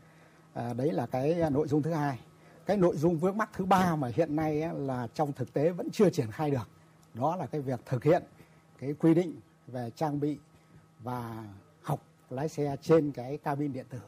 [0.55, 2.19] à, đấy là cái nội dung thứ hai.
[2.67, 5.91] Cái nội dung vướng mắc thứ ba mà hiện nay là trong thực tế vẫn
[5.91, 6.69] chưa triển khai được
[7.15, 8.23] đó là cái việc thực hiện
[8.79, 10.39] cái quy định về trang bị
[10.99, 11.45] và
[11.83, 14.01] học lái xe trên cái cabin điện tử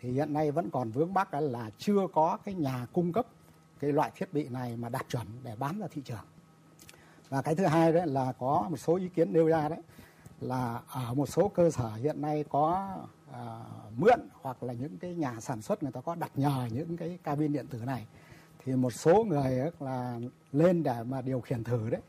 [0.00, 3.26] thì hiện nay vẫn còn vướng mắc là chưa có cái nhà cung cấp
[3.80, 6.24] cái loại thiết bị này mà đạt chuẩn để bán ra thị trường.
[7.28, 9.78] Và cái thứ hai đấy là có một số ý kiến nêu ra đấy
[10.40, 12.96] là ở một số cơ sở hiện nay có
[13.32, 13.60] à,
[13.96, 17.18] mượn hoặc là những cái nhà sản xuất người ta có đặt nhờ những cái
[17.22, 18.06] cabin điện tử này.
[18.64, 20.20] Thì một số người ấy là
[20.52, 22.00] lên để mà điều khiển thử đấy.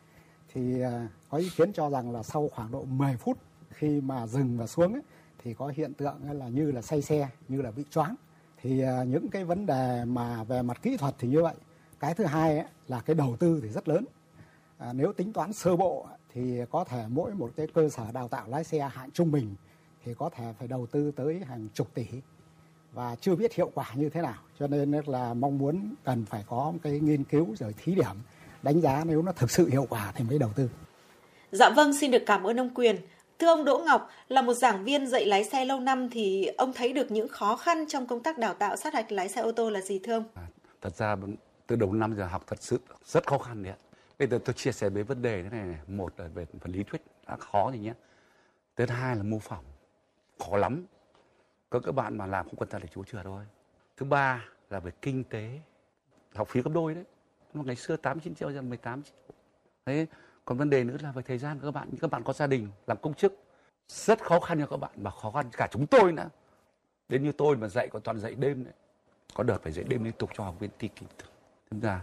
[0.54, 3.38] Thì à, có ý kiến cho rằng là sau khoảng độ 10 phút
[3.70, 5.02] khi mà dừng và xuống ấy,
[5.44, 8.16] thì có hiện tượng là như là say xe như là bị choáng
[8.62, 11.56] thì à, những cái vấn đề mà về mặt kỹ thuật thì như vậy
[12.00, 14.06] cái thứ hai ấy, là cái đầu tư thì rất lớn
[14.78, 18.28] à, nếu tính toán sơ bộ thì có thể mỗi một cái cơ sở đào
[18.28, 19.56] tạo lái xe hạng trung bình
[20.06, 22.06] thì có thể phải đầu tư tới hàng chục tỷ
[22.94, 26.44] và chưa biết hiệu quả như thế nào cho nên là mong muốn cần phải
[26.48, 28.16] có một cái nghiên cứu rồi thí điểm
[28.64, 30.70] đánh giá nếu nó thực sự hiệu quả thì mới đầu tư.
[31.52, 32.96] Dạ vâng, xin được cảm ơn ông Quyền.
[33.42, 36.74] Thưa ông Đỗ Ngọc, là một giảng viên dạy lái xe lâu năm thì ông
[36.74, 39.52] thấy được những khó khăn trong công tác đào tạo sát hạch lái xe ô
[39.52, 40.24] tô là gì thưa ông?
[40.34, 40.48] À,
[40.82, 41.16] thật ra
[41.68, 43.80] từ đầu năm giờ học thật sự rất khó khăn đấy ạ.
[44.20, 45.80] Bây giờ tôi chia sẻ về vấn đề thế này, này.
[45.88, 47.94] một là về phần lý thuyết đã khó rồi nhé.
[48.76, 49.64] Thứ hai là mô phỏng
[50.40, 50.86] khó lắm.
[51.70, 53.44] Có các bạn mà làm không cần ta để chú chừa thôi.
[53.98, 55.60] Thứ ba là về kinh tế
[56.36, 57.04] học phí gấp đôi đấy.
[57.54, 59.36] Ngày xưa 8 9 triệu giờ 18 triệu.
[59.86, 60.08] Đấy,
[60.52, 62.68] còn vấn đề nữa là về thời gian các bạn các bạn có gia đình
[62.88, 63.44] làm công chức
[63.88, 66.30] rất khó khăn cho các bạn và khó khăn cả chúng tôi nữa.
[67.10, 68.74] Đến như tôi mà dạy còn toàn dạy đêm đấy
[69.34, 71.06] có đợt phải dạy đêm liên tục cho học viên thi kỳ
[71.72, 72.02] thực ra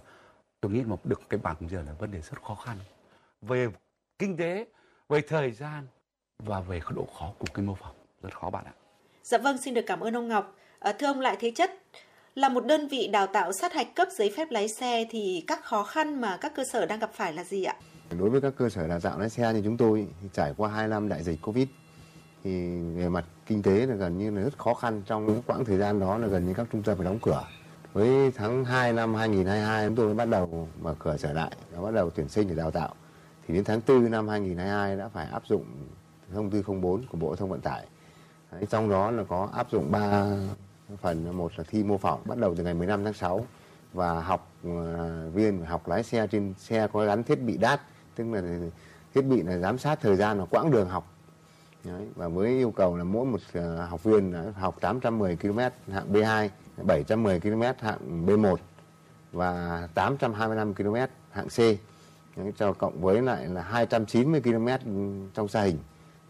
[0.61, 2.77] tôi nghĩ một được cái bằng giờ là vấn đề rất khó khăn.
[3.43, 3.69] Về
[4.19, 4.66] kinh tế
[5.09, 5.87] về thời gian
[6.39, 8.73] và về độ khó của cái mô phỏng rất khó bạn ạ.
[9.23, 10.57] Dạ vâng, xin được cảm ơn ông Ngọc.
[10.79, 11.70] À, thưa ông Lại Thế Chất,
[12.35, 15.65] là một đơn vị đào tạo sát hạch cấp giấy phép lái xe thì các
[15.65, 17.77] khó khăn mà các cơ sở đang gặp phải là gì ạ?
[18.16, 20.68] Đối với các cơ sở đào tạo lái xe như chúng tôi thì trải qua
[20.68, 21.68] 2 năm đại dịch Covid
[22.44, 25.78] thì về mặt kinh tế là gần như là rất khó khăn trong quãng thời
[25.78, 27.44] gian đó là gần như các trung tâm phải đóng cửa.
[27.93, 31.82] Với tháng 2 năm 2022 chúng tôi mới bắt đầu mở cửa trở lại và
[31.82, 32.94] bắt đầu tuyển sinh để đào tạo.
[33.47, 35.64] Thì đến tháng 4 năm 2022 đã phải áp dụng
[36.32, 37.86] thông tư 04 của Bộ Giao thông Vận tải.
[38.52, 40.26] Đấy, trong đó là có áp dụng 3
[41.01, 43.47] phần một là thi mô phỏng bắt đầu từ ngày 15 tháng 6
[43.93, 44.70] và học à,
[45.35, 47.80] viên học lái xe trên xe có gắn thiết bị đát
[48.19, 48.43] tức là
[49.15, 51.15] thiết bị là giám sát thời gian và quãng đường học.
[51.85, 55.59] Đấy, và với yêu cầu là mỗi một ờ, học viên học 810 km
[55.93, 56.49] hạng B2
[56.82, 58.57] 710 km hạng B1
[59.32, 60.95] và 825 km
[61.31, 61.59] hạng C.
[62.36, 64.69] Đấy, cho cộng với lại là 290 km
[65.35, 65.78] trong xa hình.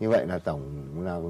[0.01, 0.63] Như vậy là tổng
[1.05, 1.21] là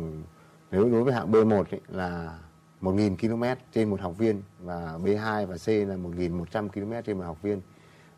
[0.70, 2.38] nếu đối với hạng B1 ấy, là
[2.82, 7.24] 1.000 km trên một học viên và B2 và C là 1.100 km trên một
[7.24, 7.60] học viên.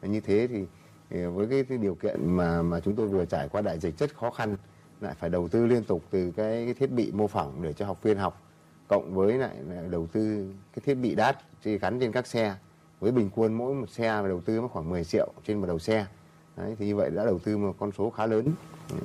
[0.03, 0.67] Như thế thì
[1.11, 4.17] với cái, cái điều kiện mà mà chúng tôi vừa trải qua đại dịch rất
[4.17, 4.57] khó khăn
[5.01, 7.87] lại phải đầu tư liên tục từ cái, cái thiết bị mô phỏng để cho
[7.87, 8.43] học viên học
[8.89, 9.57] cộng với lại
[9.91, 12.55] đầu tư cái thiết bị đát gắn trên các xe.
[13.01, 16.07] Với bình quân mỗi một xe đầu tư khoảng 10 triệu trên một đầu xe.
[16.57, 18.53] Đấy, thì như vậy đã đầu tư một con số khá lớn.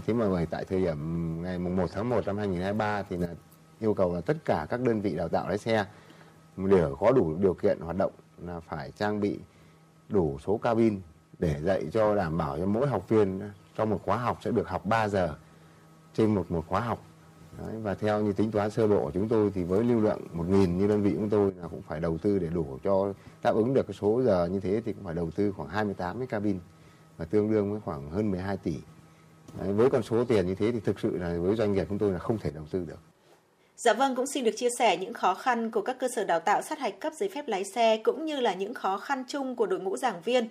[0.08, 0.98] Thế mà bởi tại thời điểm
[1.42, 3.28] ngày mùng 1 tháng 1 năm 2023 thì là
[3.80, 5.86] yêu cầu là tất cả các đơn vị đào tạo lái xe
[6.58, 8.12] để có đủ điều kiện hoạt động
[8.46, 9.40] là phải trang bị
[10.10, 11.02] đủ số cabin
[11.40, 13.42] để dạy cho đảm bảo cho mỗi học viên
[13.76, 15.36] trong một khóa học sẽ được học 3 giờ
[16.14, 17.00] trên một một khóa học
[17.58, 20.20] Đấy, và theo như tính toán sơ bộ của chúng tôi thì với lưu lượng
[20.34, 23.14] 1.000 như đơn vị chúng tôi là cũng phải đầu tư để đủ cho
[23.44, 26.18] đáp ứng được cái số giờ như thế thì cũng phải đầu tư khoảng 28
[26.18, 26.60] cái cabin
[27.18, 28.76] và tương đương với khoảng hơn 12 tỷ.
[29.60, 31.98] Đấy, với con số tiền như thế thì thực sự là với doanh nghiệp chúng
[31.98, 33.00] tôi là không thể đầu tư được.
[33.78, 36.40] Dạ vâng, cũng xin được chia sẻ những khó khăn của các cơ sở đào
[36.40, 39.56] tạo sát hạch cấp giấy phép lái xe cũng như là những khó khăn chung
[39.56, 40.48] của đội ngũ giảng viên.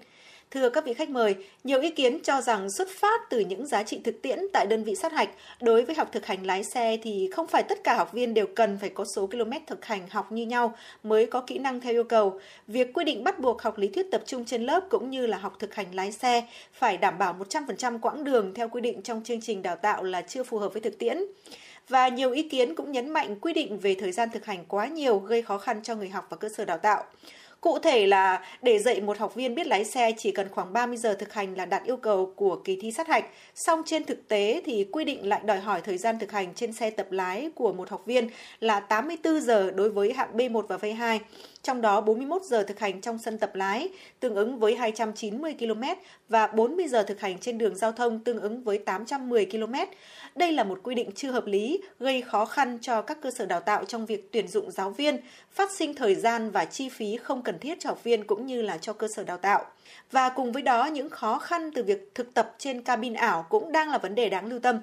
[0.51, 1.35] Thưa các vị khách mời,
[1.65, 4.85] nhiều ý kiến cho rằng xuất phát từ những giá trị thực tiễn tại đơn
[4.85, 5.29] vị sát hạch,
[5.63, 8.47] đối với học thực hành lái xe thì không phải tất cả học viên đều
[8.47, 11.93] cần phải có số km thực hành học như nhau mới có kỹ năng theo
[11.93, 12.41] yêu cầu.
[12.67, 15.39] Việc quy định bắt buộc học lý thuyết tập trung trên lớp cũng như là
[15.39, 19.23] học thực hành lái xe phải đảm bảo 100% quãng đường theo quy định trong
[19.25, 21.19] chương trình đào tạo là chưa phù hợp với thực tiễn
[21.89, 24.87] và nhiều ý kiến cũng nhấn mạnh quy định về thời gian thực hành quá
[24.87, 27.05] nhiều gây khó khăn cho người học và cơ sở đào tạo.
[27.65, 30.97] Cụ thể là để dạy một học viên biết lái xe chỉ cần khoảng 30
[30.97, 33.25] giờ thực hành là đạt yêu cầu của kỳ thi sát hạch.
[33.55, 36.73] Song trên thực tế thì quy định lại đòi hỏi thời gian thực hành trên
[36.73, 38.29] xe tập lái của một học viên
[38.61, 41.19] là 84 giờ đối với hạng B1 và V2,
[41.63, 43.89] trong đó 41 giờ thực hành trong sân tập lái
[44.21, 45.83] tương ứng với 290 km
[46.29, 49.75] và 40 giờ thực hành trên đường giao thông tương ứng với 810 km.
[50.35, 53.47] Đây là một quy định chưa hợp lý, gây khó khăn cho các cơ sở
[53.47, 55.17] đào tạo trong việc tuyển dụng giáo viên,
[55.53, 58.63] phát sinh thời gian và chi phí không cần thiết cho học viên cũng như
[58.63, 59.65] là cho cơ sở đào tạo.
[60.11, 63.73] Và cùng với đó, những khó khăn từ việc thực tập trên cabin ảo cũng
[63.73, 64.81] đang là vấn đề đáng lưu tâm.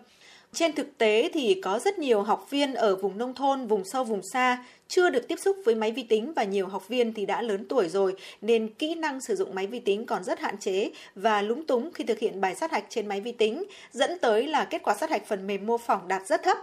[0.54, 4.04] Trên thực tế thì có rất nhiều học viên ở vùng nông thôn, vùng sâu,
[4.04, 7.26] vùng xa chưa được tiếp xúc với máy vi tính và nhiều học viên thì
[7.26, 10.58] đã lớn tuổi rồi nên kỹ năng sử dụng máy vi tính còn rất hạn
[10.58, 14.12] chế và lúng túng khi thực hiện bài sát hạch trên máy vi tính, dẫn
[14.22, 16.58] tới là kết quả sát hạch phần mềm mô phỏng đạt rất thấp.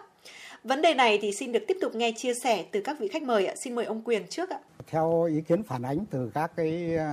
[0.64, 3.22] Vấn đề này thì xin được tiếp tục nghe chia sẻ từ các vị khách
[3.22, 3.54] mời ạ.
[3.56, 4.58] Xin mời ông Quyền trước ạ.
[4.86, 7.12] Theo ý kiến phản ánh từ các cái ờ,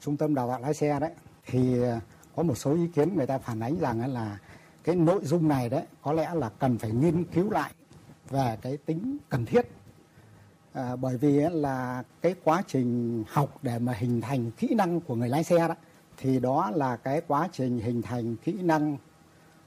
[0.00, 1.10] trung tâm đào tạo lái xe đấy
[1.46, 1.98] thì ờ,
[2.36, 4.38] có một số ý kiến người ta phản ánh rằng là
[4.84, 7.72] cái nội dung này đấy có lẽ là cần phải nghiên cứu lại
[8.30, 9.70] về cái tính cần thiết.
[10.72, 15.14] À, bởi vì là cái quá trình học để mà hình thành kỹ năng của
[15.14, 15.74] người lái xe đó
[16.16, 18.96] thì đó là cái quá trình hình thành kỹ năng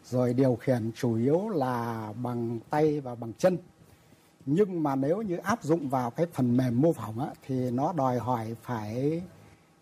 [0.03, 3.57] rồi điều khiển chủ yếu là bằng tay và bằng chân.
[4.45, 7.93] Nhưng mà nếu như áp dụng vào cái phần mềm mô phỏng á, thì nó
[7.93, 9.21] đòi hỏi phải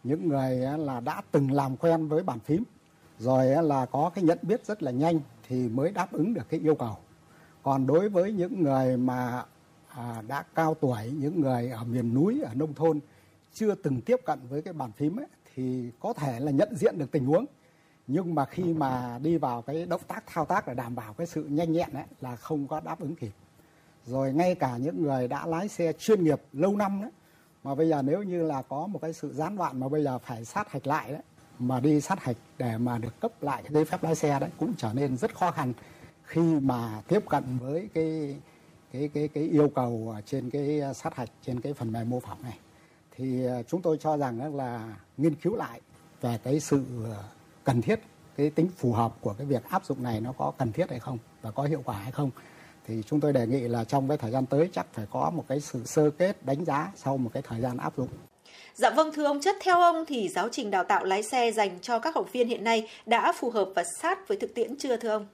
[0.03, 2.63] những người là đã từng làm quen với bàn phím
[3.23, 6.59] rồi là có cái nhận biết rất là nhanh thì mới đáp ứng được cái
[6.59, 6.97] yêu cầu.
[7.63, 9.45] Còn đối với những người mà
[9.87, 12.99] à, đã cao tuổi những người ở miền núi ở nông thôn
[13.53, 16.97] chưa từng tiếp cận với cái bàn phím ấy, thì có thể là nhận diện
[16.97, 17.45] được tình huống.
[18.07, 21.27] Nhưng mà khi mà đi vào cái động tác thao tác để đảm bảo cái
[21.27, 23.31] sự nhanh nhẹn ấy là không có đáp ứng kịp.
[24.05, 27.11] Rồi ngay cả những người đã lái xe chuyên nghiệp lâu năm đấy
[27.63, 30.19] mà bây giờ nếu như là có một cái sự gián đoạn mà bây giờ
[30.19, 31.21] phải sát hạch lại đấy
[31.59, 34.49] mà đi sát hạch để mà được cấp lại cái giấy phép lái xe đấy
[34.59, 35.73] cũng trở nên rất khó khăn.
[36.23, 38.35] Khi mà tiếp cận với cái
[38.93, 42.43] cái cái cái yêu cầu trên cái sát hạch, trên cái phần mềm mô phỏng
[42.43, 42.57] này,
[43.17, 45.81] thì ờ, chúng tôi cho rằng là nghiên cứu lại
[46.21, 47.23] về cái sự ờ,
[47.63, 47.99] cần thiết,
[48.37, 50.99] cái tính phù hợp của cái việc áp dụng này nó có cần thiết hay
[50.99, 52.31] không và có hiệu quả hay không.
[52.87, 55.45] Thì chúng tôi đề nghị là trong cái thời gian tới chắc phải có một
[55.47, 58.07] cái sự sơ kết đánh giá sau một cái thời gian áp dụng.
[58.75, 61.79] Dạ vâng thưa ông Chất, theo ông thì giáo trình đào tạo lái xe dành
[61.81, 64.97] cho các học viên hiện nay đã phù hợp và sát với thực tiễn chưa
[64.97, 65.25] thưa ông?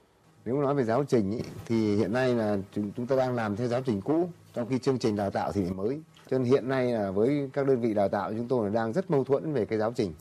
[0.44, 3.56] Nếu nói về giáo trình ý, thì hiện nay là chúng, chúng ta đang làm
[3.56, 6.00] theo giáo trình cũ, trong khi chương trình đào tạo thì mới.
[6.30, 8.92] Cho nên hiện nay là với các đơn vị đào tạo chúng tôi là đang
[8.92, 10.14] rất mâu thuẫn về cái giáo trình.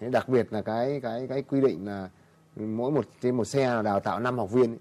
[0.00, 2.08] Thế đặc biệt là cái cái cái quy định là
[2.56, 4.78] mỗi một trên một xe là đào tạo 5 học viên.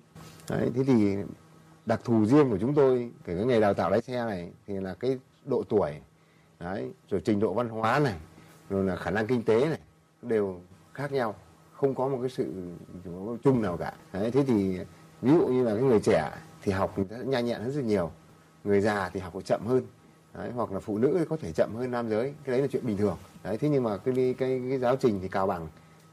[0.49, 1.15] Đấy, thế thì
[1.85, 4.93] đặc thù riêng của chúng tôi cái nghề đào tạo lái xe này thì là
[4.93, 5.91] cái độ tuổi
[6.59, 8.15] đấy rồi trình độ văn hóa này
[8.69, 9.79] rồi là khả năng kinh tế này
[10.21, 10.61] đều
[10.93, 11.35] khác nhau
[11.73, 12.53] không có một cái sự
[13.43, 13.93] chung nào cả.
[14.13, 14.79] Đấy thế thì
[15.21, 16.31] ví dụ như là cái người trẻ
[16.61, 18.11] thì học thì nhanh nhẹn hơn rất nhiều
[18.63, 19.83] người già thì học chậm hơn.
[20.33, 22.85] Đấy, hoặc là phụ nữ có thể chậm hơn nam giới cái đấy là chuyện
[22.85, 23.17] bình thường.
[23.43, 25.67] Đấy thế nhưng mà cái cái cái giáo trình thì cao bằng.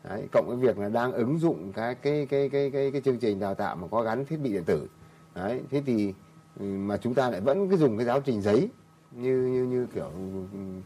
[0.05, 3.19] Đấy, cộng với việc là đang ứng dụng cái cái cái cái cái cái chương
[3.19, 4.89] trình đào tạo mà có gắn thiết bị điện tử.
[5.35, 6.15] Đấy thế thì
[6.61, 8.69] ừ, mà chúng ta lại vẫn cứ dùng cái giáo trình giấy
[9.11, 10.11] như như như kiểu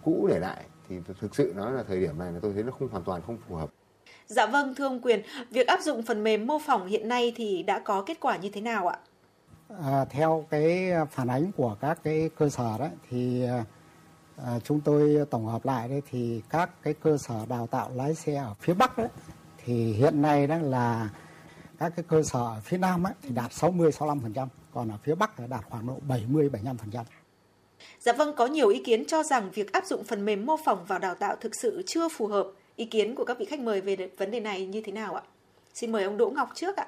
[0.04, 2.72] cũ để lại thì thực sự nói là thời điểm này là tôi thấy nó
[2.78, 3.70] không hoàn toàn không phù hợp
[4.26, 7.62] Dạ vâng, thưa ông Quyền, việc áp dụng phần mềm mô phỏng hiện nay thì
[7.62, 8.98] đã có kết quả như thế nào ạ?
[9.82, 13.44] À, theo cái phản ánh của các cái cơ sở đấy thì
[14.36, 18.14] à, chúng tôi tổng hợp lại đấy thì các cái cơ sở đào tạo lái
[18.14, 19.08] xe ở phía Bắc đấy
[19.64, 21.10] thì hiện nay đó là
[21.78, 25.14] các cái cơ sở ở phía Nam ấy, thì đạt 60 65%, còn ở phía
[25.14, 27.04] Bắc là đạt khoảng độ 70 75%.
[28.00, 30.84] Dạ vâng, có nhiều ý kiến cho rằng việc áp dụng phần mềm mô phỏng
[30.84, 32.46] vào đào tạo thực sự chưa phù hợp.
[32.76, 35.22] Ý kiến của các vị khách mời về vấn đề này như thế nào ạ?
[35.74, 36.86] Xin mời ông Đỗ Ngọc trước ạ.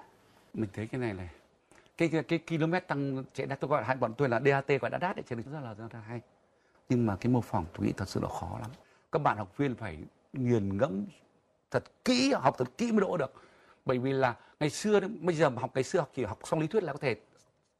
[0.55, 1.29] Mình thấy cái này này,
[1.97, 4.91] cái cái, cái km tăng chạy đắt tôi gọi hai bọn tôi là DAT gọi
[4.91, 6.21] đã đắt để chạy được rất là rất là hay.
[6.89, 8.71] Nhưng mà cái mô phỏng tôi nghĩ thật sự là khó lắm.
[9.13, 9.99] Các bạn học viên phải
[10.33, 11.07] nghiền ngẫm
[11.71, 13.33] thật kỹ, học thật kỹ mới đỗ được.
[13.85, 16.67] Bởi vì là ngày xưa bây giờ học ngày xưa học chỉ học xong lý
[16.67, 17.17] thuyết là có thể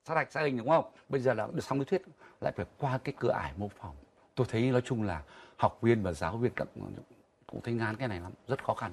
[0.05, 0.85] sát hạch sát hình đúng không?
[1.09, 2.03] Bây giờ là được xong lý thuyết
[2.43, 3.97] lại phải qua cái cửa ải mô phỏng.
[4.35, 5.23] Tôi thấy nói chung là
[5.57, 6.53] học viên và giáo viên
[7.47, 8.93] cũng thấy ngán cái này lắm, rất khó khăn.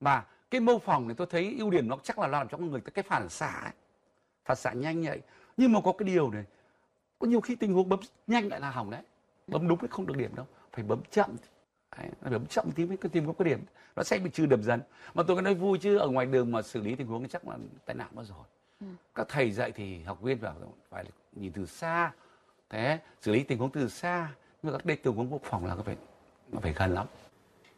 [0.00, 2.80] Và cái mô phỏng này tôi thấy ưu điểm nó chắc là làm cho người
[2.80, 3.72] ta cái phản xạ ấy.
[4.44, 5.20] phản xạ nhanh nhạy.
[5.56, 6.44] Nhưng mà có cái điều này,
[7.18, 9.02] có nhiều khi tình huống bấm nhanh lại là hỏng đấy.
[9.46, 11.30] Bấm đúng thì không được điểm đâu, phải bấm chậm.
[11.98, 13.64] Đấy, bấm chậm tí mới tìm có cái điểm
[13.96, 14.80] nó sẽ bị trừ điểm dần
[15.14, 17.48] mà tôi có nói vui chứ ở ngoài đường mà xử lý tình huống chắc
[17.48, 18.44] là tai nạn mất rồi
[18.80, 18.86] ừ.
[19.14, 20.52] các thầy dạy thì học viên phải
[20.90, 22.12] phải nhìn từ xa
[22.72, 24.28] thế xử lý tình huống từ xa
[24.62, 25.96] nhưng mà các tình huống quốc phòng là có phải
[26.52, 27.06] nó phải gần lắm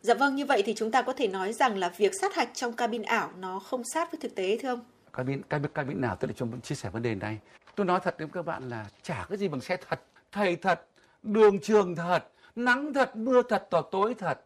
[0.00, 2.48] Dạ vâng, như vậy thì chúng ta có thể nói rằng là việc sát hạch
[2.54, 4.80] trong cabin ảo nó không sát với thực tế thưa ông?
[5.12, 7.38] Cabin, cabin, cabin nào tôi để cho chia sẻ vấn đề này.
[7.74, 10.00] Tôi nói thật với các bạn là chả cái gì bằng xe thật,
[10.32, 10.86] thầy thật,
[11.22, 12.24] đường trường thật,
[12.56, 14.40] nắng thật, mưa thật, tỏ tối thật.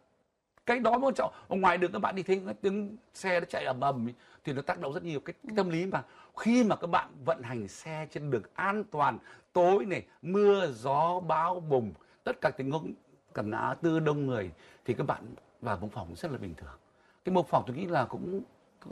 [0.65, 1.33] Cái đó quan trọng.
[1.47, 4.07] Ở ngoài đường các bạn đi thấy cái tiếng xe nó chạy ầm ầm
[4.43, 6.03] thì nó tác động rất nhiều cái, cái tâm lý mà
[6.37, 9.19] khi mà các bạn vận hành xe trên đường an toàn
[9.53, 11.93] tối này mưa gió bão bùng
[12.23, 12.93] tất cả tình huống
[13.33, 14.51] cần ná tư đông người
[14.85, 16.79] thì các bạn vào mô phỏng rất là bình thường.
[17.25, 18.41] Cái mô phỏng tôi nghĩ là cũng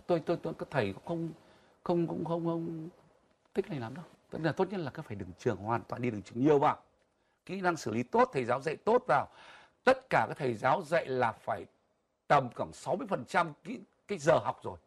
[0.08, 1.30] tôi tôi tôi các thầy không
[1.84, 2.90] không cũng không không
[3.54, 4.06] thích này lắm đâu.
[4.30, 6.60] Tức là tốt nhất là các phải đường trường hoàn toàn đi đường trường nhiều
[6.60, 6.78] vào.
[7.46, 9.28] Kỹ năng xử lý tốt thầy giáo dạy tốt vào.
[9.84, 11.66] Tất cả các thầy giáo dạy là phải
[12.28, 14.78] tầm khoảng 60% cái, cái giờ học rồi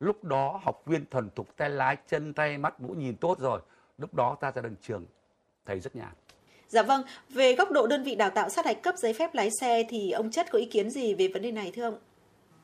[0.00, 3.60] lúc đó học viên thuần thục tay lái chân tay mắt mũi nhìn tốt rồi
[3.98, 5.06] lúc đó ta ra đường trường
[5.66, 6.12] thầy rất nhàn
[6.68, 9.50] Dạ vâng, về góc độ đơn vị đào tạo sát hạch cấp giấy phép lái
[9.60, 11.98] xe thì ông Chất có ý kiến gì về vấn đề này thưa ông?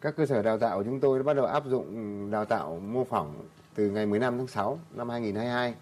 [0.00, 2.80] Các cơ sở đào tạo của chúng tôi đã bắt đầu áp dụng đào tạo
[2.80, 5.74] mô phỏng từ ngày 15 tháng 6 năm 2022.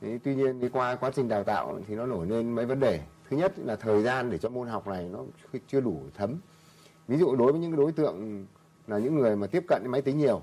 [0.00, 2.80] Đấy, tuy nhiên đi qua quá trình đào tạo thì nó nổi lên mấy vấn
[2.80, 3.00] đề.
[3.30, 5.18] Thứ nhất là thời gian để cho môn học này nó
[5.66, 6.36] chưa đủ thấm.
[7.08, 8.46] Ví dụ đối với những đối tượng
[8.86, 10.42] là những người mà tiếp cận máy tính nhiều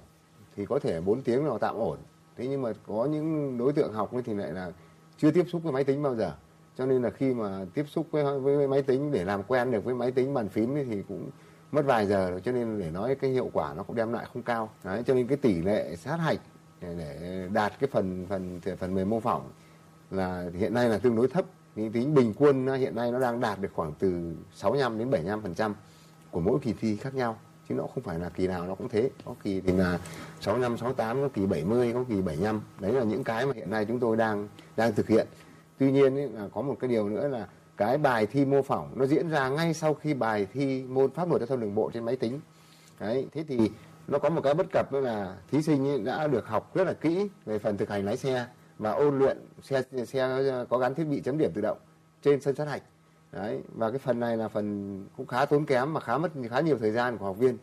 [0.56, 1.98] thì có thể 4 tiếng là tạm ổn.
[2.38, 4.72] Thế nhưng mà có những đối tượng học thì lại là
[5.18, 6.34] chưa tiếp xúc với máy tính bao giờ.
[6.78, 9.84] Cho nên là khi mà tiếp xúc với, với máy tính để làm quen được
[9.84, 11.30] với máy tính bàn phím thì cũng
[11.72, 12.42] mất vài giờ rồi.
[12.42, 14.70] Cho nên để nói cái hiệu quả nó cũng đem lại không cao.
[14.84, 16.40] Đấy cho nên cái tỷ lệ sát hạch
[16.82, 19.50] để, đạt cái phần phần phần mềm mô phỏng
[20.12, 21.46] là hiện nay là tương đối thấp.
[21.76, 25.42] Nhưng tính bình quân hiện nay nó đang đạt được khoảng từ 65 đến 75
[25.42, 25.76] phần trăm
[26.32, 27.38] của mỗi kỳ thi khác nhau
[27.72, 29.10] chứ nó không phải là kỳ nào nó cũng thế.
[29.26, 30.00] Có kỳ thì là
[30.40, 33.86] 65 68 có kỳ 70 có kỳ 75 đấy là những cái mà hiện nay
[33.86, 35.28] chúng tôi đang đang thực hiện.
[35.78, 38.92] Tuy nhiên ấy, là có một cái điều nữa là cái bài thi mô phỏng
[38.96, 41.92] nó diễn ra ngay sau khi bài thi môn pháp luật giao thông đường bộ
[41.94, 42.40] trên máy tính.
[43.00, 43.72] Đấy thế thì
[44.08, 46.94] nó có một cái bất cập là thí sinh ấy đã được học rất là
[46.94, 48.46] kỹ về phần thực hành lái xe
[48.78, 51.78] và ôn luyện xe xe có gắn thiết bị chấm điểm tự động
[52.22, 52.84] trên sân sát hạch
[53.32, 56.60] đấy và cái phần này là phần cũng khá tốn kém mà khá mất khá
[56.60, 57.58] nhiều thời gian của học viên.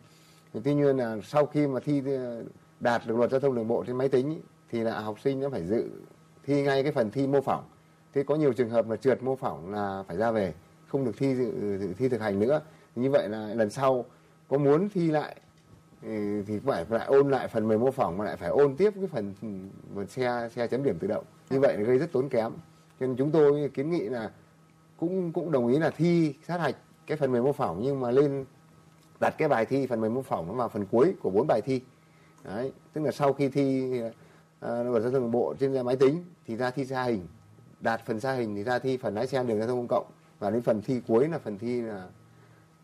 [0.53, 2.43] Thì tuy nhiên là sau khi mà thi ờ,
[2.79, 4.37] đạt được luật giao thông đường bộ trên máy tính ý,
[4.71, 5.89] thì là học sinh nó phải dự
[6.43, 7.63] thi ngay cái phần thi mô phỏng.
[8.13, 10.53] Thế có nhiều trường hợp là trượt mô phỏng là phải ra về
[10.87, 12.61] không được thi dự, dự thi thực hành nữa.
[12.95, 14.05] Như vậy là lần sau
[14.47, 15.35] có muốn thi lại
[16.03, 18.93] ừ, thì phải lại ôn lại phần mềm mô phỏng mà lại phải ôn tiếp
[18.95, 19.47] cái phần ừ,
[19.95, 21.23] phần xe xe chấm điểm tự động.
[21.49, 22.51] Như vậy là gây rất tốn kém.
[22.99, 24.29] Cho nên chúng tôi kiến nghị là
[24.99, 26.75] cũng cũng đồng ý là thi sát hạch
[27.07, 28.45] cái phần mềm mô phỏng nhưng mà lên
[29.19, 31.61] đặt cái bài thi phần mềm mô phỏng nó vào phần cuối của bốn bài
[31.61, 31.81] thi.
[32.43, 34.11] Đấy tức là sau khi thi uh,
[34.61, 37.27] luật giao thông đường bộ trên máy tính thì ra thi xa hình
[37.79, 40.05] đạt phần xa hình thì ra thi phần lái xe đường giao thông công cộng
[40.39, 42.07] và đến phần thi cuối là phần thi là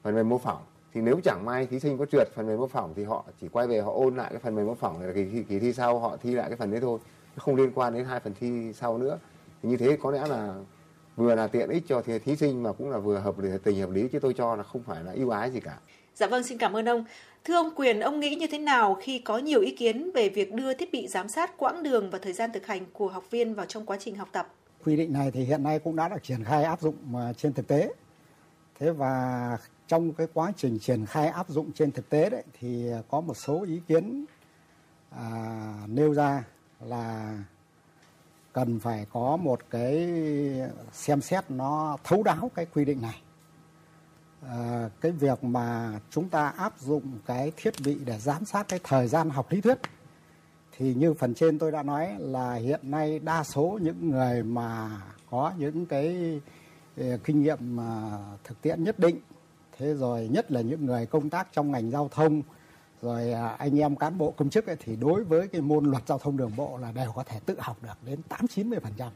[0.04, 0.62] phần mềm mô phỏng.
[0.94, 3.48] Thì nếu chẳng may thí sinh có trượt phần mềm mô phỏng thì họ chỉ
[3.48, 5.74] quay về họ ôn lại cái phần mềm mô phỏng là kỳ thi, kỳ thi
[5.74, 7.00] sau họ thi lại cái phần đấy thôi
[7.38, 9.18] không liên quan đến hai phần thi sau nữa.
[9.64, 10.56] Thì như thế có lẽ là
[11.16, 13.80] vừa là tiện ích cho thí thí sinh mà cũng là vừa hợp lý tình
[13.80, 15.78] hợp lý chứ tôi cho là không phải là ưu ái gì cả
[16.16, 17.06] Dạ vâng, xin cảm ơn ông.
[17.44, 20.54] Thưa ông Quyền, ông nghĩ như thế nào khi có nhiều ý kiến về việc
[20.54, 23.54] đưa thiết bị giám sát quãng đường và thời gian thực hành của học viên
[23.54, 24.48] vào trong quá trình học tập?
[24.86, 27.54] quy định này thì hiện nay cũng đã được triển khai áp dụng mà trên
[27.54, 27.94] thực tế.
[28.80, 32.86] Thế và trong cái quá trình triển khai áp dụng trên thực tế đấy thì
[33.10, 34.26] có một số ý kiến
[35.10, 35.28] à,
[35.88, 36.44] nêu ra
[36.80, 37.38] là
[38.56, 40.10] cần phải có một cái
[40.92, 43.22] xem xét nó thấu đáo cái quy định này.
[44.42, 48.80] À, cái việc mà chúng ta áp dụng cái thiết bị để giám sát cái
[48.84, 49.78] thời gian học lý thuyết
[50.78, 55.02] thì như phần trên tôi đã nói là hiện nay đa số những người mà
[55.30, 56.40] có những cái
[56.98, 59.20] ờ, kinh nghiệm ờ, thực tiễn nhất định
[59.78, 62.42] thế rồi nhất là những người công tác trong ngành giao thông
[63.06, 66.04] rồi à, anh em cán bộ công chức ấy, thì đối với cái môn luật
[66.08, 68.80] giao thông đường bộ là đều có thể tự học được đến tám chín mươi
[68.80, 69.12] phần trăm.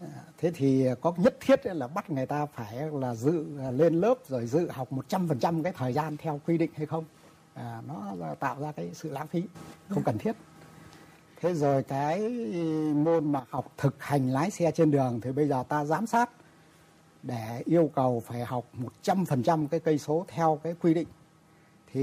[0.00, 0.06] À,
[0.38, 4.14] thế thì có nhất thiết là bắt người ta phải là dự à, lên lớp
[4.28, 7.04] rồi dự học một trăm phần trăm cái thời gian theo quy định hay không.
[7.54, 9.42] À, nó tạo ra cái sự lãng phí
[9.88, 10.36] không cần thiết.
[11.40, 12.20] Thế rồi cái
[12.94, 16.30] môn mà học thực hành lái xe trên đường thì bây giờ ta giám sát
[17.22, 18.64] để yêu cầu phải học
[19.04, 21.08] 100% cái cây số theo cái quy định
[21.92, 22.02] thì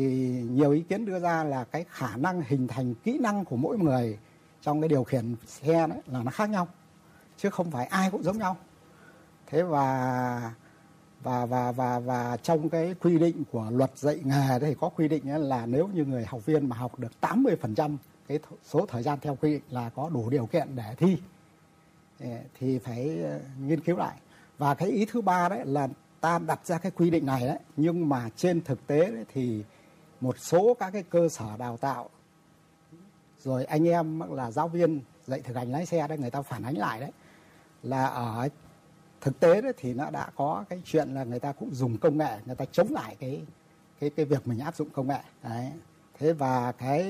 [0.49, 3.77] nhiều ý kiến đưa ra là cái khả năng hình thành kỹ năng của mỗi
[3.77, 4.18] người
[4.61, 6.68] trong cái điều khiển xe đấy là nó khác nhau,
[7.38, 8.57] chứ không phải ai cũng giống nhau.
[9.47, 10.53] Thế và
[11.23, 15.07] và và và và trong cái quy định của luật dạy nghề thì có quy
[15.07, 17.97] định là nếu như người học viên mà học được 80%
[18.27, 21.18] cái số thời gian theo quy định là có đủ điều kiện để thi,
[22.60, 24.18] thì phải ờ, nghiên cứu lại.
[24.57, 25.88] Và cái ý thứ ba đấy là
[26.24, 29.64] ta đặt ra cái quy định này đấy, nhưng mà trên thực tế đấy thì
[30.22, 32.10] một số các cái cơ sở đào tạo,
[33.40, 36.64] rồi anh em là giáo viên dạy thực hành lái xe đấy, người ta phản
[36.64, 37.12] ánh lại đấy,
[37.84, 38.50] là ở
[39.22, 42.18] thực tế đấy thì nó đã có cái chuyện là người ta cũng dùng công
[42.18, 43.41] nghệ, người ta chống lại cái
[44.00, 45.20] cái cái việc mình áp dụng công nghệ.
[45.44, 45.72] Đấy.
[46.20, 47.04] Thế và cái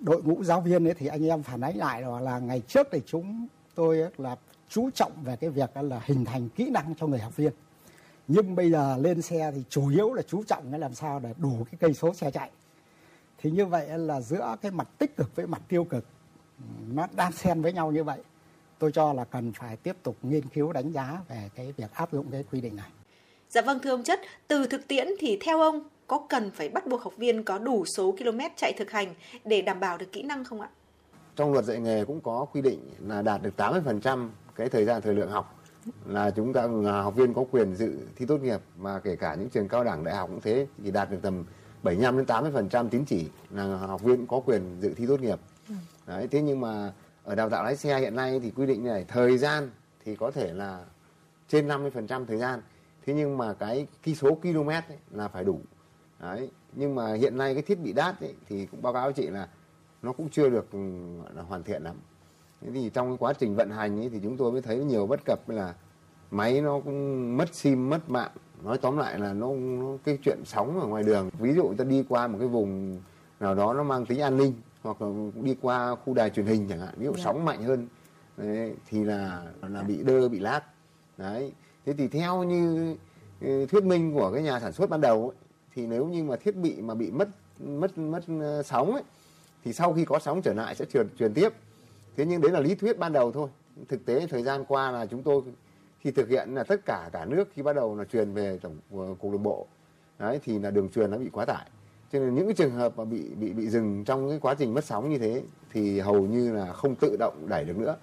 [0.00, 2.88] đội ngũ giáo viên ấy thì anh em phản ánh lại đó là ngày trước
[2.92, 4.36] thì chúng tôi là
[4.68, 7.52] chú trọng về cái việc là hình thành kỹ năng cho người học viên
[8.28, 11.34] nhưng bây giờ lên xe thì chủ yếu là chú trọng cái làm sao để
[11.38, 12.50] đủ cái cây số xe chạy
[13.38, 16.04] thì như vậy là giữa cái mặt tích cực với mặt tiêu cực
[16.92, 18.18] nó đan xen với nhau như vậy
[18.78, 22.12] tôi cho là cần phải tiếp tục nghiên cứu đánh giá về cái việc áp
[22.12, 22.90] dụng cái quy định này.
[23.48, 26.86] Dạ vâng thưa ông Chất, từ thực tiễn thì theo ông có cần phải bắt
[26.86, 29.14] buộc học viên có đủ số km chạy thực hành
[29.44, 30.68] để đảm bảo được kỹ năng không ạ?
[31.36, 35.02] Trong luật dạy nghề cũng có quy định là đạt được 80% cái thời gian
[35.02, 35.63] thời lượng học
[36.06, 39.34] là chúng ta là học viên có quyền dự thi tốt nghiệp mà kể cả
[39.34, 41.44] những trường cao đẳng đại học cũng thế thì đạt được tầm
[41.82, 45.38] 75 đến 80% tín chỉ là học viên có quyền dự thi tốt nghiệp.
[46.06, 46.92] Đấy, thế nhưng mà
[47.24, 49.70] ở đào tạo lái xe hiện nay thì quy định này thời gian
[50.04, 50.84] thì có thể là
[51.48, 52.60] trên 50% thời gian.
[53.06, 55.60] Thế nhưng mà cái cái số km ấy là phải đủ.
[56.20, 59.26] Đấy, nhưng mà hiện nay cái thiết bị đát ấy, thì cũng báo cáo chị
[59.26, 59.48] là
[60.02, 60.78] nó cũng chưa được ừ,
[61.34, 61.96] là hoàn thiện lắm.
[62.64, 65.06] Thế thì trong cái quá trình vận hành ấy, thì chúng tôi mới thấy nhiều
[65.06, 65.74] bất cập là
[66.30, 68.30] máy nó cũng mất sim mất mạng.
[68.62, 71.84] Nói tóm lại là nó, nó cái chuyện sóng ở ngoài đường ví dụ ta
[71.84, 73.00] đi qua một cái vùng
[73.40, 75.08] nào đó nó mang tính an ninh hoặc là
[75.42, 77.88] đi qua khu đài truyền hình chẳng hạn ví dụ sóng mạnh hơn
[78.36, 80.60] đấy, thì là là bị đơ bị lát
[81.16, 81.52] đấy
[81.86, 82.96] thế thì theo như
[83.40, 85.36] ừ, thuyết minh của cái nhà sản xuất ban đầu ấy,
[85.74, 87.28] thì nếu như mà thiết bị mà bị mất
[87.60, 89.02] mất mất ờ, sóng ấy,
[89.64, 91.48] thì sau khi có sóng trở lại sẽ truyền truyền tiếp
[92.16, 93.48] thế nhưng đấy là lý thuyết ban đầu thôi.
[93.88, 95.42] Thực tế thời gian qua là chúng tôi
[96.00, 98.78] khi thực hiện là tất cả cả nước khi bắt đầu là truyền về tổng
[99.20, 99.66] cục đường bộ,
[100.18, 101.70] đấy, thì là đường truyền nó bị quá tải.
[102.12, 104.74] Cho nên những cái trường hợp mà bị bị bị dừng trong cái quá trình
[104.74, 105.42] mất sóng như thế
[105.72, 107.96] thì hầu như là không tự động đẩy được nữa.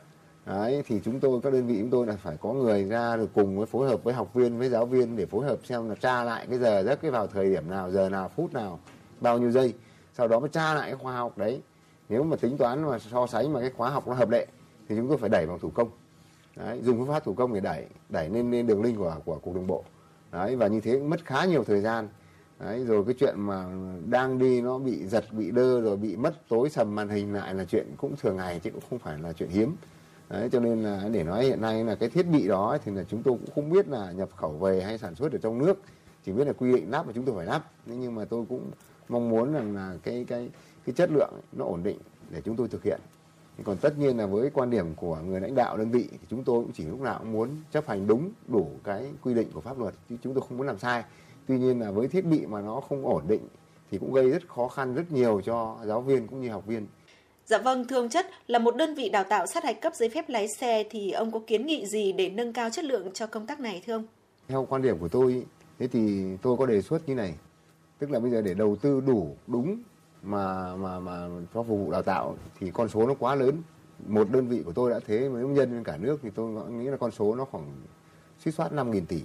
[0.45, 3.29] Đấy, thì chúng tôi, các đơn vị chúng tôi là phải có người ra được
[3.33, 5.95] cùng với phối hợp với học viên, với giáo viên để phối hợp xem là
[5.95, 8.79] tra lại cái giờ giấc, cái vào thời điểm nào, giờ nào, phút nào,
[9.19, 9.73] bao nhiêu giây.
[10.13, 11.61] Sau đó mới tra lại cái khoa học đấy
[12.11, 14.47] nếu mà tính toán mà so sánh mà cái khóa học nó hợp lệ
[14.89, 15.89] thì chúng tôi phải đẩy bằng thủ công.
[16.55, 19.39] Đấy, dùng phương pháp thủ công để đẩy đẩy lên lên đường link của của
[19.39, 19.83] cục đường bộ.
[20.31, 22.07] Đấy và như thế cũng mất khá nhiều thời gian.
[22.59, 23.65] Đấy rồi cái chuyện mà
[24.09, 27.53] đang đi nó bị giật bị đơ rồi bị mất tối sầm màn hình lại
[27.53, 29.75] là chuyện cũng thường ngày chứ cũng không phải là chuyện hiếm.
[30.29, 33.03] Đấy cho nên là để nói hiện nay là cái thiết bị đó thì là
[33.03, 35.81] chúng tôi cũng không biết là nhập khẩu về hay sản xuất ở trong nước.
[36.25, 37.71] Chỉ biết là quy định lắp mà chúng tôi phải lắp.
[37.87, 38.71] Thế nhưng mà tôi cũng
[39.09, 40.49] mong muốn rằng là cái cái
[40.85, 41.97] cái chất lượng ấy, nó ổn định
[42.29, 42.99] để chúng tôi thực hiện.
[43.63, 46.43] Còn tất nhiên là với quan điểm của người lãnh đạo đơn vị thì chúng
[46.43, 49.61] tôi cũng chỉ lúc nào cũng muốn chấp hành đúng đủ cái quy định của
[49.61, 51.03] pháp luật chứ chúng tôi không muốn làm sai.
[51.47, 53.47] Tuy nhiên là với thiết bị mà nó không ổn định
[53.91, 56.87] thì cũng gây rất khó khăn rất nhiều cho giáo viên cũng như học viên.
[57.45, 60.09] Dạ vâng, thưa ông Chất, là một đơn vị đào tạo sát hạch cấp giấy
[60.09, 63.27] phép lái xe thì ông có kiến nghị gì để nâng cao chất lượng cho
[63.27, 64.05] công tác này thưa ông?
[64.47, 65.45] theo quan điểm của tôi
[65.79, 67.33] thế thì tôi có đề xuất như này.
[67.99, 69.77] Tức là bây giờ để đầu tư đủ đúng
[70.23, 73.61] mà mà mà cho phục vụ đào tạo thì con số nó quá lớn.
[74.07, 76.85] Một đơn vị của tôi đã thế với nhân trên cả nước thì tôi nghĩ
[76.85, 77.71] là con số nó khoảng
[78.39, 79.23] suýt soát 5.000 tỷ,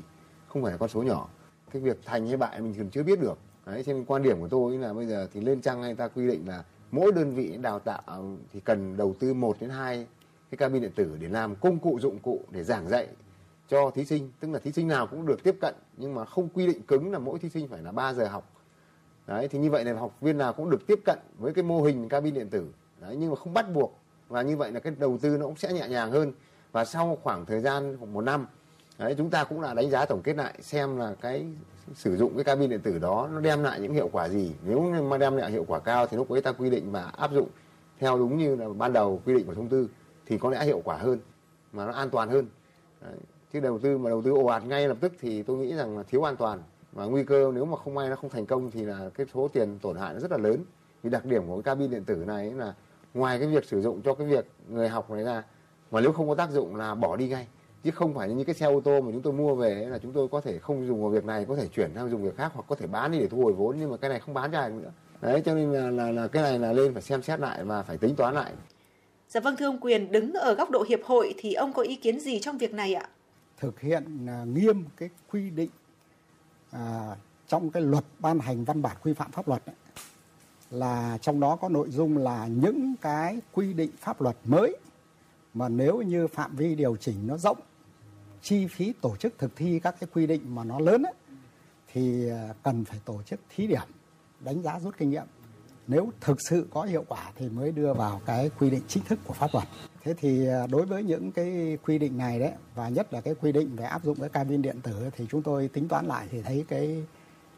[0.48, 1.28] không phải là con số nhỏ.
[1.70, 3.38] Cái việc thành hay bại mình còn chưa biết được.
[3.66, 6.26] Đấy trên quan điểm của tôi là bây giờ thì lên trang hay ta quy
[6.26, 10.06] định là mỗi đơn vị đào tạo thì cần đầu tư 1 đến 2
[10.50, 13.08] cái cabin điện tử để làm công cụ, dụng cụ để giảng dạy
[13.68, 14.30] cho thí sinh.
[14.40, 17.12] Tức là thí sinh nào cũng được tiếp cận, nhưng mà không quy định cứng
[17.12, 18.52] là mỗi thí sinh phải là 3 giờ học
[19.26, 21.82] đấy, thì như vậy là học viên nào cũng được tiếp cận với cái mô
[21.82, 22.68] hình cabin điện tử.
[23.00, 23.98] Đấy, nhưng mà không bắt buộc.
[24.28, 26.32] Và như vậy là cái đầu tư nó cũng sẽ nhẹ nhàng hơn.
[26.72, 28.46] Và sau khoảng thời gian, khoảng một năm,
[28.98, 31.46] đấy, chúng ta cũng là đánh giá tổng kết lại xem là cái
[31.94, 34.52] sử dụng cái cabin điện tử đó nó đem lại những hiệu quả gì.
[34.64, 37.32] Nếu mà đem lại hiệu quả cao thì lúc ấy ta quy định và áp
[37.32, 37.48] dụng
[37.98, 39.88] theo đúng như là ban đầu quy định của thông tư
[40.26, 41.18] thì có lẽ hiệu quả hơn,
[41.72, 42.46] mà nó an toàn hơn.
[43.00, 43.16] Đấy.
[43.52, 45.96] chứ đầu tư mà đầu tư ồ ạt ngay lập tức thì tôi nghĩ rằng
[45.96, 46.62] là thiếu an toàn
[46.96, 49.48] và nguy cơ nếu mà không may nó không thành công thì là cái số
[49.48, 50.64] tiền tổn hại nó rất là lớn.
[51.02, 52.74] Vì đặc điểm của cái cabin điện tử này là
[53.14, 55.42] ngoài cái việc sử dụng cho cái việc người học này ra
[55.90, 57.46] mà nếu không có tác dụng là bỏ đi ngay.
[57.84, 59.98] Chứ không phải như cái xe ô tô mà chúng tôi mua về ấy là
[59.98, 62.36] chúng tôi có thể không dùng vào việc này có thể chuyển sang dùng việc
[62.36, 64.34] khác hoặc có thể bán đi để thu hồi vốn nhưng mà cái này không
[64.34, 64.92] bán ra được nữa.
[65.20, 67.82] Đấy cho nên là, là, là cái này là lên phải xem xét lại và
[67.82, 68.52] phải tính toán lại.
[69.28, 71.96] Dạ vâng thưa ông Quyền, đứng ở góc độ hiệp hội thì ông có ý
[71.96, 73.08] kiến gì trong việc này ạ?
[73.56, 75.70] thực hiện à, nghiêm cái quy định
[76.76, 77.16] à,
[77.48, 79.74] trong cái luật ban hành văn bản quy phạm pháp luật ấy,
[80.70, 84.76] là trong đó có nội dung là những cái quy định pháp luật mới
[85.54, 87.58] mà nếu như phạm vi điều chỉnh nó rộng
[88.42, 91.14] chi phí tổ chức thực thi các cái quy định mà nó lớn ấy,
[91.92, 93.88] thì à, cần phải tổ chức thí điểm
[94.40, 95.26] đánh giá rút kinh nghiệm
[95.88, 99.18] nếu thực sự có hiệu quả thì mới đưa vào cái quy định chính thức
[99.24, 99.68] của pháp luật.
[100.04, 103.34] Thế thì à, đối với những cái quy định này đấy, và nhất là cái
[103.34, 106.26] quy định về áp dụng cái cabin điện tử thì chúng tôi tính toán lại
[106.30, 107.04] thì thấy cái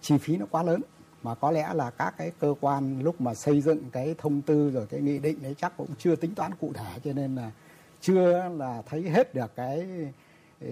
[0.01, 0.81] chi phí nó quá lớn.
[1.23, 4.71] Mà có lẽ là các cái cơ quan lúc mà xây dựng cái thông tư
[4.71, 7.51] rồi cái nghị định ấy chắc cũng chưa tính toán cụ thể, cho nên là
[8.01, 9.89] chưa là thấy hết được cái
[10.61, 10.69] ờ,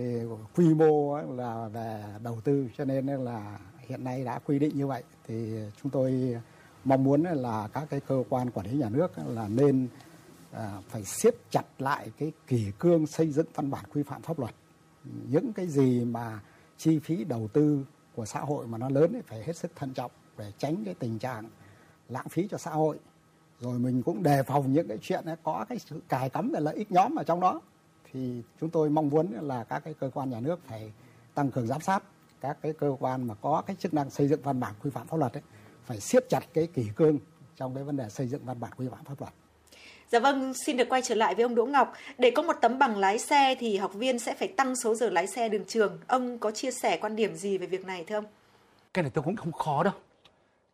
[0.56, 2.68] quy mô là về đầu tư.
[2.78, 5.52] Cho nên là hiện nay đã quy định như vậy thì
[5.82, 6.36] chúng tôi
[6.86, 9.88] mong muốn là các cái cơ quan quản lý nhà nước là nên
[10.52, 14.38] à, phải siết chặt lại cái kỷ cương xây dựng văn bản quy phạm pháp
[14.38, 14.54] luật.
[15.04, 16.40] Những cái gì mà
[16.76, 17.84] chi phí đầu tư
[18.14, 20.94] của xã hội mà nó lớn thì phải hết sức thận trọng để tránh cái
[20.94, 21.48] tình trạng
[22.08, 22.98] lãng phí cho xã hội.
[23.60, 26.74] Rồi mình cũng đề phòng những cái chuyện có cái sự cài cắm về lợi
[26.74, 27.60] ích nhóm ở trong đó.
[28.12, 30.92] Thì chúng tôi mong muốn là các cái cơ quan nhà nước phải
[31.34, 32.02] tăng cường giám sát
[32.40, 35.06] các cái cơ quan mà có cái chức năng xây dựng văn bản quy phạm
[35.06, 35.42] pháp luật ấy,
[35.86, 37.18] phải siết chặt cái kỷ cương
[37.56, 39.32] trong cái vấn đề xây dựng văn bản quy phạm pháp luật
[40.08, 41.92] Dạ vâng, xin được quay trở lại với ông Đỗ Ngọc.
[42.18, 45.10] Để có một tấm bằng lái xe thì học viên sẽ phải tăng số giờ
[45.10, 45.98] lái xe đường trường.
[46.06, 48.24] Ông có chia sẻ quan điểm gì về việc này thưa ông?
[48.96, 49.92] cái này tôi cũng không khó đâu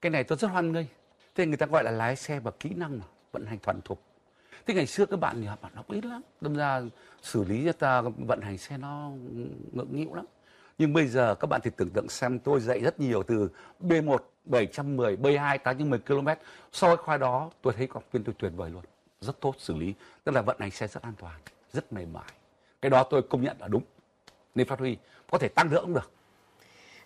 [0.01, 0.87] cái này tôi rất hoan nghênh
[1.35, 4.03] thế người ta gọi là lái xe bằng kỹ năng mà vận hành thuần thục
[4.67, 6.83] thế ngày xưa các bạn thì bạn học ít lắm đâm ra
[7.23, 9.11] xử lý cho ta vận hành xe nó
[9.73, 10.25] ngượng nghịu lắm
[10.83, 13.49] nhưng bây giờ các bạn thì tưởng tượng xem tôi dạy rất nhiều từ
[13.81, 16.29] B1 710 B2 810 km.
[16.73, 18.83] So với khoa đó tôi thấy học viên tôi tuyệt vời luôn.
[19.21, 19.95] Rất tốt xử lý.
[20.25, 21.41] Tức là vận hành xe rất an toàn
[21.73, 22.33] rất mềm mại.
[22.81, 23.83] Cái đó tôi công nhận là đúng.
[24.55, 24.97] Nên phát huy
[25.31, 26.11] có thể tăng nữa cũng được.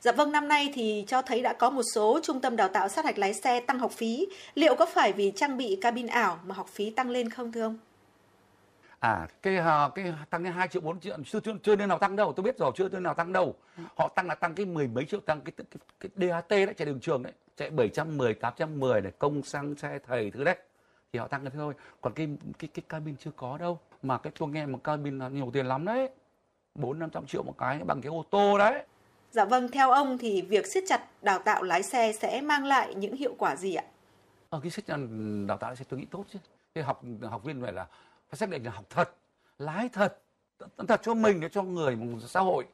[0.00, 2.88] Dạ vâng, năm nay thì cho thấy đã có một số trung tâm đào tạo
[2.88, 4.26] sát hạch lái xe tăng học phí.
[4.54, 7.62] Liệu có phải vì trang bị cabin ảo mà học phí tăng lên không thưa
[7.62, 7.78] ông?
[9.00, 11.98] À, cái à, cái tăng lên 2 triệu 4 triệu chưa, chưa, chưa nên nào
[11.98, 13.54] tăng đâu, tôi biết rồi chưa nên nào tăng đâu.
[13.96, 15.66] Họ tăng là tăng cái mười mấy triệu tăng cái cái,
[16.00, 19.98] cái, cái DAT đấy chạy đường trường đấy, chạy 710, 810 này, công xăng xe
[20.06, 20.56] thầy thứ đấy.
[21.12, 21.74] Thì họ tăng cái thôi.
[22.00, 22.28] Còn cái
[22.58, 23.78] cái cái cabin chưa có đâu.
[24.02, 26.08] Mà cái tôi nghe một cabin là nhiều tiền lắm đấy.
[26.74, 28.84] 4 500 triệu một cái bằng cái ô tô đấy.
[29.30, 32.94] Dạ vâng, theo ông thì việc siết chặt đào tạo lái xe sẽ mang lại
[32.94, 33.84] những hiệu quả gì ạ?
[34.50, 34.96] Ở cái siết chặt
[35.46, 36.38] đào tạo lái xe tôi nghĩ tốt chứ.
[36.74, 37.86] Cái học học viên phải là
[38.36, 39.10] phải xác định là học thật,
[39.58, 40.18] lái thật,
[40.88, 41.96] thật cho mình để cho người
[42.26, 42.64] xã hội,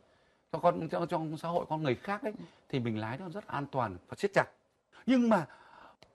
[0.53, 2.33] cho con cho trong xã hội con người khác đấy
[2.69, 4.49] thì mình lái nó rất an toàn và siết chặt.
[5.07, 5.47] Nhưng mà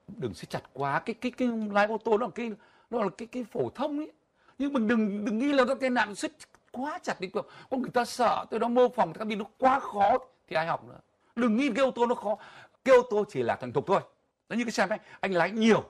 [0.07, 2.51] đừng siết chặt quá cái cái cái lái ô tô nó là cái
[2.89, 4.11] nó là cái cái phổ thông ấy.
[4.57, 6.31] Nhưng mình đừng đừng nghĩ là nó cái nạn siết
[6.71, 10.17] quá chặt đi có người ta sợ tôi nó mô phỏng cabin nó quá khó
[10.47, 10.99] thì ai học nữa.
[11.35, 12.37] Đừng nghĩ cái ô tô nó khó
[12.85, 14.01] cái ô tô chỉ là thành thục thôi.
[14.49, 15.83] Nó như cái xe máy anh lái nhiều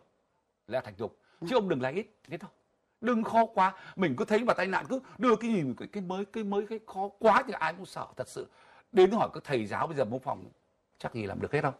[0.67, 1.17] là thành thục
[1.49, 2.49] chứ ông đừng lái ít thế thôi
[3.01, 3.73] đừng khó quá.
[3.95, 6.65] Mình cứ thấy mà tai nạn cứ đưa cái gì cái, cái mới cái mới
[6.69, 8.47] cái khó quá thì ai cũng sợ thật sự.
[8.91, 10.45] Đến hỏi các thầy giáo bây giờ mô phỏng
[10.99, 11.73] chắc gì làm được hết đâu.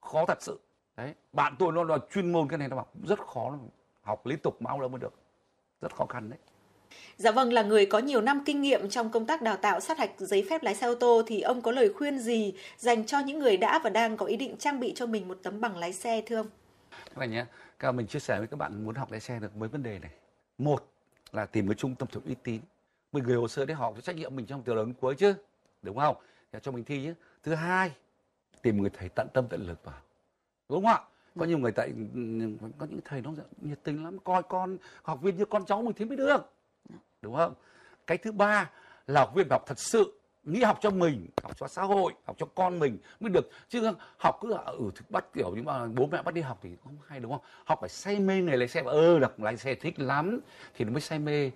[0.00, 0.60] Khó thật sự.
[0.96, 3.58] Đấy bạn tôi nó là chuyên môn cái này nó bảo rất khó
[4.02, 5.14] học liên tục mau đâu mới được.
[5.80, 6.38] Rất khó khăn đấy.
[7.16, 9.98] Dạ vâng, là người có nhiều năm kinh nghiệm trong công tác đào tạo sát
[9.98, 13.18] hạch giấy phép lái xe ô tô thì ông có lời khuyên gì dành cho
[13.18, 15.76] những người đã và đang có ý định trang bị cho mình một tấm bằng
[15.76, 16.46] lái xe thưa ông?
[16.90, 17.44] Các bạn nhé,
[17.78, 19.98] các mình chia sẻ với các bạn muốn học lái xe được mấy vấn đề
[19.98, 20.10] này.
[20.58, 20.92] Một
[21.32, 22.60] là tìm cái trung tâm thực uy tín.
[23.12, 25.14] Mình gửi hồ sơ để họ có trách nhiệm mình trong từ đầu đến cuối
[25.14, 25.34] chứ,
[25.82, 26.16] đúng không?
[26.52, 27.14] Để cho mình thi chứ.
[27.42, 27.92] Thứ hai,
[28.62, 30.00] tìm người thầy tận tâm tận lực vào.
[30.68, 31.00] Đúng không ạ?
[31.38, 31.92] Có nhiều người tại
[32.78, 35.94] có những thầy nó nhiệt tình lắm, coi con học viên như con cháu mình
[35.96, 36.52] thì mới được
[37.22, 37.54] đúng không
[38.06, 38.70] cái thứ ba
[39.06, 42.36] là học viên học thật sự nghĩ học cho mình học cho xã hội học
[42.38, 43.50] cho con mình mới được.
[43.68, 46.70] Chứ học cứ ừ thực bắt kiểu nhưng mà bố mẹ bắt đi học thì
[46.84, 47.40] không hay đúng không?
[47.64, 50.40] Học phải say mê nghề lái xe ơ ừ, đọc lái xe thích lắm
[50.74, 51.50] thì nó mới say mê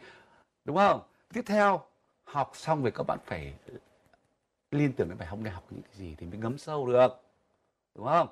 [0.65, 1.01] đúng không?
[1.33, 1.83] Tiếp theo
[2.25, 3.55] học xong về các bạn phải
[4.71, 7.23] liên tưởng đến bài hôm nay học những cái gì thì mới ngấm sâu được
[7.95, 8.29] đúng không?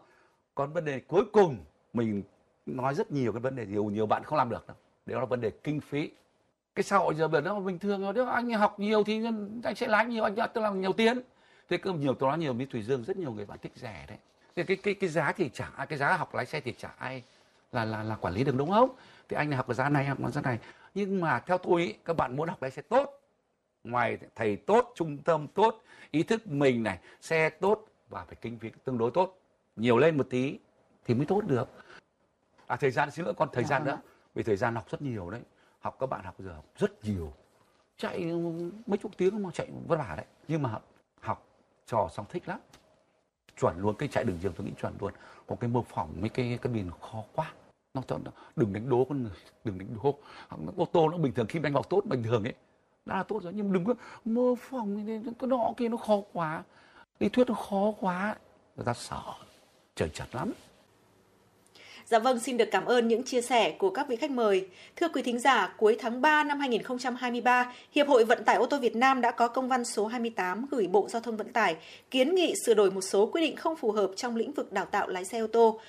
[0.54, 1.58] Còn vấn đề cuối cùng
[1.92, 2.22] mình
[2.66, 4.76] nói rất nhiều cái vấn đề nhiều nhiều bạn không làm được đâu.
[5.06, 6.10] Đó là vấn đề kinh phí
[6.78, 8.12] cái xã hội giờ nó bình thường rồi.
[8.12, 9.24] Nếu anh học nhiều thì
[9.64, 11.20] anh sẽ lái nhiều anh tức là nhiều tiền
[11.68, 14.04] thế cơ nhiều tôi nói nhiều với thủy dương rất nhiều người bạn thích rẻ
[14.08, 14.18] đấy.
[14.56, 17.22] Thì cái cái cái giá thì chả cái giá học lái xe thì chả ai
[17.72, 18.90] là là là quản lý được đúng không?
[19.28, 20.58] Thì anh học cái giá này học giá này.
[20.94, 23.20] Nhưng mà theo tôi ý, các bạn muốn học lái xe tốt
[23.84, 28.58] ngoài thầy tốt trung tâm tốt ý thức mình này xe tốt và phải kinh
[28.58, 29.38] phí tương đối tốt.
[29.76, 30.58] Nhiều lên một tí
[31.04, 31.68] thì mới tốt được.
[32.66, 33.98] À thời gian xin lỗi con thời gian nữa.
[34.34, 35.40] vì thời gian học rất nhiều đấy
[35.80, 37.32] học các bạn học giờ học rất nhiều.
[37.96, 38.32] Chạy
[38.86, 40.26] mấy chục tiếng mà chạy vất vả đấy.
[40.48, 40.78] Nhưng mà
[41.20, 41.46] học,
[41.86, 42.58] trò xong thích lắm.
[43.60, 45.12] Chuẩn luôn, cái chạy đường trường tôi nghĩ chuẩn luôn.
[45.46, 47.52] Có cái mô phỏng, mấy cái cái bình khó quá.
[47.94, 48.22] Nó chọn
[48.56, 50.14] đừng đánh đố con người, đừng đánh đố.
[50.76, 52.54] Ô tô nó bình thường, khi đánh vào tốt, bình thường ấy,
[53.06, 53.52] đã là tốt rồi.
[53.52, 53.94] Nhưng đừng có
[54.24, 55.06] mô phỏng
[55.38, 56.64] cái nọ kia nó khó quá.
[57.20, 58.36] Lý thuyết nó khó quá.
[58.76, 59.22] Người ta sợ,
[59.94, 60.52] trời chật lắm.
[62.10, 64.66] Dạ vâng, xin được cảm ơn những chia sẻ của các vị khách mời.
[64.96, 68.78] Thưa quý thính giả, cuối tháng 3 năm 2023, Hiệp hội Vận tải ô tô
[68.78, 71.76] Việt Nam đã có công văn số 28 gửi Bộ Giao thông Vận tải
[72.10, 74.84] kiến nghị sửa đổi một số quy định không phù hợp trong lĩnh vực đào
[74.84, 75.80] tạo lái xe ô tô.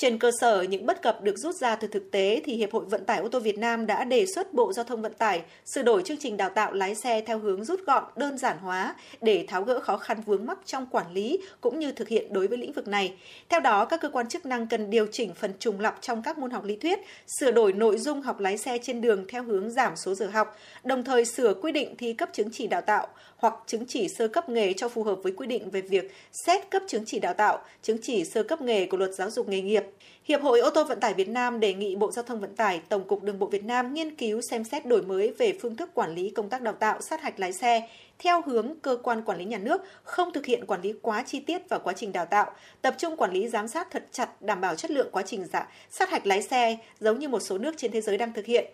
[0.00, 2.84] Trên cơ sở những bất cập được rút ra từ thực tế thì Hiệp hội
[2.84, 5.82] Vận tải ô tô Việt Nam đã đề xuất Bộ Giao thông Vận tải sửa
[5.82, 9.44] đổi chương trình đào tạo lái xe theo hướng rút gọn, đơn giản hóa để
[9.48, 12.58] tháo gỡ khó khăn vướng mắc trong quản lý cũng như thực hiện đối với
[12.58, 13.14] lĩnh vực này.
[13.48, 16.38] Theo đó, các cơ quan chức năng cần điều chỉnh phần trùng lặp trong các
[16.38, 16.98] môn học lý thuyết,
[17.40, 20.56] sửa đổi nội dung học lái xe trên đường theo hướng giảm số giờ học,
[20.84, 23.06] đồng thời sửa quy định thi cấp chứng chỉ đào tạo
[23.36, 26.14] hoặc chứng chỉ sơ cấp nghề cho phù hợp với quy định về việc
[26.46, 29.48] xét cấp chứng chỉ đào tạo, chứng chỉ sơ cấp nghề của Luật Giáo dục
[29.48, 29.84] nghề nghiệp.
[30.24, 32.80] Hiệp hội ô tô vận tải Việt Nam đề nghị Bộ Giao thông Vận tải,
[32.88, 35.90] Tổng cục Đường bộ Việt Nam nghiên cứu xem xét đổi mới về phương thức
[35.94, 37.88] quản lý công tác đào tạo sát hạch lái xe
[38.18, 41.40] theo hướng cơ quan quản lý nhà nước không thực hiện quản lý quá chi
[41.40, 42.52] tiết vào quá trình đào tạo,
[42.82, 45.68] tập trung quản lý giám sát thật chặt đảm bảo chất lượng quá trình dạ,
[45.90, 48.66] sát hạch lái xe giống như một số nước trên thế giới đang thực hiện.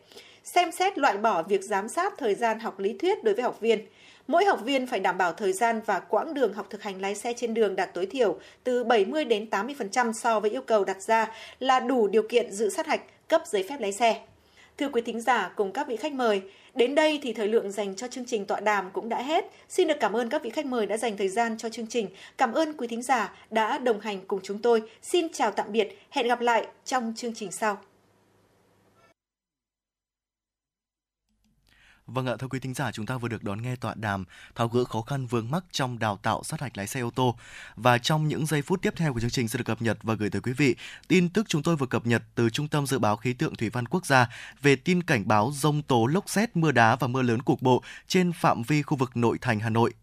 [0.45, 3.61] Xem xét loại bỏ việc giám sát thời gian học lý thuyết đối với học
[3.61, 3.87] viên
[4.27, 7.15] Mỗi học viên phải đảm bảo thời gian và quãng đường học thực hành lái
[7.15, 11.03] xe trên đường đạt tối thiểu từ 70 đến 80% so với yêu cầu đặt
[11.03, 14.21] ra là đủ điều kiện dự sát hạch cấp giấy phép lái xe.
[14.79, 16.43] Thưa quý thính giả cùng các vị khách mời,
[16.75, 19.45] Đến đây thì thời lượng dành cho chương trình tọa đàm cũng đã hết.
[19.69, 22.09] Xin được cảm ơn các vị khách mời đã dành thời gian cho chương trình.
[22.39, 24.83] Cảm ơn quý thính giả đã đồng hành cùng chúng tôi.
[25.03, 25.99] Xin chào tạm biệt.
[26.11, 27.79] Hẹn gặp lại trong chương trình sau.
[32.07, 34.25] Vâng ạ, thưa quý thính giả, chúng ta vừa được đón nghe tọa đàm
[34.55, 37.37] tháo gỡ khó khăn vướng mắc trong đào tạo sát hạch lái xe ô tô.
[37.77, 40.15] Và trong những giây phút tiếp theo của chương trình sẽ được cập nhật và
[40.15, 40.77] gửi tới quý vị
[41.09, 43.71] tin tức chúng tôi vừa cập nhật từ Trung tâm Dự báo Khí tượng Thủy
[43.71, 44.29] văn Quốc gia
[44.63, 47.83] về tin cảnh báo rông tố lốc xét, mưa đá và mưa lớn cục bộ
[48.09, 49.95] trên phạm vi khu vực nội thành Hà Nội.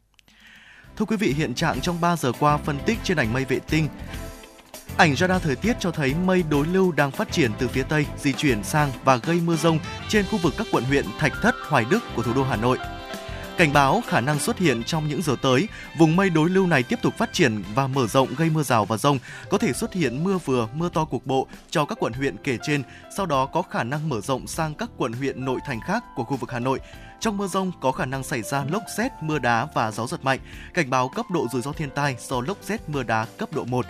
[0.97, 3.59] Thưa quý vị, hiện trạng trong 3 giờ qua phân tích trên ảnh mây vệ
[3.59, 3.87] tinh
[4.97, 8.05] Ảnh radar thời tiết cho thấy mây đối lưu đang phát triển từ phía Tây,
[8.17, 11.55] di chuyển sang và gây mưa rông trên khu vực các quận huyện Thạch Thất,
[11.69, 12.77] Hoài Đức của thủ đô Hà Nội.
[13.57, 16.83] Cảnh báo khả năng xuất hiện trong những giờ tới, vùng mây đối lưu này
[16.83, 19.19] tiếp tục phát triển và mở rộng gây mưa rào và rông,
[19.49, 22.57] có thể xuất hiện mưa vừa, mưa to cục bộ cho các quận huyện kể
[22.63, 22.83] trên,
[23.17, 26.23] sau đó có khả năng mở rộng sang các quận huyện nội thành khác của
[26.23, 26.79] khu vực Hà Nội.
[27.19, 30.23] Trong mưa rông có khả năng xảy ra lốc xét, mưa đá và gió giật
[30.23, 30.39] mạnh.
[30.73, 33.65] Cảnh báo cấp độ rủi ro thiên tai do lốc xét, mưa đá cấp độ
[33.65, 33.85] 1.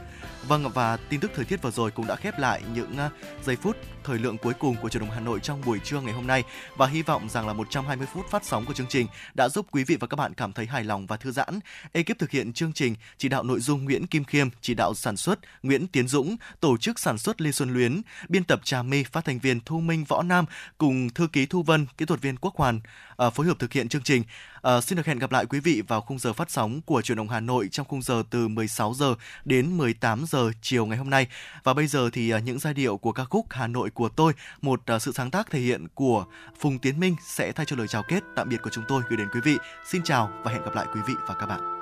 [0.48, 3.10] Vâng và tin tức thời tiết vừa rồi cũng đã khép lại những ờ,
[3.44, 6.14] giây phút thời lượng cuối cùng của truyền động Hà Nội trong buổi trưa ngày
[6.14, 6.44] hôm nay
[6.78, 9.84] và hy vọng rằng là 120 phút phát sóng của chương trình đã giúp quý
[9.84, 11.60] vị và các bạn cảm thấy hài lòng và thư giãn.
[11.92, 15.18] Ekip thực hiện chương trình chỉ đạo nội dung Nguyễn Kim Khiêm, chỉ đạo sản
[15.18, 19.04] xuất Nguyễn Tiến Dũng, tổ chức sản xuất Lê Xuân Luyến, biên tập Trà My,
[19.04, 20.46] phát thanh viên Thu Minh Võ Nam
[20.78, 22.80] cùng thư ký Thu Vân, kỹ thuật viên Quốc Hoàn
[23.16, 24.24] ờ, phối hợp thực hiện chương trình.
[24.62, 27.18] À, xin được hẹn gặp lại quý vị vào khung giờ phát sóng của truyền
[27.18, 29.16] động Hà Nội trong khung giờ từ 16 giờ
[29.46, 31.28] đến 18 giờ chiều ngày hôm nay.
[31.64, 34.34] Và bây giờ thì ờ, những giai điệu của ca khúc Hà Nội của tôi,
[34.62, 36.26] một ờ, sự sáng tác thể hiện của
[36.60, 39.18] Phùng Tiến Minh sẽ thay cho lời chào kết tạm biệt của chúng tôi gửi
[39.18, 39.58] đến quý vị.
[39.92, 41.82] Xin chào và hẹn gặp lại quý vị và các bạn.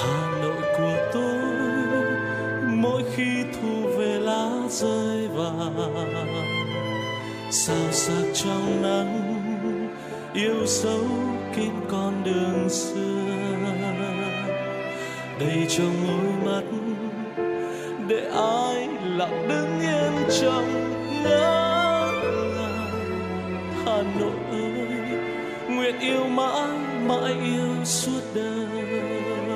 [0.00, 1.34] Hà Nội của tôi,
[2.66, 6.26] mỗi khi thu về lá rơi vàng.
[7.50, 9.34] Sao sắc trong nắng,
[10.34, 11.04] yêu dấu
[11.56, 13.22] kín con đường xưa.
[15.40, 16.64] Đầy trong đôi mắt,
[18.08, 20.64] để ai lặng đứng yên trong
[21.24, 22.10] ngỡ
[22.56, 22.90] ngàng.
[23.86, 25.18] Hà Nội ơi,
[25.68, 26.68] nguyện yêu mãi
[27.06, 29.51] mãi yêu suốt đời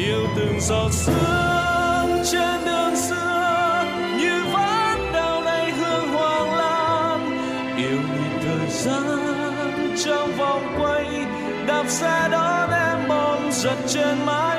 [0.00, 3.84] yêu từng giọt sương trên đường xưa,
[4.18, 7.38] như ván đào này hương hoàng lan.
[7.76, 11.06] Yêu nhịp thời gian trong vòng quay,
[11.66, 14.49] đạp xe đón em bom giật trên mái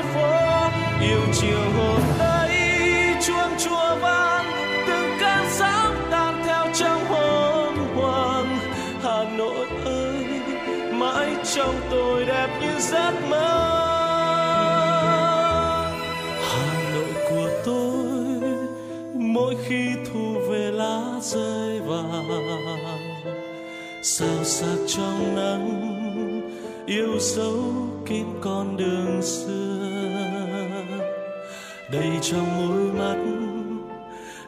[21.21, 23.21] rơi vàng
[24.03, 26.41] sao sắc trong nắng,
[26.85, 27.63] yêu dấu
[28.05, 29.77] kín con đường xưa.
[31.91, 33.17] Đầy trong môi mắt,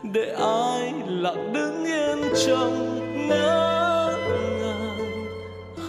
[0.03, 4.17] để ai lặng đứng yên trong ngỡ
[4.59, 5.25] ngàng.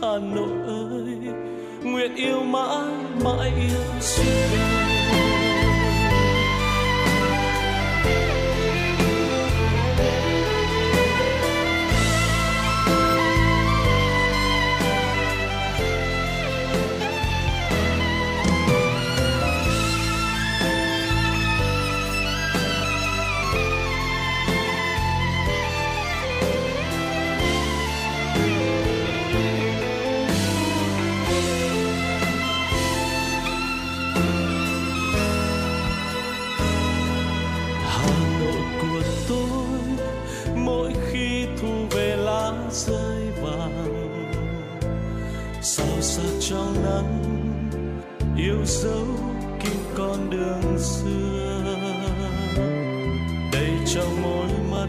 [0.00, 1.16] Hà Nội ơi,
[1.82, 2.92] nguyện yêu mãi
[3.24, 4.63] mãi yêu xưa
[48.66, 49.06] dấu
[49.60, 51.64] kín con đường xưa.
[53.52, 54.88] Đầy trong môi mắt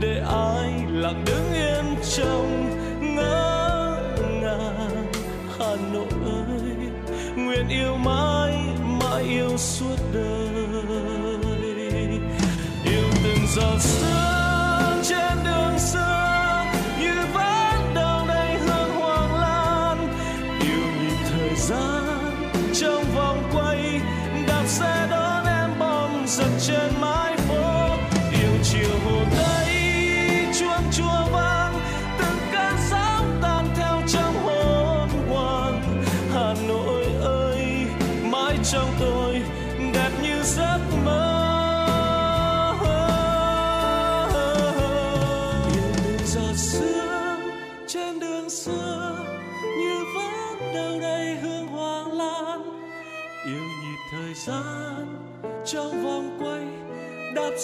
[0.00, 1.84] để ai lặng đứng yên
[2.16, 2.70] trong
[3.16, 3.98] ngỡ
[4.40, 5.12] ngàng.
[5.58, 6.76] Hà nội ơi,
[7.36, 8.56] nguyện yêu mãi
[9.00, 10.64] mãi yêu suốt đời.
[12.84, 13.78] Yêu từng giọt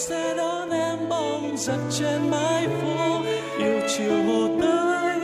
[0.09, 3.21] sẽ xe đón em bóng giật trên mái phố.
[3.59, 5.19] Yêu chiều hồ tây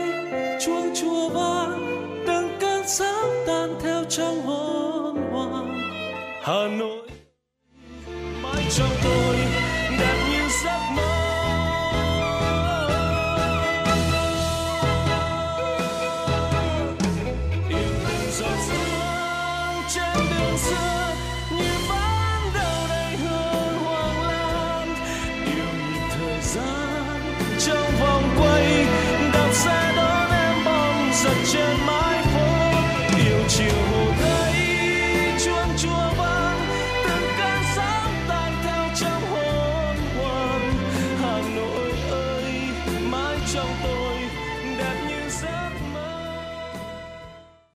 [0.60, 1.86] chuông chùa vang,
[2.26, 5.78] từng cơn sóng tan theo trong hồn hoàng.
[6.42, 6.95] Hà nội.